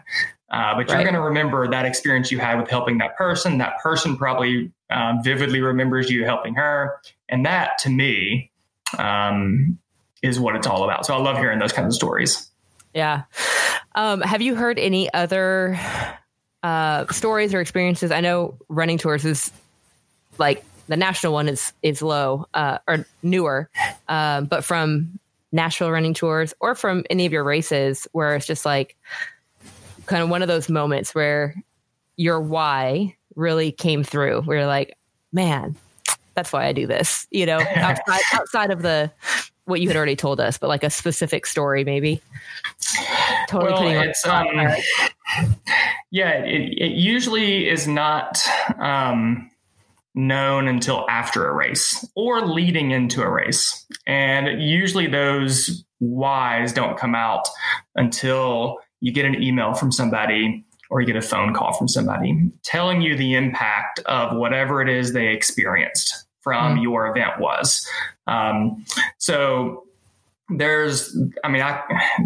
uh, 0.51 0.75
but 0.75 0.87
you're 0.89 1.01
going 1.01 1.13
to 1.13 1.21
remember 1.21 1.67
that 1.67 1.85
experience 1.85 2.31
you 2.31 2.39
had 2.39 2.59
with 2.59 2.69
helping 2.69 2.99
that 2.99 3.17
person. 3.17 3.57
That 3.57 3.79
person 3.79 4.15
probably 4.15 4.71
um, 4.89 5.23
vividly 5.23 5.61
remembers 5.61 6.09
you 6.09 6.23
helping 6.23 6.55
her, 6.55 6.99
and 7.29 7.45
that 7.45 7.77
to 7.79 7.89
me 7.89 8.51
um, 8.97 9.79
is 10.21 10.39
what 10.39 10.55
it's 10.55 10.67
all 10.67 10.83
about. 10.83 11.05
So 11.05 11.15
I 11.15 11.17
love 11.17 11.37
hearing 11.37 11.59
those 11.59 11.73
kinds 11.73 11.87
of 11.87 11.93
stories. 11.93 12.49
Yeah. 12.93 13.23
Um, 13.95 14.21
have 14.21 14.41
you 14.41 14.55
heard 14.55 14.77
any 14.77 15.11
other 15.13 15.79
uh, 16.63 17.05
stories 17.11 17.53
or 17.53 17.59
experiences? 17.59 18.11
I 18.11 18.21
know 18.21 18.55
running 18.69 18.97
tours 18.97 19.25
is 19.25 19.51
like 20.37 20.63
the 20.87 20.97
national 20.97 21.33
one 21.33 21.47
is 21.47 21.73
is 21.81 22.01
low 22.01 22.45
uh, 22.53 22.77
or 22.87 23.05
newer, 23.23 23.69
um, 24.07 24.45
but 24.45 24.63
from 24.63 25.19
Nashville 25.51 25.91
running 25.91 26.13
tours 26.13 26.53
or 26.59 26.75
from 26.75 27.03
any 27.09 27.25
of 27.25 27.31
your 27.31 27.43
races 27.43 28.07
where 28.11 28.35
it's 28.35 28.45
just 28.45 28.65
like 28.65 28.95
kind 30.05 30.23
of 30.23 30.29
one 30.29 30.41
of 30.41 30.47
those 30.47 30.69
moments 30.69 31.13
where 31.13 31.55
your 32.17 32.39
why 32.39 33.15
really 33.35 33.71
came 33.71 34.03
through. 34.03 34.41
Where 34.43 34.59
you're 34.59 34.67
like, 34.67 34.97
man, 35.31 35.75
that's 36.33 36.53
why 36.53 36.65
I 36.65 36.73
do 36.73 36.87
this. 36.87 37.27
You 37.31 37.45
know, 37.45 37.59
outside, 37.75 38.21
outside 38.33 38.71
of 38.71 38.81
the 38.81 39.11
what 39.65 39.81
you 39.81 39.87
had 39.87 39.97
already 39.97 40.15
told 40.15 40.39
us, 40.39 40.57
but 40.57 40.67
like 40.67 40.83
a 40.83 40.89
specific 40.89 41.45
story, 41.45 41.83
maybe. 41.83 42.21
Totally 43.47 43.71
well, 43.71 43.81
putting 43.81 44.09
it's, 44.09 44.25
um, 44.27 44.47
yeah, 46.11 46.33
it, 46.43 46.77
it 46.77 46.91
usually 46.91 47.67
is 47.67 47.87
not 47.87 48.39
um, 48.79 49.49
known 50.13 50.67
until 50.67 51.05
after 51.09 51.47
a 51.47 51.53
race 51.53 52.07
or 52.15 52.45
leading 52.45 52.91
into 52.91 53.21
a 53.21 53.29
race. 53.29 53.85
And 54.05 54.61
usually 54.61 55.07
those 55.07 55.83
whys 55.99 56.71
don't 56.71 56.97
come 56.97 57.15
out 57.15 57.47
until 57.95 58.77
you 59.01 59.11
get 59.11 59.25
an 59.25 59.41
email 59.41 59.73
from 59.73 59.91
somebody 59.91 60.63
or 60.89 61.01
you 61.01 61.07
get 61.07 61.15
a 61.15 61.21
phone 61.21 61.53
call 61.53 61.73
from 61.73 61.87
somebody 61.87 62.51
telling 62.63 63.01
you 63.01 63.15
the 63.15 63.33
impact 63.33 63.99
of 64.05 64.37
whatever 64.37 64.81
it 64.81 64.89
is 64.89 65.13
they 65.13 65.27
experienced 65.27 66.25
from 66.41 66.77
mm. 66.77 66.83
your 66.83 67.07
event 67.07 67.39
was. 67.39 67.87
Um, 68.27 68.85
so 69.17 69.84
there's 70.49 71.17
i 71.43 71.49
mean 71.49 71.63
i 71.63 71.81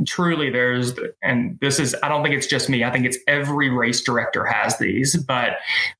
truly 0.05 0.49
there's 0.49 0.93
and 1.23 1.57
this 1.61 1.79
is 1.79 1.95
i 2.03 2.09
don't 2.09 2.21
think 2.21 2.35
it's 2.35 2.47
just 2.47 2.67
me. 2.67 2.83
I 2.83 2.91
think 2.91 3.05
it's 3.05 3.17
every 3.27 3.69
race 3.69 4.01
director 4.03 4.45
has 4.45 4.77
these 4.77 5.15
but 5.15 5.51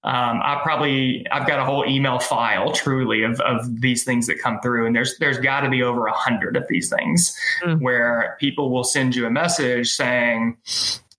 um, 0.04 0.42
i 0.44 0.60
probably 0.62 1.26
i've 1.32 1.48
got 1.48 1.60
a 1.60 1.66
whole 1.66 1.86
email 1.86 2.20
file 2.20 2.74
truly 2.74 3.24
of, 3.24 3.40
of 3.42 3.80
these 3.80 4.04
things 4.04 4.28
that 4.28 4.40
come 4.40 4.60
through. 4.60 4.86
And 4.86 4.96
there's 4.96 5.18
there's 5.20 5.38
got 5.38 5.62
to 5.62 5.70
be 5.70 5.82
over 5.82 6.08
a 6.08 6.14
hundred 6.14 6.58
of 6.58 6.66
these 6.68 6.90
things 6.90 7.36
mm. 7.64 7.80
where 7.82 8.36
people 8.40 8.70
will 8.70 8.84
send 8.84 9.16
you 9.16 9.26
a 9.26 9.32
message 9.32 9.90
saying 9.90 10.58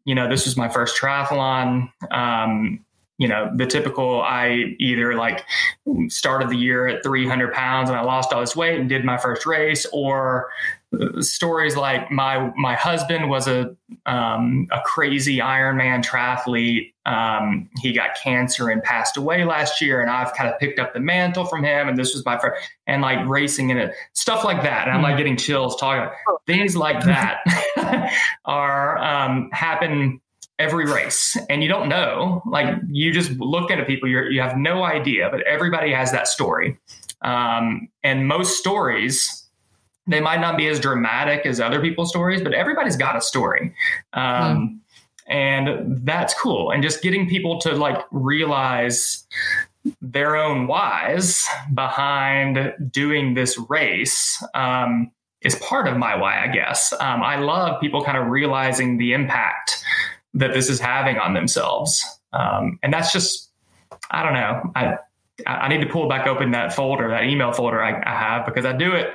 you 0.04 0.14
know 0.14 0.28
this 0.28 0.44
was 0.44 0.56
my 0.56 0.68
first 0.68 1.00
triathlon. 1.00 1.90
Um, 2.10 2.84
you 3.20 3.28
know, 3.28 3.52
the 3.54 3.66
typical 3.66 4.22
I 4.22 4.74
either 4.78 5.14
like 5.14 5.44
started 6.08 6.48
the 6.48 6.56
year 6.56 6.86
at 6.88 7.02
300 7.02 7.52
pounds 7.52 7.90
and 7.90 7.98
I 7.98 8.00
lost 8.00 8.32
all 8.32 8.40
this 8.40 8.56
weight 8.56 8.80
and 8.80 8.88
did 8.88 9.04
my 9.04 9.18
first 9.18 9.44
race, 9.44 9.86
or 9.92 10.48
stories 11.20 11.76
like 11.76 12.11
my 12.11 12.50
my 12.57 12.74
husband 12.74 13.31
was 13.31 13.46
a 13.46 13.76
um, 14.07 14.66
a 14.72 14.81
crazy 14.85 15.38
Ironman 15.38 16.05
triathlete. 16.05 16.92
Um, 17.07 17.68
he 17.81 17.92
got 17.92 18.11
cancer 18.22 18.68
and 18.70 18.83
passed 18.83 19.16
away 19.16 19.44
last 19.44 19.81
year, 19.81 20.00
and 20.00 20.11
I've 20.11 20.33
kind 20.35 20.48
of 20.48 20.59
picked 20.59 20.79
up 20.79 20.92
the 20.92 21.00
mantle 21.00 21.44
from 21.44 21.62
him. 21.62 21.88
And 21.88 21.96
this 21.96 22.14
was 22.14 22.24
my 22.24 22.38
friend, 22.38 22.57
and 22.87 23.03
like 23.03 23.24
racing 23.26 23.70
in 23.70 23.79
it, 23.79 23.94
stuff 24.14 24.44
like 24.44 24.62
that. 24.62 24.88
And 24.88 24.96
I'm 24.96 25.03
like 25.03 25.12
mm-hmm. 25.12 25.18
getting 25.18 25.37
chills 25.37 25.76
talking 25.76 26.03
about 26.03 26.42
things 26.46 26.76
like 26.76 27.00
that 27.05 27.40
are 28.44 28.98
um, 28.98 29.50
happen 29.53 30.20
every 30.59 30.85
race 30.85 31.38
and 31.48 31.62
you 31.62 31.70
don't 31.70 31.88
know 31.88 32.42
like 32.44 32.68
you 32.90 33.11
just 33.11 33.31
look 33.38 33.70
at 33.70 33.85
people 33.87 34.07
you 34.07 34.24
you 34.24 34.42
have 34.42 34.59
no 34.59 34.85
idea 34.85 35.26
but 35.31 35.40
everybody 35.46 35.90
has 35.90 36.12
that 36.12 36.29
story 36.29 36.79
um, 37.22 37.88
and 38.05 38.29
most 38.29 38.59
stories 38.59 39.39
they 40.11 40.20
might 40.20 40.40
not 40.40 40.57
be 40.57 40.66
as 40.66 40.81
dramatic 40.81 41.46
as 41.46 41.61
other 41.61 41.81
people's 41.81 42.11
stories, 42.11 42.42
but 42.42 42.53
everybody's 42.53 42.96
got 42.96 43.16
a 43.16 43.20
story. 43.20 43.75
Um, 44.12 44.23
mm. 44.23 44.77
And 45.29 46.05
that's 46.05 46.35
cool. 46.35 46.73
And 46.73 46.83
just 46.83 47.03
getting 47.03 47.29
people 47.29 47.61
to 47.61 47.73
like 47.73 48.05
realize 48.11 49.27
their 50.03 50.37
own 50.37 50.66
whys 50.66 51.46
behind 51.73 52.75
doing 52.90 53.35
this 53.35 53.57
race 53.68 54.42
um, 54.55 55.11
is 55.42 55.55
part 55.57 55.87
of 55.87 55.96
my 55.96 56.16
why, 56.16 56.42
I 56.42 56.49
guess. 56.49 56.92
Um, 56.94 57.23
I 57.23 57.37
love 57.37 57.81
people 57.81 58.05
kind 58.05 58.18
of 58.18 58.27
realizing 58.27 58.99
the 58.99 59.12
impact 59.12 59.83
that 60.35 60.52
this 60.52 60.69
is 60.69 60.81
having 60.81 61.17
on 61.19 61.35
themselves. 61.35 62.04
Um, 62.33 62.79
and 62.83 62.92
that's 62.92 63.13
just, 63.13 63.50
I 64.11 64.23
don't 64.23 64.35
know. 64.35 64.63
I, 64.75 64.98
I 65.46 65.68
need 65.68 65.80
to 65.80 65.86
pull 65.86 66.08
back 66.08 66.26
open 66.26 66.50
that 66.52 66.72
folder, 66.72 67.08
that 67.08 67.24
email 67.24 67.52
folder 67.52 67.82
I, 67.82 68.00
I 68.04 68.14
have, 68.14 68.46
because 68.46 68.64
I 68.64 68.72
do 68.72 68.92
it 68.94 69.08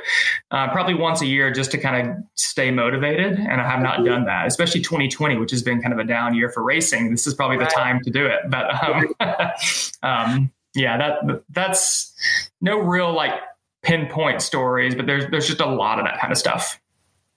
uh, 0.51 0.69
probably 0.71 0.93
once 0.93 1.21
a 1.21 1.25
year 1.25 1.51
just 1.51 1.71
to 1.71 1.77
kind 1.77 2.07
of 2.07 2.15
stay 2.35 2.71
motivated. 2.71 3.33
And 3.37 3.61
I 3.61 3.69
have 3.69 3.81
not 3.81 4.05
done 4.05 4.25
that, 4.25 4.47
especially 4.47 4.81
2020, 4.81 5.37
which 5.37 5.51
has 5.51 5.63
been 5.63 5.81
kind 5.81 5.93
of 5.93 5.99
a 5.99 6.03
down 6.03 6.35
year 6.35 6.49
for 6.49 6.63
racing. 6.63 7.11
This 7.11 7.27
is 7.27 7.33
probably 7.33 7.57
the 7.57 7.65
time 7.65 8.01
to 8.03 8.09
do 8.09 8.25
it. 8.25 8.39
But 8.49 8.83
um, 8.83 9.15
um, 10.03 10.51
yeah, 10.75 10.97
that 10.97 11.43
that's 11.49 12.13
no 12.61 12.79
real 12.79 13.13
like 13.13 13.33
pinpoint 13.81 14.41
stories, 14.41 14.95
but 14.95 15.05
there's 15.05 15.29
there's 15.31 15.47
just 15.47 15.61
a 15.61 15.65
lot 15.65 15.99
of 15.99 16.05
that 16.05 16.19
kind 16.19 16.31
of 16.31 16.37
stuff. 16.37 16.79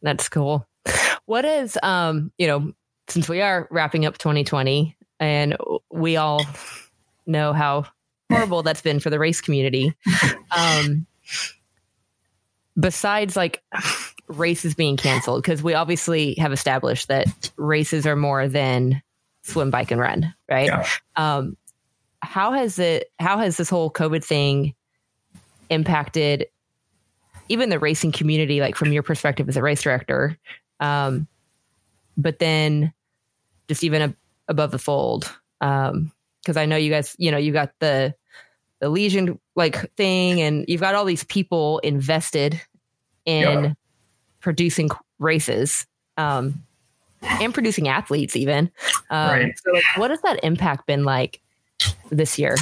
That's 0.03 0.29
cool. 0.29 0.67
What 1.27 1.45
is 1.45 1.79
um, 1.83 2.33
you 2.39 2.47
know, 2.47 2.73
since 3.09 3.29
we 3.29 3.41
are 3.41 3.69
wrapping 3.71 4.07
up 4.07 4.19
2020, 4.19 4.97
and 5.21 5.57
we 5.91 6.17
all 6.17 6.45
know 7.27 7.53
how 7.53 7.85
horrible 8.31 8.63
that's 8.63 8.83
been 8.83 9.01
for 9.01 9.11
the 9.11 9.19
race 9.19 9.41
community. 9.41 9.93
Um, 10.57 11.07
besides 12.79 13.37
like 13.37 13.63
races 14.29 14.75
being 14.75 14.97
canceled, 14.97 15.43
because 15.43 15.63
we 15.63 15.75
obviously 15.75 16.35
have 16.35 16.53
established 16.53 17.09
that 17.09 17.51
races 17.57 18.07
are 18.07 18.17
more 18.17 18.49
than 18.49 19.03
swim, 19.43 19.71
bike, 19.71 19.91
and 19.91 20.01
run, 20.01 20.35
right? 20.49 20.67
Yeah. 20.67 20.87
Um, 21.17 21.57
how 22.21 22.53
has 22.53 22.79
it? 22.79 23.11
How 23.19 23.39
has 23.39 23.57
this 23.57 23.71
whole 23.71 23.91
COVID 23.91 24.25
thing 24.25 24.75
impacted 25.71 26.47
even 27.49 27.71
the 27.71 27.79
racing 27.79 28.13
community? 28.13 28.61
Like 28.61 28.77
from 28.77 28.93
your 28.93 29.03
perspective 29.03 29.49
as 29.49 29.57
a 29.57 29.63
race 29.63 29.83
director, 29.83 30.37
um, 30.81 31.27
but 32.17 32.39
then 32.39 32.93
just 33.69 33.85
even 33.85 34.15
above 34.49 34.71
the 34.71 34.79
fold, 34.79 35.33
because 36.43 36.57
I 36.57 36.67
know 36.67 36.77
you 36.77 36.91
guys, 36.91 37.15
you 37.19 37.31
know, 37.31 37.39
you 37.39 37.53
got 37.53 37.73
the 37.81 38.15
the 38.81 38.89
Legion 38.89 39.39
like 39.57 39.93
thing, 39.97 40.41
and 40.41 40.65
you've 40.69 40.81
got 40.81 40.95
all 40.95 41.05
these 41.05 41.25
people 41.25 41.79
invested 41.81 42.61
in 43.25 43.65
yeah. 43.65 43.73
producing 44.41 44.89
races 45.19 45.87
um, 46.17 46.63
and 47.23 47.53
producing 47.53 47.89
athletes, 47.89 48.37
even. 48.37 48.71
Um, 49.11 49.31
right. 49.31 49.59
So, 49.59 49.73
like, 49.73 49.85
what 49.97 50.11
has 50.11 50.21
that 50.23 50.41
impact 50.43 50.87
been 50.87 51.05
like 51.05 51.41
this 52.11 52.39
year? 52.39 52.57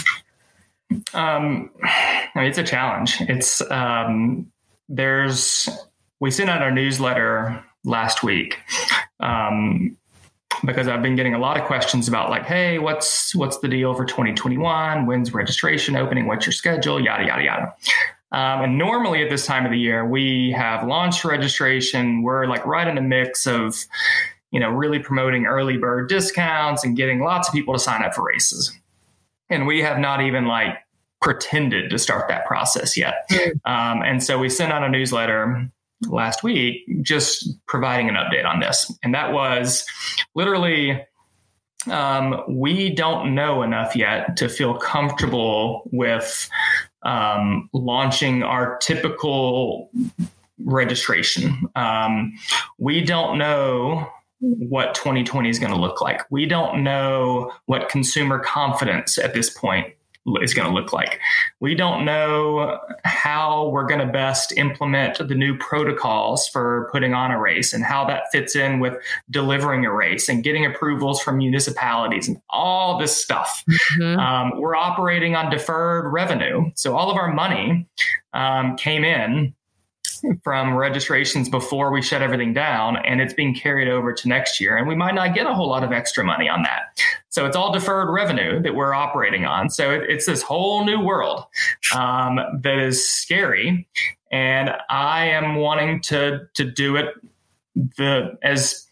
Um, 1.14 1.70
I 1.82 2.30
mean, 2.36 2.44
it's 2.46 2.58
a 2.58 2.64
challenge. 2.64 3.16
It's 3.20 3.60
um, 3.70 4.50
there's 4.88 5.68
we 6.20 6.30
sent 6.30 6.50
out 6.50 6.62
our 6.62 6.70
newsletter 6.70 7.62
last 7.84 8.22
week. 8.22 8.58
Um, 9.20 9.96
because 10.64 10.88
I've 10.88 11.02
been 11.02 11.16
getting 11.16 11.34
a 11.34 11.38
lot 11.38 11.58
of 11.58 11.64
questions 11.64 12.08
about 12.08 12.30
like, 12.30 12.44
hey, 12.44 12.78
what's 12.78 13.34
what's 13.34 13.58
the 13.58 13.68
deal 13.68 13.94
for 13.94 14.04
2021? 14.04 15.06
When's 15.06 15.34
registration 15.34 15.96
opening? 15.96 16.26
What's 16.26 16.46
your 16.46 16.52
schedule? 16.52 17.02
Yada 17.02 17.24
yada 17.26 17.42
yada. 17.42 17.74
Um, 18.32 18.62
and 18.62 18.78
normally 18.78 19.22
at 19.22 19.30
this 19.30 19.46
time 19.46 19.64
of 19.64 19.70
the 19.70 19.78
year, 19.78 20.04
we 20.04 20.50
have 20.52 20.86
launch 20.86 21.24
registration. 21.24 22.22
We're 22.22 22.46
like 22.46 22.64
right 22.66 22.86
in 22.86 22.96
the 22.96 23.00
mix 23.00 23.46
of, 23.46 23.76
you 24.50 24.58
know, 24.58 24.68
really 24.68 24.98
promoting 24.98 25.46
early 25.46 25.76
bird 25.76 26.08
discounts 26.08 26.84
and 26.84 26.96
getting 26.96 27.22
lots 27.22 27.48
of 27.48 27.54
people 27.54 27.72
to 27.74 27.80
sign 27.80 28.02
up 28.02 28.14
for 28.14 28.24
races. 28.24 28.72
And 29.48 29.66
we 29.66 29.80
have 29.80 29.98
not 29.98 30.22
even 30.22 30.46
like 30.46 30.76
pretended 31.22 31.88
to 31.90 31.98
start 31.98 32.28
that 32.28 32.46
process 32.46 32.96
yet. 32.96 33.26
Hmm. 33.30 33.48
Um, 33.64 34.02
and 34.02 34.22
so 34.22 34.38
we 34.38 34.48
sent 34.48 34.72
out 34.72 34.82
a 34.82 34.88
newsletter 34.88 35.70
last 36.02 36.42
week 36.42 36.84
just 37.02 37.48
providing 37.66 38.08
an 38.08 38.14
update 38.14 38.44
on 38.44 38.60
this. 38.60 38.92
And 39.02 39.14
that 39.14 39.32
was 39.32 39.84
literally 40.34 41.02
um, 41.90 42.42
we 42.48 42.90
don't 42.90 43.34
know 43.34 43.62
enough 43.62 43.94
yet 43.94 44.36
to 44.38 44.48
feel 44.48 44.74
comfortable 44.74 45.88
with 45.92 46.48
um, 47.02 47.68
launching 47.72 48.42
our 48.42 48.76
typical 48.78 49.90
registration. 50.64 51.68
Um, 51.76 52.32
we 52.78 53.04
don't 53.04 53.38
know 53.38 54.10
what 54.40 54.94
2020 54.94 55.48
is 55.48 55.58
going 55.58 55.72
to 55.72 55.78
look 55.78 56.00
like. 56.00 56.22
We 56.30 56.46
don't 56.46 56.82
know 56.82 57.52
what 57.66 57.88
consumer 57.88 58.38
confidence 58.38 59.16
at 59.18 59.34
this 59.34 59.50
point 59.50 59.94
is 60.42 60.54
going 60.54 60.68
to 60.68 60.74
look 60.74 60.92
like. 60.92 61.20
We 61.60 61.74
don't 61.74 62.04
know 62.04 62.78
how 63.04 63.68
we're 63.68 63.86
going 63.86 64.04
to 64.04 64.12
best 64.12 64.52
implement 64.56 65.18
the 65.18 65.34
new 65.34 65.56
protocols 65.58 66.48
for 66.48 66.88
putting 66.92 67.14
on 67.14 67.30
a 67.30 67.40
race 67.40 67.72
and 67.72 67.84
how 67.84 68.04
that 68.06 68.24
fits 68.32 68.56
in 68.56 68.80
with 68.80 68.94
delivering 69.30 69.84
a 69.84 69.92
race 69.92 70.28
and 70.28 70.42
getting 70.42 70.66
approvals 70.66 71.20
from 71.20 71.38
municipalities 71.38 72.28
and 72.28 72.40
all 72.50 72.98
this 72.98 73.16
stuff. 73.16 73.64
Mm-hmm. 73.70 74.18
Um, 74.18 74.60
we're 74.60 74.76
operating 74.76 75.36
on 75.36 75.50
deferred 75.50 76.12
revenue. 76.12 76.70
So 76.74 76.96
all 76.96 77.10
of 77.10 77.16
our 77.16 77.32
money 77.32 77.88
um, 78.32 78.76
came 78.76 79.04
in 79.04 79.54
from 80.42 80.74
registrations 80.74 81.48
before 81.48 81.90
we 81.90 82.02
shut 82.02 82.22
everything 82.22 82.52
down 82.52 82.96
and 82.98 83.20
it's 83.20 83.34
being 83.34 83.54
carried 83.54 83.88
over 83.88 84.12
to 84.12 84.28
next 84.28 84.60
year 84.60 84.76
and 84.76 84.86
we 84.86 84.94
might 84.94 85.14
not 85.14 85.34
get 85.34 85.46
a 85.46 85.54
whole 85.54 85.68
lot 85.68 85.84
of 85.84 85.92
extra 85.92 86.24
money 86.24 86.48
on 86.48 86.62
that 86.62 86.98
so 87.28 87.46
it's 87.46 87.56
all 87.56 87.72
deferred 87.72 88.10
revenue 88.10 88.60
that 88.62 88.74
we're 88.74 88.94
operating 88.94 89.44
on 89.44 89.68
so 89.70 89.90
it, 89.90 90.02
it's 90.08 90.26
this 90.26 90.42
whole 90.42 90.84
new 90.84 91.00
world 91.00 91.44
um, 91.94 92.38
that 92.62 92.78
is 92.78 93.08
scary 93.08 93.86
and 94.30 94.70
i 94.90 95.26
am 95.26 95.56
wanting 95.56 96.00
to 96.00 96.40
to 96.54 96.64
do 96.64 96.96
it 96.96 97.14
the 97.96 98.36
as 98.42 98.86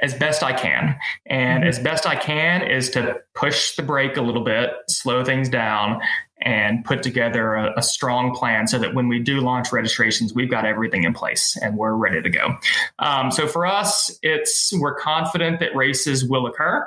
as 0.00 0.14
best 0.14 0.42
I 0.42 0.52
can. 0.52 0.96
And 1.26 1.60
mm-hmm. 1.60 1.68
as 1.68 1.78
best 1.78 2.06
I 2.06 2.16
can 2.16 2.62
is 2.62 2.90
to 2.90 3.16
push 3.34 3.76
the 3.76 3.82
brake 3.82 4.16
a 4.16 4.22
little 4.22 4.44
bit, 4.44 4.70
slow 4.88 5.24
things 5.24 5.48
down, 5.48 6.00
and 6.44 6.84
put 6.84 7.02
together 7.02 7.54
a, 7.54 7.72
a, 7.78 7.82
strong 7.82 8.34
plan 8.34 8.68
so 8.68 8.78
that 8.78 8.94
when 8.94 9.08
we 9.08 9.18
do 9.18 9.40
launch 9.40 9.72
registrations, 9.72 10.34
we've 10.34 10.50
got 10.50 10.66
everything 10.66 11.04
in 11.04 11.14
place 11.14 11.56
and 11.62 11.76
we're 11.76 11.94
ready 11.94 12.20
to 12.20 12.28
go. 12.28 12.54
Um, 12.98 13.30
so 13.30 13.48
for 13.48 13.66
us, 13.66 14.16
it's 14.22 14.72
we're 14.78 14.94
confident 14.94 15.58
that 15.60 15.74
races 15.74 16.24
will 16.24 16.46
occur. 16.46 16.86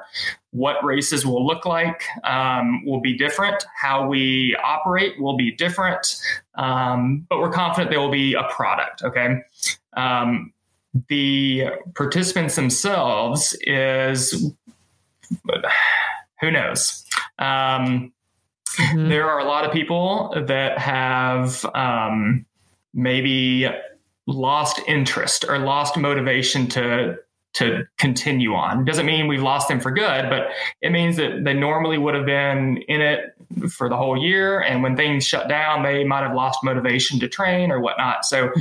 What 0.51 0.83
races 0.83 1.25
will 1.25 1.45
look 1.45 1.65
like 1.65 2.03
um, 2.23 2.85
will 2.85 3.01
be 3.01 3.17
different. 3.17 3.65
How 3.75 4.07
we 4.07 4.55
operate 4.63 5.19
will 5.19 5.35
be 5.35 5.51
different, 5.51 6.21
um, 6.55 7.25
but 7.27 7.39
we're 7.39 7.51
confident 7.51 7.89
there 7.89 7.99
will 7.99 8.11
be 8.11 8.35
a 8.35 8.43
product. 8.43 9.03
Okay. 9.03 9.37
Um, 9.95 10.53
the 11.09 11.65
participants 11.95 12.55
themselves 12.55 13.57
is 13.61 14.51
who 16.39 16.51
knows. 16.51 17.05
Um, 17.39 18.13
Mm-hmm. 18.75 19.09
There 19.09 19.29
are 19.29 19.39
a 19.39 19.45
lot 19.45 19.65
of 19.65 19.71
people 19.71 20.33
that 20.47 20.77
have 20.77 21.65
um, 21.73 22.45
maybe 22.93 23.67
lost 24.27 24.79
interest 24.87 25.45
or 25.47 25.57
lost 25.59 25.97
motivation 25.97 26.67
to 26.67 27.17
to 27.53 27.87
continue 27.97 28.53
on. 28.53 28.85
Doesn't 28.85 29.05
mean 29.05 29.27
we've 29.27 29.41
lost 29.41 29.67
them 29.67 29.79
for 29.79 29.89
good, 29.89 30.29
but 30.29 30.49
it 30.81 30.91
means 30.91 31.15
that 31.17 31.43
they 31.43 31.55
normally 31.55 31.97
would 31.97 32.13
have 32.13 32.25
been 32.25 32.77
in 32.87 33.01
it 33.01 33.35
for 33.71 33.89
the 33.89 33.97
whole 33.97 34.15
year. 34.15 34.59
And 34.59 34.83
when 34.83 34.95
things 34.95 35.25
shut 35.25 35.47
down, 35.47 35.81
they 35.81 36.03
might 36.03 36.21
have 36.21 36.35
lost 36.35 36.63
motivation 36.63 37.19
to 37.19 37.27
train 37.27 37.71
or 37.71 37.79
whatnot. 37.79 38.25
So 38.25 38.51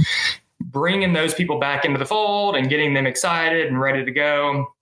bringing 0.60 1.12
those 1.12 1.34
people 1.34 1.58
back 1.58 1.84
into 1.84 1.98
the 1.98 2.06
fold 2.06 2.56
and 2.56 2.70
getting 2.70 2.94
them 2.94 3.06
excited 3.06 3.66
and 3.66 3.78
ready 3.78 4.02
to 4.02 4.10
go. 4.10 4.72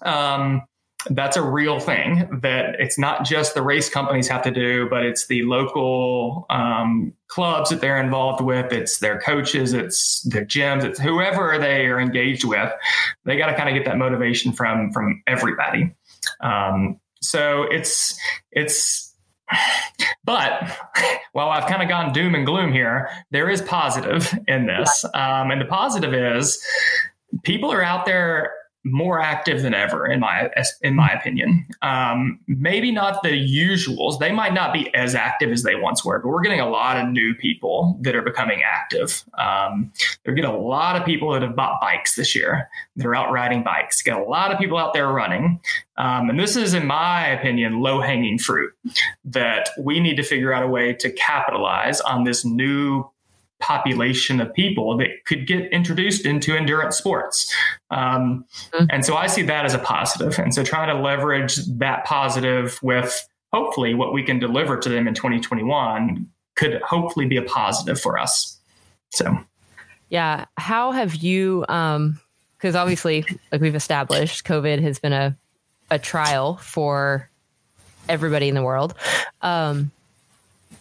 Um, 0.00 0.62
that's 1.10 1.36
a 1.36 1.42
real 1.42 1.80
thing 1.80 2.28
that 2.42 2.76
it's 2.78 2.98
not 2.98 3.24
just 3.24 3.54
the 3.54 3.62
race 3.62 3.88
companies 3.88 4.28
have 4.28 4.42
to 4.42 4.50
do, 4.50 4.88
but 4.88 5.04
it's 5.04 5.26
the 5.26 5.42
local 5.42 6.46
um, 6.50 7.12
clubs 7.28 7.70
that 7.70 7.80
they're 7.80 8.00
involved 8.00 8.40
with. 8.40 8.72
It's 8.72 8.98
their 8.98 9.20
coaches, 9.20 9.72
it's 9.72 10.22
their 10.22 10.44
gyms, 10.44 10.84
it's 10.84 11.00
whoever 11.00 11.58
they 11.58 11.86
are 11.86 12.00
engaged 12.00 12.44
with. 12.44 12.72
They 13.24 13.36
got 13.36 13.46
to 13.46 13.56
kind 13.56 13.68
of 13.68 13.74
get 13.74 13.84
that 13.86 13.98
motivation 13.98 14.52
from 14.52 14.92
from 14.92 15.22
everybody. 15.26 15.94
Um, 16.40 17.00
so 17.20 17.64
it's 17.64 18.18
it's 18.52 19.12
but 20.24 20.70
while 21.32 21.50
I've 21.50 21.66
kind 21.66 21.82
of 21.82 21.88
gone 21.88 22.12
doom 22.12 22.34
and 22.34 22.46
gloom 22.46 22.72
here, 22.72 23.08
there 23.30 23.48
is 23.50 23.62
positive 23.62 24.32
in 24.46 24.66
this. 24.66 25.04
Um, 25.14 25.50
and 25.50 25.60
the 25.60 25.66
positive 25.66 26.14
is 26.14 26.62
people 27.42 27.72
are 27.72 27.82
out 27.82 28.06
there 28.06 28.52
more 28.84 29.20
active 29.20 29.62
than 29.62 29.74
ever 29.74 30.06
in 30.06 30.20
my 30.20 30.50
in 30.80 30.94
my 30.94 31.08
opinion. 31.08 31.66
Um, 31.82 32.40
maybe 32.46 32.90
not 32.90 33.22
the 33.22 33.30
usuals; 33.30 34.18
they 34.18 34.32
might 34.32 34.54
not 34.54 34.72
be 34.72 34.92
as 34.94 35.14
active 35.14 35.50
as 35.50 35.62
they 35.62 35.76
once 35.76 36.04
were, 36.04 36.18
but 36.18 36.28
we're 36.28 36.42
getting 36.42 36.60
a 36.60 36.68
lot 36.68 36.96
of 36.96 37.08
new 37.08 37.34
people 37.34 37.98
that 38.02 38.16
are 38.16 38.22
becoming 38.22 38.62
active. 38.64 39.24
Um, 39.38 39.92
they're 40.24 40.34
getting 40.34 40.50
a 40.50 40.58
lot 40.58 40.96
of 40.96 41.04
people 41.04 41.32
that 41.32 41.42
have 41.42 41.54
bought 41.54 41.80
bikes 41.80 42.16
this 42.16 42.34
year. 42.34 42.68
They're 42.96 43.14
out 43.14 43.30
riding 43.30 43.62
bikes. 43.62 44.02
Get 44.02 44.16
a 44.16 44.22
lot 44.22 44.50
of 44.50 44.58
people 44.58 44.78
out 44.78 44.94
there 44.94 45.08
running, 45.08 45.60
um, 45.96 46.30
and 46.30 46.38
this 46.38 46.56
is, 46.56 46.74
in 46.74 46.86
my 46.86 47.28
opinion, 47.28 47.80
low 47.80 48.00
hanging 48.00 48.38
fruit 48.38 48.72
that 49.24 49.70
we 49.78 50.00
need 50.00 50.16
to 50.16 50.22
figure 50.22 50.52
out 50.52 50.64
a 50.64 50.68
way 50.68 50.92
to 50.94 51.10
capitalize 51.12 52.00
on 52.00 52.24
this 52.24 52.44
new 52.44 53.08
population 53.62 54.40
of 54.40 54.52
people 54.52 54.96
that 54.98 55.24
could 55.24 55.46
get 55.46 55.72
introduced 55.72 56.26
into 56.26 56.54
endurance 56.54 56.98
sports. 56.98 57.54
Um, 57.90 58.44
mm-hmm. 58.72 58.86
And 58.90 59.04
so 59.04 59.14
I 59.14 59.28
see 59.28 59.42
that 59.42 59.64
as 59.64 59.72
a 59.72 59.78
positive. 59.78 60.38
And 60.38 60.52
so 60.52 60.62
trying 60.62 60.94
to 60.94 61.02
leverage 61.02 61.56
that 61.78 62.04
positive 62.04 62.78
with 62.82 63.26
hopefully 63.52 63.94
what 63.94 64.12
we 64.12 64.22
can 64.22 64.38
deliver 64.38 64.76
to 64.78 64.88
them 64.88 65.06
in 65.06 65.14
2021 65.14 66.26
could 66.56 66.82
hopefully 66.82 67.26
be 67.26 67.36
a 67.36 67.42
positive 67.42 68.00
for 68.00 68.18
us. 68.18 68.58
So, 69.10 69.38
yeah. 70.08 70.46
How 70.56 70.90
have 70.92 71.14
you, 71.16 71.64
um, 71.68 72.20
because 72.56 72.74
obviously, 72.74 73.24
like 73.50 73.60
we've 73.60 73.74
established, 73.74 74.44
COVID 74.44 74.80
has 74.82 74.98
been 74.98 75.12
a, 75.12 75.36
a 75.90 75.98
trial 75.98 76.56
for 76.56 77.28
everybody 78.08 78.48
in 78.48 78.54
the 78.54 78.62
world. 78.62 78.94
Um, 79.40 79.90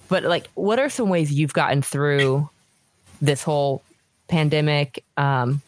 but 0.08 0.24
like, 0.24 0.48
what 0.56 0.78
are 0.80 0.90
some 0.90 1.10
ways 1.10 1.32
you've 1.32 1.54
gotten 1.54 1.82
through 1.82 2.50
this 3.22 3.44
whole 3.44 3.82
pandemic, 4.28 5.04
um, 5.18 5.62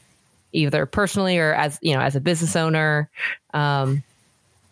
either 0.51 0.85
personally 0.85 1.37
or 1.37 1.53
as 1.53 1.79
you 1.81 1.93
know, 1.93 2.01
as 2.01 2.15
a 2.15 2.19
business 2.19 2.55
owner, 2.55 3.09
um, 3.53 4.03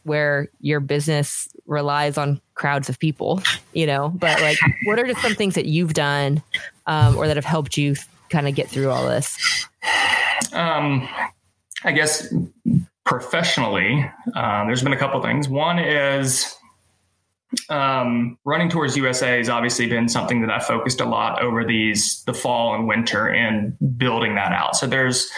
where 0.04 0.50
your 0.60 0.80
business 0.80 1.48
relies 1.68 2.18
on 2.18 2.42
crowds 2.56 2.90
of 2.90 3.00
people, 3.00 3.42
you 3.74 3.86
know, 3.86 4.10
but 4.10 4.42
like, 4.42 4.58
what 4.86 5.00
are 5.00 5.06
just 5.06 5.22
some 5.22 5.36
things 5.36 5.56
that 5.56 5.66
you've 5.66 5.94
done 5.94 6.42
um, 6.88 7.16
or 7.16 7.28
that 7.28 7.38
have 7.38 7.46
helped 7.46 7.78
you 7.78 7.96
kind 8.30 8.48
of 8.48 8.56
get 8.56 8.68
through 8.68 8.90
all 8.90 9.06
this? 9.08 9.38
Um, 10.54 11.08
I 11.84 11.92
guess 11.92 12.34
professionally, 13.06 14.10
um, 14.36 14.68
there's 14.68 14.84
been 14.84 14.94
a 14.94 14.98
couple 14.98 15.22
things. 15.22 15.48
One 15.48 15.80
is 15.80 16.56
um, 17.70 18.38
Running 18.46 18.70
Tours 18.70 18.96
USA 18.96 19.38
has 19.38 19.50
obviously 19.50 19.88
been 19.88 20.08
something 20.08 20.42
that 20.42 20.50
I 20.50 20.60
focused 20.60 21.02
a 21.02 21.06
lot 21.06 21.42
over 21.42 21.66
these 21.66 22.24
the 22.24 22.34
fall 22.34 22.76
and 22.76 22.88
winter 22.88 23.28
and 23.28 23.76
building 23.98 24.36
that 24.36 24.52
out. 24.52 24.76
So 24.76 24.88
there's 24.88 25.30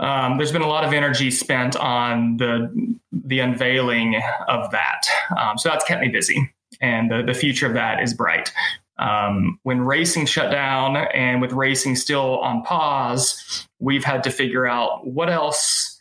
um, 0.00 0.36
there's 0.36 0.52
been 0.52 0.62
a 0.62 0.68
lot 0.68 0.84
of 0.84 0.92
energy 0.92 1.30
spent 1.30 1.76
on 1.76 2.36
the 2.36 2.96
the 3.12 3.40
unveiling 3.40 4.20
of 4.48 4.70
that. 4.70 5.02
Um, 5.36 5.58
so 5.58 5.68
that's 5.68 5.84
kept 5.84 6.00
me 6.00 6.08
busy, 6.08 6.52
and 6.80 7.10
the, 7.10 7.22
the 7.26 7.34
future 7.34 7.66
of 7.66 7.74
that 7.74 8.02
is 8.02 8.14
bright. 8.14 8.52
Um, 8.98 9.60
when 9.62 9.80
racing 9.80 10.26
shut 10.26 10.50
down 10.50 10.96
and 10.96 11.40
with 11.40 11.52
racing 11.52 11.94
still 11.94 12.40
on 12.40 12.62
pause, 12.62 13.66
we've 13.78 14.04
had 14.04 14.24
to 14.24 14.30
figure 14.30 14.66
out 14.66 15.06
what 15.06 15.30
else 15.30 15.97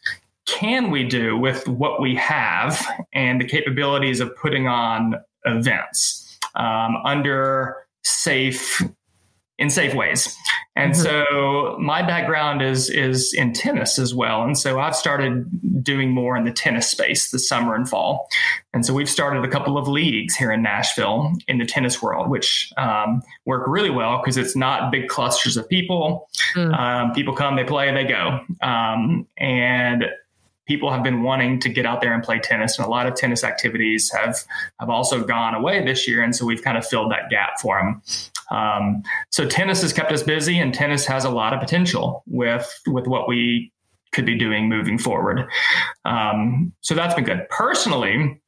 can 0.48 0.90
we 0.90 1.04
do 1.04 1.38
with 1.38 1.68
what 1.68 2.02
we 2.02 2.16
have 2.16 2.84
and 3.14 3.40
the 3.40 3.46
capabilities 3.46 4.20
of 4.20 4.36
putting 4.36 4.68
on 4.68 5.16
events 5.46 6.40
um, 6.56 6.98
under 7.06 7.76
safe 8.04 8.82
in 9.60 9.72
safe 9.72 9.96
ways. 9.96 10.36
And 10.76 10.94
mm-hmm. 10.94 11.02
so 11.02 11.78
my 11.80 12.04
background 12.04 12.62
is 12.62 12.90
is 12.90 13.34
in 13.34 13.54
tennis 13.54 13.98
as 13.98 14.14
well. 14.14 14.44
And 14.44 14.58
so 14.58 14.80
I've 14.80 14.96
started 14.96 15.84
doing 15.84 16.12
more 16.12 16.38
in 16.38 16.44
the 16.44 16.52
tennis 16.52 16.90
space 16.90 17.32
this 17.32 17.50
summer 17.50 17.74
and 17.74 17.90
fall. 17.90 18.30
And 18.74 18.86
so 18.86 18.94
we've 18.94 19.10
started 19.10 19.44
a 19.44 19.48
couple 19.48 19.78
of 19.78 19.88
leagues 19.88 20.36
here 20.36 20.52
in 20.52 20.62
Nashville 20.62 21.34
in 21.48 21.58
the 21.58 21.66
tennis 21.66 22.02
world, 22.02 22.30
which 22.30 22.72
um, 22.78 23.24
work 23.46 23.64
really 23.68 23.90
well 23.90 24.22
because 24.22 24.38
it's 24.38 24.56
not 24.56 24.92
big 24.92 25.08
clusters 25.08 25.58
of 25.58 25.68
people. 25.68 26.30
Mm. 26.54 26.78
Um, 26.78 27.12
people 27.14 27.34
come, 27.34 27.56
they 27.56 27.64
play, 27.64 27.92
they 27.92 28.06
go. 28.06 28.42
Um, 28.62 29.26
and 29.38 30.06
people 30.68 30.92
have 30.92 31.04
been 31.04 31.24
wanting 31.24 31.60
to 31.62 31.70
get 31.70 31.86
out 31.86 32.02
there 32.02 32.14
and 32.14 32.22
play 32.22 32.40
tennis, 32.40 32.78
and 32.78 32.86
a 32.86 32.90
lot 32.90 33.08
of 33.08 33.16
tennis 33.16 33.44
activities 33.44 34.12
have 34.12 34.38
have 34.80 34.90
also 34.90 35.24
gone 35.24 35.56
away 35.56 35.84
this 35.84 36.08
year, 36.08 36.22
and 36.22 36.36
so 36.36 36.46
we've 36.46 36.64
kind 36.64 36.78
of 36.78 36.86
filled 36.86 37.12
that 37.12 37.30
gap 37.30 37.60
for 37.60 37.80
them. 37.80 38.02
Um, 38.50 39.04
so 39.30 39.48
tennis 39.48 39.82
has 39.82 39.94
kept 39.94 40.12
us 40.12 40.24
busy, 40.24 40.60
and 40.60 40.74
tennis 40.74 41.06
has 41.06 41.26
a 41.26 41.30
lot 41.30 41.54
of 41.54 41.60
potential 41.60 42.24
with 42.28 42.82
with 42.88 43.08
what 43.08 43.28
we 43.28 43.72
could 44.12 44.26
be 44.26 44.38
doing 44.38 44.70
moving 44.70 44.98
forward. 44.98 45.48
Um, 46.06 46.74
so 46.82 46.94
that's 46.96 47.14
been 47.14 47.24
good. 47.24 47.48
Personally, 47.50 48.40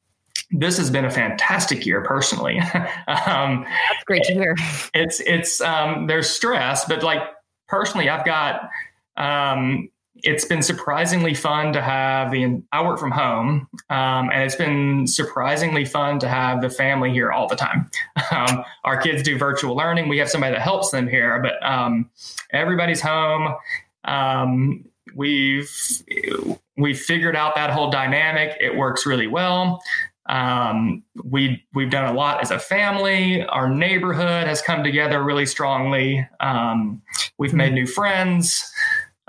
this 0.50 0.76
has 0.78 0.90
been 0.90 1.04
a 1.04 1.10
fantastic 1.10 1.86
year 1.86 2.02
personally. 2.02 2.58
um, 3.08 3.64
That's 3.64 4.04
great 4.04 4.24
to 4.24 4.32
hear. 4.34 4.56
It's 4.94 5.20
it's 5.20 5.60
um, 5.60 6.06
there's 6.06 6.28
stress, 6.28 6.84
but 6.84 7.02
like 7.02 7.22
personally, 7.68 8.08
I've 8.08 8.24
got 8.24 8.68
um, 9.16 9.88
it's 10.16 10.44
been 10.44 10.62
surprisingly 10.62 11.34
fun 11.34 11.72
to 11.72 11.80
have 11.80 12.30
the 12.30 12.62
I 12.72 12.82
work 12.82 12.98
from 12.98 13.10
home, 13.10 13.68
um, 13.88 14.30
and 14.30 14.42
it's 14.42 14.56
been 14.56 15.06
surprisingly 15.06 15.84
fun 15.84 16.18
to 16.20 16.28
have 16.28 16.60
the 16.60 16.70
family 16.70 17.10
here 17.10 17.32
all 17.32 17.48
the 17.48 17.56
time. 17.56 17.90
Um, 18.32 18.64
our 18.84 19.00
kids 19.00 19.24
do 19.24 19.36
virtual 19.36 19.74
learning. 19.74 20.08
We 20.08 20.18
have 20.18 20.30
somebody 20.30 20.52
that 20.54 20.62
helps 20.62 20.90
them 20.90 21.08
here, 21.08 21.42
but 21.42 21.54
um, 21.68 22.08
everybody's 22.52 23.00
home. 23.00 23.54
Um, 24.04 24.84
we've 25.16 25.68
we've 26.76 27.00
figured 27.00 27.34
out 27.34 27.56
that 27.56 27.70
whole 27.70 27.90
dynamic. 27.90 28.56
It 28.60 28.76
works 28.76 29.06
really 29.06 29.26
well. 29.26 29.82
Um, 30.28 31.02
we 31.24 31.64
we've 31.74 31.90
done 31.90 32.04
a 32.04 32.12
lot 32.16 32.40
as 32.40 32.52
a 32.52 32.58
family. 32.58 33.44
Our 33.46 33.68
neighborhood 33.68 34.46
has 34.46 34.62
come 34.62 34.84
together 34.84 35.24
really 35.24 35.46
strongly. 35.46 36.26
Um, 36.38 37.02
we've 37.36 37.54
made 37.54 37.72
new 37.72 37.86
friends. 37.86 38.62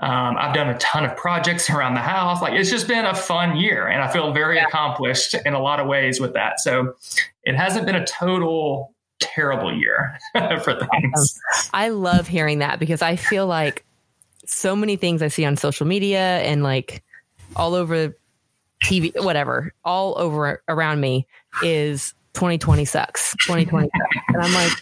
Um, 0.02 0.36
I've 0.36 0.52
done 0.52 0.68
a 0.68 0.76
ton 0.78 1.04
of 1.04 1.16
projects 1.16 1.70
around 1.70 1.94
the 1.94 2.00
house. 2.00 2.42
Like 2.42 2.54
it's 2.54 2.70
just 2.70 2.88
been 2.88 3.04
a 3.04 3.14
fun 3.14 3.56
year, 3.56 3.86
and 3.86 4.02
I 4.02 4.12
feel 4.12 4.32
very 4.32 4.56
yeah. 4.56 4.66
accomplished 4.66 5.34
in 5.46 5.54
a 5.54 5.60
lot 5.60 5.80
of 5.80 5.86
ways 5.86 6.20
with 6.20 6.34
that. 6.34 6.60
So 6.60 6.94
it 7.44 7.54
hasn't 7.56 7.86
been 7.86 7.96
a 7.96 8.04
total 8.04 8.94
terrible 9.20 9.74
year 9.74 10.18
for 10.62 10.78
things. 10.78 11.40
I 11.72 11.90
love 11.90 12.26
hearing 12.26 12.58
that 12.58 12.78
because 12.78 13.00
I 13.00 13.16
feel 13.16 13.46
like 13.46 13.84
so 14.44 14.74
many 14.74 14.96
things 14.96 15.22
I 15.22 15.28
see 15.28 15.44
on 15.44 15.56
social 15.56 15.86
media 15.86 16.40
and 16.40 16.64
like 16.64 17.04
all 17.54 17.74
over 17.74 18.16
TV, 18.82 19.12
whatever, 19.22 19.72
all 19.84 20.18
over 20.18 20.62
around 20.68 21.00
me 21.00 21.26
is 21.62 22.14
2020 22.34 22.84
sucks. 22.84 23.36
2020 23.44 23.88
sucks. 23.88 24.26
And 24.28 24.42
I'm 24.42 24.52
like, 24.52 24.72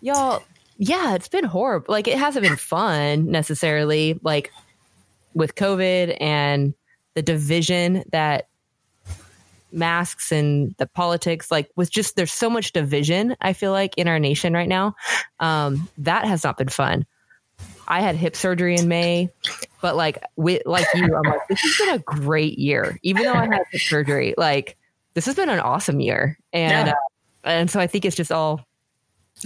y'all, 0.00 0.42
yeah, 0.78 1.14
it's 1.14 1.28
been 1.28 1.44
horrible. 1.44 1.92
Like 1.92 2.08
it 2.08 2.16
hasn't 2.16 2.44
been 2.44 2.56
fun 2.56 3.30
necessarily. 3.30 4.18
Like 4.22 4.50
with 5.34 5.54
COVID 5.54 6.16
and 6.20 6.74
the 7.14 7.22
division 7.22 8.04
that 8.12 8.48
masks 9.72 10.32
and 10.32 10.74
the 10.78 10.86
politics, 10.86 11.50
like 11.50 11.70
with 11.76 11.90
just 11.90 12.16
there's 12.16 12.32
so 12.32 12.50
much 12.50 12.72
division, 12.72 13.36
I 13.40 13.52
feel 13.52 13.72
like 13.72 13.96
in 13.96 14.08
our 14.08 14.18
nation 14.18 14.52
right 14.52 14.68
now. 14.68 14.94
Um, 15.38 15.88
that 15.98 16.24
has 16.24 16.44
not 16.44 16.56
been 16.56 16.68
fun. 16.68 17.06
I 17.88 18.00
had 18.00 18.14
hip 18.14 18.36
surgery 18.36 18.76
in 18.76 18.88
May, 18.88 19.30
but 19.82 19.96
like 19.96 20.22
with 20.36 20.62
like 20.64 20.86
you, 20.94 21.04
I'm 21.04 21.30
like, 21.30 21.40
this 21.48 21.60
has 21.60 21.76
been 21.78 21.94
a 21.96 21.98
great 21.98 22.58
year. 22.58 22.98
Even 23.02 23.24
though 23.24 23.32
I 23.32 23.46
had 23.46 23.62
hip 23.72 23.80
surgery, 23.80 24.34
like 24.38 24.76
this 25.14 25.26
has 25.26 25.34
been 25.34 25.48
an 25.48 25.58
awesome 25.58 26.00
year. 26.00 26.38
And 26.52 26.88
yeah. 26.88 26.92
uh, 27.44 27.48
and 27.48 27.70
so 27.70 27.80
I 27.80 27.86
think 27.86 28.04
it's 28.04 28.16
just 28.16 28.30
all 28.30 28.64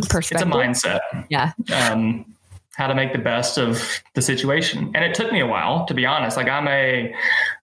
perspective. 0.08 0.48
It's 0.48 0.54
a 0.54 0.58
mindset. 0.58 1.26
Yeah. 1.30 1.52
Um, 1.74 2.33
how 2.76 2.86
to 2.86 2.94
make 2.94 3.12
the 3.12 3.18
best 3.18 3.58
of 3.58 4.02
the 4.14 4.22
situation. 4.22 4.90
And 4.94 5.04
it 5.04 5.14
took 5.14 5.32
me 5.32 5.40
a 5.40 5.46
while, 5.46 5.86
to 5.86 5.94
be 5.94 6.06
honest. 6.06 6.36
Like 6.36 6.48
I'm 6.48 6.68
a, 6.68 7.14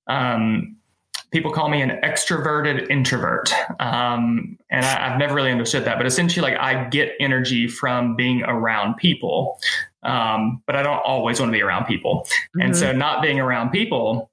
um, 0.08 0.78
people 1.32 1.52
call 1.52 1.70
me 1.70 1.82
an 1.82 2.00
extroverted 2.04 2.90
introvert. 2.90 3.54
Um, 3.80 4.58
and 4.70 4.86
I, 4.86 5.10
have 5.10 5.20
never 5.20 5.34
really 5.34 5.52
understood 5.52 5.86
that, 5.86 5.98
but 5.98 6.06
essentially 6.06 6.42
like 6.42 6.60
I 6.60 6.86
get 6.90 7.14
energy 7.20 7.68
from 7.68 8.16
being 8.16 8.44
around 8.44 8.96
people. 8.96 9.60
Um, 10.04 10.62
but 10.66 10.76
I 10.76 10.84
don't 10.84 11.00
always 11.00 11.40
want 11.40 11.50
to 11.50 11.54
be 11.54 11.62
around 11.62 11.86
people. 11.86 12.26
Mm-hmm. 12.26 12.62
And 12.62 12.78
so 12.78 12.88
mm-hmm. 12.88 13.00
not 13.00 13.22
being 13.22 13.40
around 13.40 13.72
people 13.72 14.30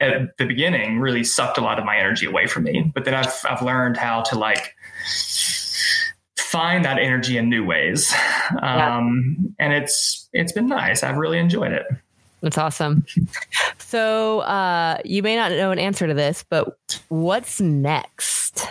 at 0.00 0.36
the 0.38 0.46
beginning 0.46 1.00
really 1.00 1.24
sucked 1.24 1.58
a 1.58 1.60
lot 1.60 1.78
of 1.78 1.84
my 1.84 1.96
energy 1.96 2.26
away 2.26 2.46
from 2.46 2.64
me. 2.64 2.90
But 2.94 3.04
then 3.04 3.14
I've, 3.14 3.34
I've 3.48 3.62
learned 3.62 3.96
how 3.96 4.22
to 4.22 4.38
like, 4.38 4.74
find 6.50 6.84
that 6.84 6.98
energy 6.98 7.38
in 7.38 7.48
new 7.48 7.64
ways. 7.64 8.12
Um, 8.60 9.54
yeah. 9.58 9.66
And 9.66 9.72
it's 9.72 10.28
it's 10.32 10.52
been 10.52 10.66
nice. 10.66 11.02
I've 11.02 11.16
really 11.16 11.38
enjoyed 11.38 11.72
it. 11.72 11.86
That's 12.42 12.58
awesome. 12.58 13.04
So 13.78 14.40
uh, 14.40 14.98
you 15.04 15.22
may 15.22 15.36
not 15.36 15.52
know 15.52 15.70
an 15.70 15.78
answer 15.78 16.06
to 16.06 16.14
this, 16.14 16.44
but 16.48 17.00
what's 17.08 17.60
next? 17.60 18.66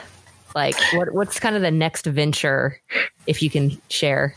Like, 0.56 0.76
what 0.94 1.14
what's 1.14 1.40
kind 1.40 1.56
of 1.56 1.62
the 1.62 1.72
next 1.72 2.06
venture, 2.06 2.82
if 3.28 3.42
you 3.42 3.50
can 3.50 3.80
share, 3.90 4.36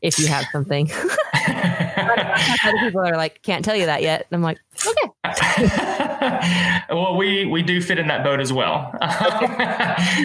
if 0.00 0.18
you 0.18 0.26
have 0.28 0.46
something. 0.52 0.90
Other 2.64 2.78
people 2.78 3.00
are 3.00 3.16
like, 3.16 3.42
can't 3.42 3.64
tell 3.64 3.76
you 3.76 3.86
that 3.86 4.02
yet. 4.02 4.26
And 4.30 4.36
I'm 4.36 4.42
like, 4.42 4.58
okay. 4.86 5.10
well, 6.94 7.16
we 7.16 7.46
we 7.46 7.62
do 7.62 7.80
fit 7.80 7.98
in 7.98 8.08
that 8.08 8.24
boat 8.24 8.40
as 8.40 8.52
well. 8.52 8.92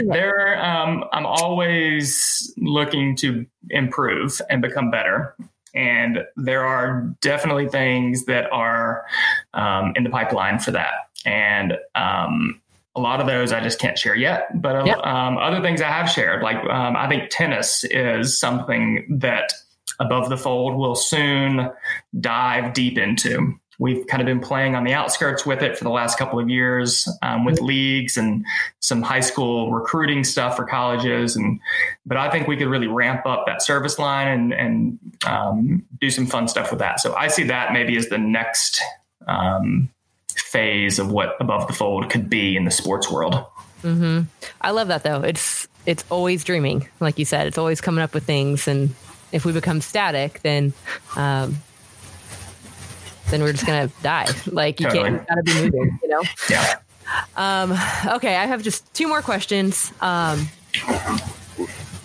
there, 0.07 0.63
um, 0.63 1.03
I'm 1.11 1.25
always 1.25 2.53
looking 2.57 3.15
to 3.17 3.45
improve 3.69 4.41
and 4.49 4.61
become 4.61 4.91
better. 4.91 5.35
And 5.75 6.19
there 6.35 6.65
are 6.65 7.15
definitely 7.21 7.69
things 7.69 8.25
that 8.25 8.51
are 8.51 9.05
um, 9.53 9.93
in 9.95 10.03
the 10.03 10.09
pipeline 10.09 10.59
for 10.59 10.71
that. 10.71 10.93
And 11.25 11.77
um, 11.95 12.59
a 12.95 13.01
lot 13.01 13.21
of 13.21 13.27
those 13.27 13.51
I 13.51 13.61
just 13.61 13.79
can't 13.79 13.97
share 13.97 14.15
yet. 14.15 14.61
But 14.61 14.85
yep. 14.85 14.97
um, 14.99 15.37
other 15.37 15.61
things 15.61 15.81
I 15.81 15.87
have 15.87 16.09
shared, 16.09 16.43
like 16.43 16.57
um, 16.69 16.95
I 16.95 17.07
think 17.07 17.29
tennis 17.29 17.83
is 17.85 18.37
something 18.37 19.05
that 19.19 19.53
above 19.99 20.29
the 20.29 20.37
fold 20.37 20.75
will 20.75 20.95
soon 20.95 21.69
dive 22.19 22.73
deep 22.73 22.97
into. 22.97 23.59
We've 23.79 24.05
kind 24.07 24.21
of 24.21 24.25
been 24.25 24.41
playing 24.41 24.75
on 24.75 24.83
the 24.83 24.93
outskirts 24.93 25.45
with 25.45 25.61
it 25.61 25.77
for 25.77 25.85
the 25.85 25.89
last 25.89 26.19
couple 26.19 26.37
of 26.37 26.49
years 26.49 27.07
um, 27.21 27.45
with 27.45 27.61
leagues 27.61 28.17
and 28.17 28.45
some 28.81 29.01
high 29.01 29.21
school 29.21 29.71
recruiting 29.71 30.25
stuff 30.25 30.57
for 30.57 30.65
colleges. 30.65 31.37
And 31.37 31.61
but 32.05 32.17
I 32.17 32.29
think 32.29 32.47
we 32.47 32.57
could 32.57 32.67
really 32.67 32.87
ramp 32.87 33.25
up 33.25 33.45
that 33.47 33.61
service 33.61 33.97
line 33.97 34.27
and 34.27 34.53
and 34.53 34.99
um, 35.25 35.85
do 36.01 36.09
some 36.09 36.25
fun 36.25 36.49
stuff 36.49 36.71
with 36.71 36.79
that. 36.79 36.99
So 36.99 37.15
I 37.15 37.29
see 37.29 37.43
that 37.45 37.71
maybe 37.71 37.95
as 37.95 38.09
the 38.09 38.17
next 38.17 38.81
um, 39.27 39.89
phase 40.35 40.99
of 40.99 41.09
what 41.11 41.37
above 41.39 41.67
the 41.67 41.73
fold 41.73 42.09
could 42.09 42.29
be 42.29 42.57
in 42.57 42.65
the 42.65 42.71
sports 42.71 43.09
world. 43.09 43.35
Mm-hmm. 43.83 44.23
I 44.59 44.71
love 44.71 44.89
that 44.89 45.03
though. 45.03 45.21
It's 45.21 45.69
it's 45.85 46.03
always 46.09 46.43
dreaming, 46.43 46.89
like 46.99 47.17
you 47.17 47.23
said. 47.23 47.47
It's 47.47 47.57
always 47.57 47.79
coming 47.79 48.03
up 48.03 48.13
with 48.13 48.25
things 48.25 48.67
and 48.67 48.93
if 49.31 49.45
we 49.45 49.51
become 49.51 49.81
static, 49.81 50.41
then 50.41 50.73
um, 51.15 51.57
then 53.29 53.41
we're 53.41 53.53
just 53.53 53.65
gonna 53.65 53.89
die. 54.01 54.27
Like 54.51 54.79
you 54.79 54.87
totally. 54.87 55.09
can't, 55.09 55.21
you 55.21 55.27
gotta 55.27 55.43
be 55.43 55.53
moving, 55.53 55.99
you 56.03 56.09
know? 56.09 56.23
Yeah. 56.49 56.75
Um, 57.37 57.71
okay, 58.15 58.35
I 58.35 58.45
have 58.45 58.61
just 58.61 58.91
two 58.93 59.07
more 59.07 59.21
questions. 59.21 59.91
Um, 59.99 60.47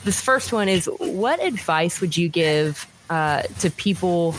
this 0.05 0.20
first 0.20 0.53
one 0.53 0.68
is 0.68 0.87
what 0.99 1.43
advice 1.43 2.01
would 2.01 2.16
you 2.16 2.29
give 2.29 2.87
uh, 3.11 3.43
to 3.61 3.70
people 3.70 4.33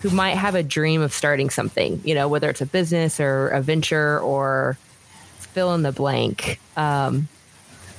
who 0.00 0.10
might 0.10 0.36
have 0.36 0.54
a 0.54 0.62
dream 0.62 1.00
of 1.00 1.12
starting 1.12 1.50
something, 1.50 2.00
you 2.04 2.14
know, 2.14 2.26
whether 2.26 2.48
it's 2.50 2.60
a 2.60 2.66
business 2.66 3.20
or 3.20 3.48
a 3.48 3.60
venture 3.60 4.18
or 4.20 4.78
fill 5.38 5.74
in 5.74 5.82
the 5.82 5.92
blank. 5.92 6.58
Um, 6.76 7.28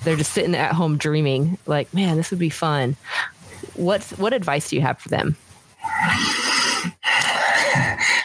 they're 0.04 0.16
just 0.16 0.34
sitting 0.34 0.56
at 0.56 0.74
home 0.74 0.98
dreaming, 0.98 1.58
like, 1.66 1.94
man, 1.94 2.18
this 2.18 2.32
would 2.32 2.40
be 2.40 2.50
fun. 2.50 2.96
What 3.76 4.04
what 4.18 4.34
advice 4.34 4.70
do 4.70 4.76
you 4.76 4.82
have 4.82 5.00
for 5.00 5.10
them? 5.10 5.36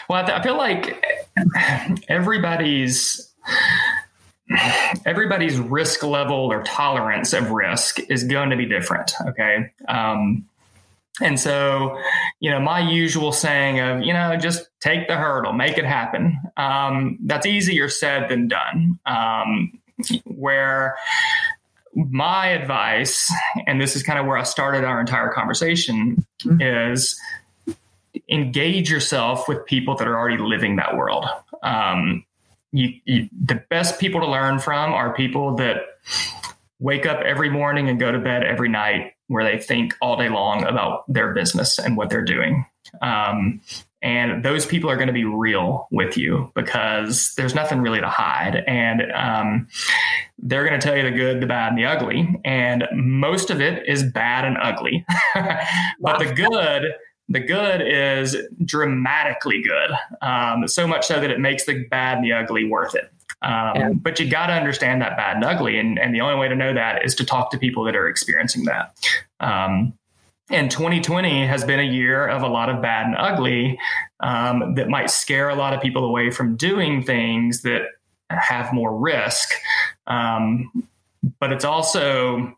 Well, 0.09 0.25
I 0.25 0.41
feel 0.41 0.57
like 0.57 1.05
everybody's 2.07 3.33
everybody's 5.05 5.59
risk 5.59 6.03
level 6.03 6.37
or 6.37 6.63
tolerance 6.63 7.33
of 7.33 7.51
risk 7.51 7.99
is 8.09 8.23
going 8.23 8.49
to 8.49 8.55
be 8.55 8.65
different. 8.65 9.11
Okay. 9.27 9.69
Um, 9.89 10.45
and 11.21 11.39
so, 11.39 11.99
you 12.39 12.49
know, 12.51 12.59
my 12.59 12.79
usual 12.79 13.31
saying 13.31 13.79
of, 13.79 14.01
you 14.03 14.13
know, 14.13 14.37
just 14.37 14.69
take 14.79 15.07
the 15.07 15.17
hurdle, 15.17 15.51
make 15.51 15.77
it 15.77 15.85
happen. 15.85 16.39
Um, 16.57 17.17
that's 17.23 17.45
easier 17.45 17.89
said 17.89 18.29
than 18.29 18.47
done. 18.47 18.99
Um, 19.05 19.79
where 20.25 20.95
my 21.97 22.47
advice, 22.47 23.31
and 23.65 23.81
this 23.81 23.95
is 23.95 24.03
kind 24.03 24.19
of 24.19 24.25
where 24.25 24.37
I 24.37 24.43
started 24.43 24.83
our 24.83 24.99
entire 24.99 25.29
conversation, 25.29 26.23
mm-hmm. 26.43 26.61
is 26.61 27.19
engage 28.29 28.89
yourself 28.89 29.47
with 29.47 29.65
people 29.65 29.95
that 29.95 30.07
are 30.07 30.17
already 30.17 30.37
living 30.37 30.75
that 30.75 30.95
world. 30.95 31.25
Um, 31.63 32.25
you, 32.71 32.93
you, 33.05 33.29
the 33.45 33.63
best 33.69 33.99
people 33.99 34.21
to 34.21 34.27
learn 34.27 34.59
from 34.59 34.93
are 34.93 35.13
people 35.13 35.55
that 35.55 35.77
wake 36.79 37.05
up 37.05 37.21
every 37.21 37.49
morning 37.49 37.89
and 37.89 37.99
go 37.99 38.11
to 38.11 38.19
bed 38.19 38.43
every 38.43 38.69
night 38.69 39.13
where 39.27 39.43
they 39.43 39.57
think 39.57 39.95
all 40.01 40.17
day 40.17 40.29
long 40.29 40.63
about 40.63 41.11
their 41.11 41.33
business 41.33 41.79
and 41.79 41.97
what 41.97 42.09
they're 42.09 42.23
doing. 42.23 42.65
Um, 43.01 43.61
and 44.01 44.43
those 44.43 44.65
people 44.65 44.89
are 44.89 44.95
going 44.95 45.07
to 45.07 45.13
be 45.13 45.25
real 45.25 45.87
with 45.91 46.17
you 46.17 46.51
because 46.55 47.33
there's 47.35 47.55
nothing 47.55 47.81
really 47.81 47.99
to 47.99 48.09
hide. 48.09 48.63
And 48.67 49.11
um, 49.13 49.67
they're 50.37 50.65
going 50.67 50.79
to 50.79 50.85
tell 50.85 50.95
you 50.95 51.03
the 51.03 51.11
good, 51.11 51.41
the 51.41 51.47
bad, 51.47 51.69
and 51.69 51.77
the 51.77 51.85
ugly. 51.85 52.39
And 52.45 52.85
most 52.93 53.49
of 53.49 53.59
it 53.59 53.87
is 53.87 54.03
bad 54.03 54.45
and 54.45 54.57
ugly. 54.61 55.03
but 55.99 56.19
the 56.19 56.31
good, 56.31 56.83
the 57.27 57.39
good 57.39 57.81
is 57.81 58.37
dramatically 58.63 59.63
good. 59.63 59.91
Um, 60.21 60.67
so 60.67 60.87
much 60.87 61.07
so 61.07 61.19
that 61.19 61.31
it 61.31 61.39
makes 61.39 61.65
the 61.65 61.85
bad 61.85 62.17
and 62.17 62.25
the 62.25 62.33
ugly 62.33 62.65
worth 62.65 62.93
it. 62.93 63.11
Um, 63.41 63.75
yeah. 63.75 63.89
But 63.93 64.19
you 64.19 64.29
got 64.29 64.47
to 64.47 64.53
understand 64.53 65.01
that 65.01 65.17
bad 65.17 65.37
and 65.37 65.45
ugly. 65.45 65.79
And, 65.79 65.97
and 65.97 66.13
the 66.13 66.21
only 66.21 66.39
way 66.39 66.47
to 66.47 66.55
know 66.55 66.73
that 66.73 67.03
is 67.03 67.15
to 67.15 67.25
talk 67.25 67.49
to 67.51 67.57
people 67.57 67.83
that 67.85 67.95
are 67.95 68.07
experiencing 68.07 68.65
that. 68.65 68.95
Um, 69.39 69.93
and 70.49 70.71
2020 70.71 71.45
has 71.45 71.63
been 71.63 71.79
a 71.79 71.83
year 71.83 72.27
of 72.27 72.41
a 72.41 72.47
lot 72.47 72.69
of 72.69 72.81
bad 72.81 73.05
and 73.05 73.15
ugly 73.17 73.79
um, 74.21 74.75
that 74.75 74.87
might 74.87 75.09
scare 75.09 75.49
a 75.49 75.55
lot 75.55 75.73
of 75.73 75.81
people 75.81 76.05
away 76.05 76.31
from 76.31 76.55
doing 76.55 77.03
things 77.03 77.63
that 77.63 77.81
have 78.29 78.73
more 78.73 78.97
risk. 78.97 79.51
Um, 80.07 80.87
but 81.39 81.51
it's 81.51 81.65
also, 81.65 82.57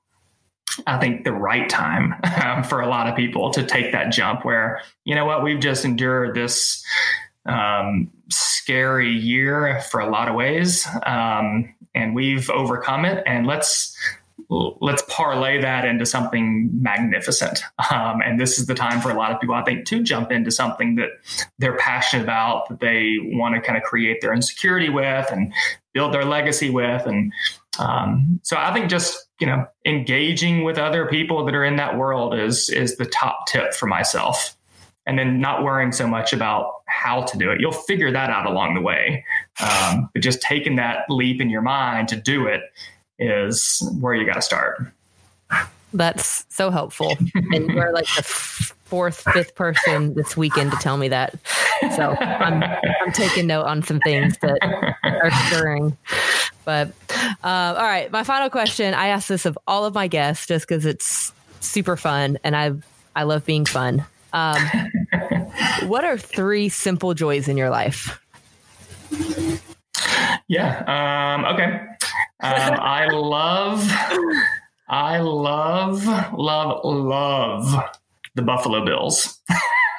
I 0.86 0.98
think, 1.00 1.24
the 1.24 1.34
right 1.34 1.68
time 1.68 2.16
um, 2.44 2.64
for 2.70 2.82
a 2.82 2.88
lot 2.88 3.08
of 3.08 3.16
people 3.16 3.50
to 3.52 3.64
take 3.64 3.92
that 3.92 4.12
jump 4.12 4.46
where, 4.46 4.82
you 5.04 5.16
know 5.16 5.26
what, 5.26 5.44
we've 5.44 5.60
just 5.60 5.84
endured 5.84 6.36
this 6.36 6.84
um, 7.46 8.12
scary 8.30 9.12
year 9.12 9.82
for 9.90 10.00
a 10.00 10.10
lot 10.10 10.30
of 10.30 10.36
ways. 10.36 10.88
Um, 11.06 11.74
and 11.96 12.14
we've 12.14 12.50
overcome 12.52 13.06
it. 13.06 13.24
And 13.26 13.48
let's 13.48 13.98
let's 14.50 15.04
parlay 15.08 15.62
that 15.62 15.86
into 15.86 16.06
something 16.06 16.70
magnificent. 16.74 17.62
Um, 17.92 18.22
and 18.22 18.40
this 18.40 18.60
is 18.60 18.68
the 18.68 18.76
time 18.76 19.02
for 19.02 19.10
a 19.10 19.16
lot 19.16 19.32
of 19.32 19.40
people, 19.40 19.56
I 19.56 19.64
think, 19.64 19.86
to 19.88 20.04
jump 20.04 20.32
into 20.32 20.52
something 20.52 20.96
that 20.96 21.10
they're 21.58 21.78
passionate 21.78 22.24
about, 22.24 22.70
that 22.70 22.80
they 22.80 23.16
want 23.20 23.56
to 23.56 23.62
kind 23.62 23.78
of 23.78 23.84
create 23.84 24.22
their 24.22 24.34
insecurity 24.34 24.90
with 24.90 25.32
and 25.32 25.52
build 25.94 26.14
their 26.14 26.26
legacy 26.26 26.70
with. 26.70 27.06
And 27.06 27.34
um, 27.80 28.40
so 28.44 28.58
I 28.58 28.74
think 28.74 28.90
just 28.90 29.28
you 29.40 29.48
know 29.48 29.66
engaging 29.86 30.64
with 30.64 30.78
other 30.78 31.08
people 31.08 31.46
that 31.46 31.56
are 31.56 31.64
in 31.64 31.78
that 31.78 31.98
world 31.98 32.36
is 32.36 32.70
is 32.70 32.98
the 32.98 33.06
top 33.06 33.48
tip 33.48 33.74
for 33.74 33.88
myself. 33.88 34.56
And 35.06 35.18
then 35.18 35.42
not 35.42 35.64
worrying 35.64 35.92
so 35.92 36.06
much 36.06 36.34
about 36.34 36.72
how 36.86 37.24
to 37.24 37.38
do 37.38 37.50
it. 37.50 37.60
You'll 37.60 37.72
figure 37.72 38.12
that 38.12 38.30
out 38.30 38.46
along 38.46 38.76
the 38.76 38.82
way. 38.82 39.26
Um, 39.60 40.08
but 40.14 40.22
just 40.22 40.40
taking 40.40 40.76
that 40.76 41.06
leap 41.10 41.42
in 41.42 41.50
your 41.50 41.64
mind 41.64 42.10
to 42.10 42.16
do 42.16 42.46
it 42.46 42.62
is 43.20 43.88
where 44.00 44.14
you 44.14 44.26
got 44.26 44.36
to 44.36 44.42
start. 44.42 44.92
That's 45.94 46.46
so 46.50 46.70
helpful. 46.70 47.18
and 47.36 47.70
you're 47.70 47.94
like 47.94 48.08
the 48.16 48.24
fourth, 48.24 49.22
fifth 49.34 49.56
person 49.56 50.14
this 50.14 50.38
weekend 50.38 50.72
to 50.72 50.78
tell 50.78 50.98
me 50.98 51.08
that. 51.10 51.36
So 51.96 52.16
I'm, 52.20 52.64
I'm 52.64 53.12
taking 53.14 53.48
note 53.48 53.66
on 53.66 53.84
some 53.84 54.00
things 54.00 54.38
that 54.42 54.60
are 55.04 55.32
stirring. 55.48 55.98
But 56.66 56.92
uh, 57.44 57.76
all 57.78 57.84
right, 57.84 58.12
my 58.12 58.24
final 58.24 58.50
question. 58.50 58.94
I 58.94 59.08
ask 59.08 59.28
this 59.28 59.46
of 59.46 59.58
all 59.68 59.86
of 59.86 59.94
my 59.94 60.08
guests 60.08 60.46
just 60.46 60.68
because 60.68 60.86
it's 60.86 61.34
super 61.62 61.98
fun 61.98 62.38
and 62.44 62.56
I 62.56 62.74
I 63.16 63.24
love 63.24 63.46
being 63.46 63.66
fun. 63.66 64.06
Um, 64.34 64.62
what 65.88 66.06
are 66.06 66.18
three 66.18 66.70
simple 66.70 67.14
joys 67.14 67.48
in 67.48 67.58
your 67.58 67.70
life? 67.70 68.22
Yeah. 70.48 70.84
Um, 70.88 71.46
okay. 71.46 71.86
Um, 72.42 72.80
I 72.80 73.08
love, 73.08 73.86
I 74.88 75.20
love, 75.20 76.06
love, 76.34 76.86
love 76.86 77.84
the 78.36 78.42
Buffalo 78.42 78.86
Bills. 78.86 79.40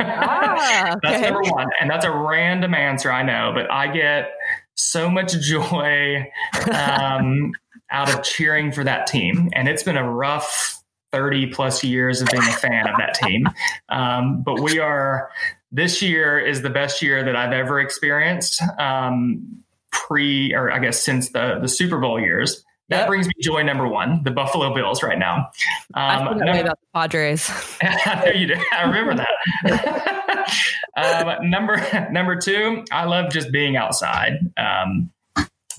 Ah, 0.01 0.93
okay. 0.93 0.99
that's 1.03 1.23
number 1.23 1.43
one. 1.53 1.69
And 1.81 1.91
that's 1.91 2.07
a 2.07 2.11
random 2.11 2.75
answer, 2.75 3.13
I 3.13 3.23
know, 3.23 3.53
but 3.55 3.71
I 3.71 3.93
get 3.93 4.33
so 4.75 5.11
much 5.11 5.39
joy 5.41 6.31
um, 6.73 7.53
out 7.91 8.13
of 8.15 8.23
cheering 8.23 8.73
for 8.73 8.85
that 8.85 9.07
team. 9.07 9.51
And 9.53 9.69
it's 9.69 9.83
been 9.83 9.99
a 9.99 10.11
rough 10.11 10.83
30 11.13 11.49
plus 11.49 11.85
years 11.85 12.23
of 12.23 12.29
being 12.29 12.43
a 12.43 12.53
fan 12.53 12.89
of 12.89 12.97
that 12.99 13.15
team. 13.15 13.47
Um, 13.91 14.43
but 14.43 14.61
we 14.61 14.79
are, 14.79 15.31
this 15.71 16.01
year 16.01 16.39
is 16.39 16.63
the 16.63 16.71
best 16.71 17.03
year 17.03 17.23
that 17.23 17.37
I've 17.37 17.53
ever 17.53 17.81
experienced. 17.81 18.63
Um, 18.79 19.63
pre, 19.91 20.55
or 20.55 20.71
I 20.71 20.79
guess 20.79 21.03
since 21.05 21.31
the 21.31 21.59
the 21.61 21.69
Super 21.69 21.99
Bowl 21.99 22.21
years. 22.21 22.65
That 22.89 23.03
yep. 23.03 23.07
brings 23.07 23.29
me 23.29 23.35
joy 23.41 23.63
number 23.63 23.87
one, 23.87 24.21
the 24.25 24.33
Buffalo 24.33 24.75
Bills 24.75 25.01
right 25.01 25.19
now. 25.19 25.49
Um, 25.95 26.27
I 26.29 26.35
number, 26.35 26.61
about 26.61 26.81
the 26.81 26.87
Padres. 26.93 27.49
I 27.83 28.25
know 28.25 28.33
you 28.33 28.49
do. 28.49 28.55
I 28.73 28.83
remember 28.83 29.15
that. 29.15 30.57
um, 30.97 31.49
number 31.49 32.09
number 32.11 32.35
two, 32.35 32.85
I 32.91 33.05
love 33.05 33.31
just 33.33 33.53
being 33.53 33.77
outside. 33.77 34.39
Um, 34.57 35.13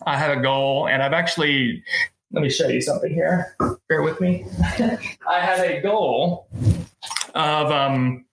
I 0.05 0.17
have 0.17 0.37
a 0.37 0.41
goal, 0.41 0.87
and 0.87 1.03
I've 1.03 1.11
actually 1.11 1.83
let 2.31 2.41
me 2.41 2.49
show 2.49 2.69
you 2.69 2.81
something 2.81 3.13
here. 3.13 3.55
Bear 3.89 4.03
with 4.03 4.21
me. 4.21 4.45
I 5.27 5.39
have 5.41 5.59
a 5.59 5.81
goal 5.81 6.47
of 7.35 7.71
um, 7.71 8.25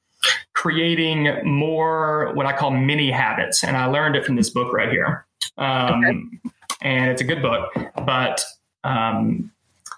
creating 0.54 1.44
more 1.44 2.32
what 2.34 2.46
I 2.46 2.56
call 2.56 2.70
mini 2.70 3.10
habits, 3.10 3.64
and 3.64 3.76
I 3.76 3.86
learned 3.86 4.16
it 4.16 4.24
from 4.24 4.36
this 4.36 4.50
book 4.50 4.72
right 4.72 4.90
here. 4.90 5.26
Um, 5.58 6.04
okay. 6.04 6.52
And 6.80 7.10
it's 7.10 7.20
a 7.20 7.24
good 7.24 7.42
book, 7.42 7.72
but 8.06 8.44
um, 8.84 9.50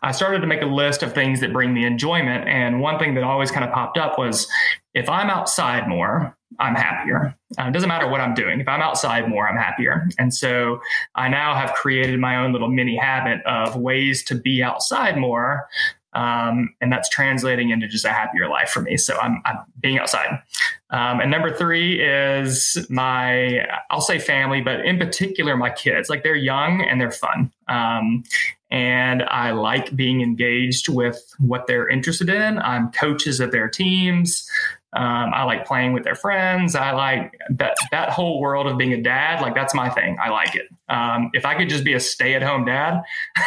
I 0.03 0.13
started 0.13 0.41
to 0.41 0.47
make 0.47 0.63
a 0.63 0.67
list 0.67 1.03
of 1.03 1.13
things 1.13 1.41
that 1.41 1.53
bring 1.53 1.75
me 1.75 1.85
enjoyment. 1.85 2.49
And 2.49 2.81
one 2.81 2.99
thing 2.99 3.15
that 3.15 3.25
always 3.25 3.51
kind 3.51 3.65
of 3.65 3.71
popped 3.71 3.99
up 3.99 4.19
was 4.19 4.49
if 4.95 5.09
I'm 5.09 5.29
outside 5.29 5.89
more, 5.89 6.35
I'm 6.59 6.75
happier. 6.75 7.37
Uh, 7.59 7.65
it 7.65 7.73
doesn't 7.73 7.89
matter 7.89 8.09
what 8.09 8.21
I'm 8.21 8.35
doing. 8.35 8.61
If 8.61 8.69
I'm 8.69 8.81
outside 8.81 9.29
more, 9.29 9.47
I'm 9.49 9.57
happier. 9.57 10.09
And 10.19 10.33
so 10.33 10.81
I 11.15 11.29
now 11.29 11.55
have 11.55 11.75
created 11.75 12.19
my 12.19 12.37
own 12.37 12.53
little 12.53 12.69
mini 12.69 12.97
habit 12.97 13.45
of 13.45 13.77
ways 13.77 14.25
to 14.25 14.35
be 14.35 14.63
outside 14.63 15.19
more 15.19 15.69
um, 16.13 16.75
and 16.81 16.93
that's 16.93 17.09
translating 17.09 17.71
into 17.71 17.87
just 17.87 18.05
a 18.05 18.11
happier 18.11 18.49
life 18.49 18.69
for 18.71 18.81
me. 18.81 18.97
So 18.97 19.17
I'm, 19.19 19.41
I'm 19.45 19.59
being 19.81 19.99
outside. 19.99 20.43
Um, 20.91 21.21
and 21.21 21.31
number 21.31 21.55
three 21.55 22.01
is 22.01 22.77
my, 22.89 23.67
I'll 23.91 24.01
say 24.01 24.19
family, 24.19 24.61
but 24.61 24.85
in 24.85 24.99
particular, 24.99 25.57
my 25.57 25.71
kids. 25.71 26.09
Like 26.09 26.25
they're 26.25 26.35
young 26.35 26.83
and 26.83 27.01
they're 27.01 27.13
fun. 27.13 27.53
Um, 27.69 28.25
and 28.71 29.23
I 29.25 29.51
like 29.53 29.95
being 29.97 30.21
engaged 30.21 30.89
with 30.89 31.21
what 31.39 31.67
they're 31.67 31.89
interested 31.89 32.29
in. 32.29 32.59
I'm 32.59 32.91
coaches 32.93 33.41
of 33.41 33.53
their 33.53 33.69
teams. 33.69 34.49
Um, 34.93 35.31
I 35.33 35.45
like 35.45 35.67
playing 35.67 35.93
with 35.93 36.03
their 36.03 36.17
friends. 36.17 36.75
I 36.75 36.91
like 36.91 37.39
that 37.51 37.77
that 37.93 38.11
whole 38.11 38.41
world 38.41 38.67
of 38.67 38.77
being 38.77 38.93
a 38.93 39.01
dad. 39.01 39.41
Like 39.41 39.55
that's 39.55 39.75
my 39.75 39.89
thing. 39.89 40.17
I 40.21 40.31
like 40.31 40.57
it. 40.57 40.67
Um, 40.89 41.31
if 41.33 41.47
I 41.47 41.55
could 41.55 41.69
just 41.69 41.85
be 41.85 41.95
a 41.95 42.01
stay 42.01 42.35
at 42.35 42.43
home 42.43 42.65
dad, 42.65 43.01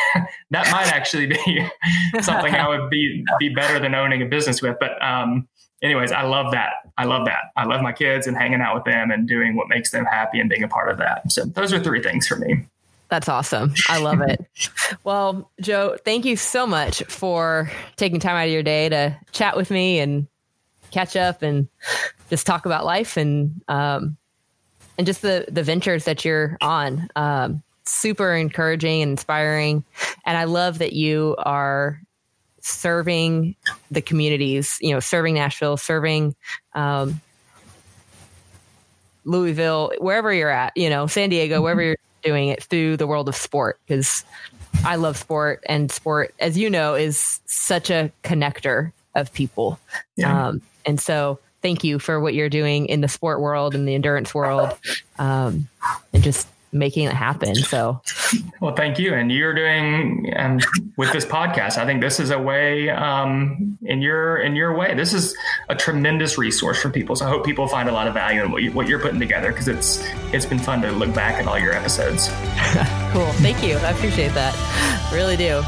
that 0.52 0.72
might 0.72 0.88
actually 0.94 1.28
be 1.28 1.68
something 2.22 2.56
I 2.56 2.70
would 2.70 2.89
be 2.89 3.26
be 3.39 3.50
better 3.50 3.78
than 3.80 3.94
owning 3.94 4.22
a 4.22 4.26
business 4.26 4.62
with. 4.62 4.78
But 4.80 5.02
um, 5.04 5.48
anyways, 5.82 6.14
I 6.14 6.24
love 6.24 6.52
that. 6.54 6.74
I 6.98 7.04
love 7.04 7.26
that. 7.26 7.52
I 7.58 7.66
love 7.66 7.82
my 7.82 7.91
kids 7.91 8.26
and 8.26 8.38
hanging 8.38 8.62
out 8.62 8.76
with 8.76 8.86
them 8.86 9.12
and 9.12 9.28
doing 9.28 9.56
what 9.56 9.68
makes 9.68 9.91
them 9.91 10.06
happy 10.06 10.39
and 10.39 10.50
being 10.50 10.64
a 10.64 10.68
part 10.70 10.89
of 10.89 10.98
that. 11.00 11.30
So 11.32 11.44
those 11.44 11.74
are 11.74 11.84
three 11.84 12.02
things 12.02 12.26
for 12.26 12.38
me. 12.38 12.66
That's 13.10 13.30
awesome. 13.30 13.74
I 13.89 14.00
love 14.00 14.22
it. 14.22 14.44
well, 15.04 15.52
Joe, 15.62 15.98
thank 16.04 16.26
you 16.26 16.36
so 16.36 16.66
much 16.66 17.04
for 17.04 17.70
taking 17.96 18.20
time 18.20 18.36
out 18.38 18.46
of 18.46 18.52
your 18.52 18.64
day 18.64 18.89
to 18.89 19.16
chat 19.34 19.56
with 19.58 19.70
me 19.70 20.00
and 20.00 20.28
catch 20.94 21.16
up 21.16 21.41
and 21.41 21.68
just 22.30 22.46
talk 22.46 22.66
about 22.66 22.86
life 22.86 23.18
and 23.18 23.62
um, 23.68 24.18
and 24.98 25.08
just 25.08 25.22
the 25.22 25.46
the 25.50 25.64
ventures 25.64 26.06
that 26.06 26.24
you're 26.24 26.58
on. 26.62 27.08
Um, 27.16 27.64
super 27.86 28.34
encouraging 28.34 29.02
and 29.02 29.12
inspiring, 29.12 29.84
and 30.26 30.38
I 30.38 30.46
love 30.46 30.80
that 30.80 30.94
you 30.94 31.36
are 31.39 32.00
serving 32.62 33.56
the 33.91 34.02
communities. 34.02 34.78
You 34.82 34.94
know, 34.94 35.00
serving 35.00 35.34
Nashville, 35.34 35.78
serving 35.78 36.36
um, 36.74 37.22
Louisville, 39.26 39.91
wherever 40.00 40.32
you're 40.34 40.50
at. 40.50 40.76
You 40.78 40.89
know, 40.89 41.08
San 41.08 41.30
Diego, 41.30 41.62
wherever 41.62 41.82
you're 41.82 41.98
doing 42.24 42.48
it 42.48 42.64
through 42.64 42.96
the 42.98 43.06
world 43.06 43.28
of 43.28 43.36
sport 43.36 43.80
because 43.86 44.24
I 44.86 44.96
love 44.96 45.18
sport 45.18 45.64
and 45.68 45.91
sport, 45.91 46.34
as 46.39 46.58
you 46.58 46.70
know, 46.70 46.96
is 46.96 47.39
such 47.46 47.89
a 47.89 48.12
connector 48.24 48.91
of 49.16 49.32
people. 49.34 49.80
Yeah. 50.16 50.48
Um, 50.48 50.62
and 50.86 50.99
so 50.99 51.39
thank 51.61 51.84
you 51.84 51.97
for 51.97 52.19
what 52.19 52.34
you're 52.34 52.49
doing 52.49 52.86
in 52.88 53.01
the 53.01 53.07
sport 53.07 53.39
world 53.39 53.73
and 53.73 53.88
the 53.88 53.95
endurance 53.95 54.34
world. 54.34 54.77
Um, 55.17 55.69
and 56.13 56.21
just 56.23 56.47
making 56.73 57.05
it 57.05 57.13
happen. 57.13 57.55
So, 57.55 58.01
well, 58.59 58.75
thank 58.75 58.99
you. 58.99 59.13
And 59.13 59.31
you're 59.31 59.53
doing 59.53 60.34
um, 60.36 60.59
with 60.97 61.11
this 61.13 61.25
podcast. 61.25 61.77
I 61.77 61.86
think 61.86 62.01
this 62.01 62.19
is 62.19 62.31
a 62.31 62.39
way 62.39 62.89
um, 62.89 63.77
in 63.84 64.01
your 64.01 64.38
in 64.38 64.55
your 64.55 64.75
way. 64.75 64.93
This 64.95 65.13
is 65.13 65.36
a 65.69 65.75
tremendous 65.75 66.38
resource 66.38 66.81
for 66.81 66.89
people. 66.89 67.15
So 67.15 67.25
I 67.25 67.29
hope 67.29 67.45
people 67.45 67.67
find 67.67 67.88
a 67.88 67.91
lot 67.93 68.07
of 68.07 68.13
value 68.13 68.43
in 68.43 68.51
what, 68.51 68.63
you, 68.63 68.71
what 68.71 68.88
you're 68.88 68.99
putting 68.99 69.19
together 69.19 69.51
because 69.51 69.67
it's 69.67 70.03
it's 70.34 70.45
been 70.45 70.59
fun 70.59 70.81
to 70.81 70.91
look 70.91 71.13
back 71.13 71.39
at 71.39 71.47
all 71.47 71.59
your 71.59 71.73
episodes. 71.73 72.27
cool. 73.13 73.31
Thank 73.39 73.63
you. 73.63 73.75
I 73.77 73.91
appreciate 73.91 74.34
that. 74.34 74.53
Really 75.13 75.38
do. 75.38 75.63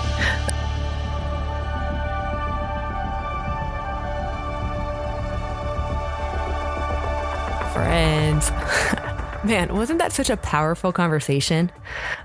Friends. 8.42 9.44
Man, 9.44 9.76
wasn't 9.76 10.00
that 10.00 10.12
such 10.12 10.30
a 10.30 10.38
powerful 10.38 10.92
conversation? 10.92 11.72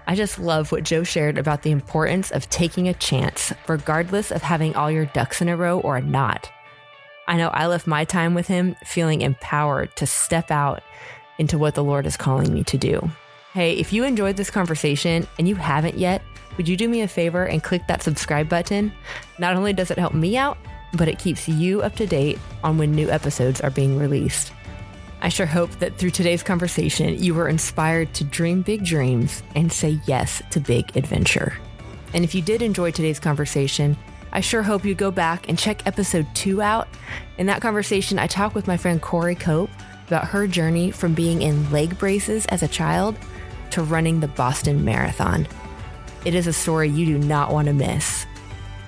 I 0.07 0.15
just 0.15 0.39
love 0.39 0.73
what 0.73 0.85
Joe 0.85 1.03
shared 1.03 1.37
about 1.37 1.63
the 1.63 1.71
importance 1.71 2.31
of 2.31 2.49
taking 2.49 2.89
a 2.89 2.95
chance, 2.95 3.53
regardless 3.69 4.31
of 4.31 4.43
having 4.43 4.75
all 4.75 4.91
your 4.91 5.05
ducks 5.07 5.43
in 5.43 5.49
a 5.49 5.57
row 5.57 5.81
or 5.81 6.01
not. 6.01 6.51
I 7.29 7.37
know 7.37 7.49
I 7.49 7.67
left 7.67 7.87
my 7.87 8.05
time 8.05 8.35
with 8.35 8.47
him 8.47 8.75
feeling 8.85 9.21
empowered 9.21 9.95
to 9.97 10.07
step 10.07 10.51
out 10.51 10.83
into 11.39 11.59
what 11.59 11.75
the 11.75 11.85
Lord 11.85 12.07
is 12.07 12.17
calling 12.17 12.53
me 12.53 12.65
to 12.65 12.79
do. 12.79 13.11
Hey, 13.53 13.75
if 13.75 13.93
you 13.93 14.05
enjoyed 14.05 14.37
this 14.37 14.51
conversation 14.51 15.27
and 15.39 15.47
you 15.47 15.57
haven't 15.57 15.99
yet, 15.99 16.23
would 16.57 16.69
you 16.69 16.77
do 16.77 16.89
me 16.89 17.03
a 17.03 17.09
favor 17.09 17.45
and 17.45 17.63
click 17.63 17.87
that 17.87 18.03
subscribe 18.03 18.49
button? 18.49 18.93
Not 19.39 19.57
only 19.57 19.73
does 19.73 19.91
it 19.91 19.99
help 19.99 20.15
me 20.15 20.37
out, 20.37 20.59
but 20.95 21.09
it 21.09 21.19
keeps 21.19 21.49
you 21.49 21.83
up 21.83 21.95
to 21.97 22.07
date 22.07 22.39
on 22.65 22.79
when 22.79 22.93
new 22.93 23.11
episodes 23.11 23.61
are 23.61 23.71
being 23.71 23.99
released. 23.99 24.53
I 25.23 25.29
sure 25.29 25.47
hope 25.47 25.71
that 25.81 25.97
through 25.97 26.11
today's 26.11 26.43
conversation, 26.43 27.23
you 27.23 27.35
were 27.35 27.49
inspired 27.49 28.15
to 28.15 28.25
dream 28.25 28.63
big 28.63 28.85
dreams 28.85 29.43
and 29.55 29.71
say 29.71 30.01
yes 30.07 30.43
to 30.51 30.61
big 30.61 30.97
adventure. 30.97 31.57
And 32.15 32.25
if 32.25 32.35
you 32.35 32.41
did 32.41 32.63
enjoy 32.63 32.91
today's 32.91 33.21
conversation, 33.21 33.97
I 34.33 34.41
sure 34.41 34.63
hope 34.63 34.85
you 34.85 34.95
go 34.95 35.11
back 35.11 35.49
and 35.49 35.59
check 35.59 35.87
episode 35.87 36.27
two 36.35 36.63
out. 36.63 36.89
In 37.37 37.47
that 37.47 37.61
conversation, 37.61 38.19
I 38.19 38.27
talk 38.27 38.55
with 38.55 38.67
my 38.67 38.77
friend 38.77 39.03
Corey 39.03 39.35
Cope 39.35 39.71
about 40.07 40.27
her 40.29 40.47
journey 40.47 40.91
from 40.91 41.15
being 41.15 41.43
in 41.43 41.71
leg 41.71 41.99
braces 41.99 42.47
as 42.47 42.63
a 42.63 42.69
child 42.69 43.17
to 43.71 43.83
running 43.83 44.21
the 44.21 44.29
Boston 44.29 44.85
Marathon. 44.85 45.47
It 46.25 46.35
is 46.35 46.47
a 46.47 46.53
story 46.53 46.89
you 46.89 47.07
do 47.07 47.19
not 47.19 47.53
want 47.53 47.67
to 47.67 47.75
miss. 47.75 48.27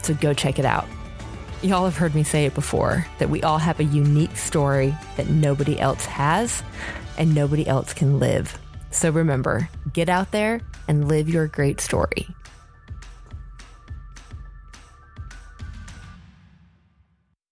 So 0.03 0.15
go 0.15 0.33
check 0.33 0.59
it 0.59 0.65
out. 0.65 0.89
Y'all 1.63 1.85
have 1.85 1.97
heard 1.97 2.17
me 2.17 2.25
say 2.25 2.45
it 2.45 2.55
before 2.55 3.07
that 3.21 3.31
we 3.31 3.41
all 3.45 3.59
have 3.59 3.79
a 3.79 3.85
unique 3.85 4.37
story 4.37 4.93
that 5.17 5.29
nobody 5.29 5.79
else 5.79 6.05
has 6.07 6.61
and 7.17 7.37
nobody 7.37 7.65
else 7.69 7.95
can 7.95 8.19
live. 8.19 8.59
So 8.91 9.11
remember, 9.11 9.69
get 9.93 10.09
out 10.09 10.33
there 10.33 10.61
and 10.89 11.07
live 11.07 11.29
your 11.29 11.47
great 11.47 11.81
story. 11.81 12.27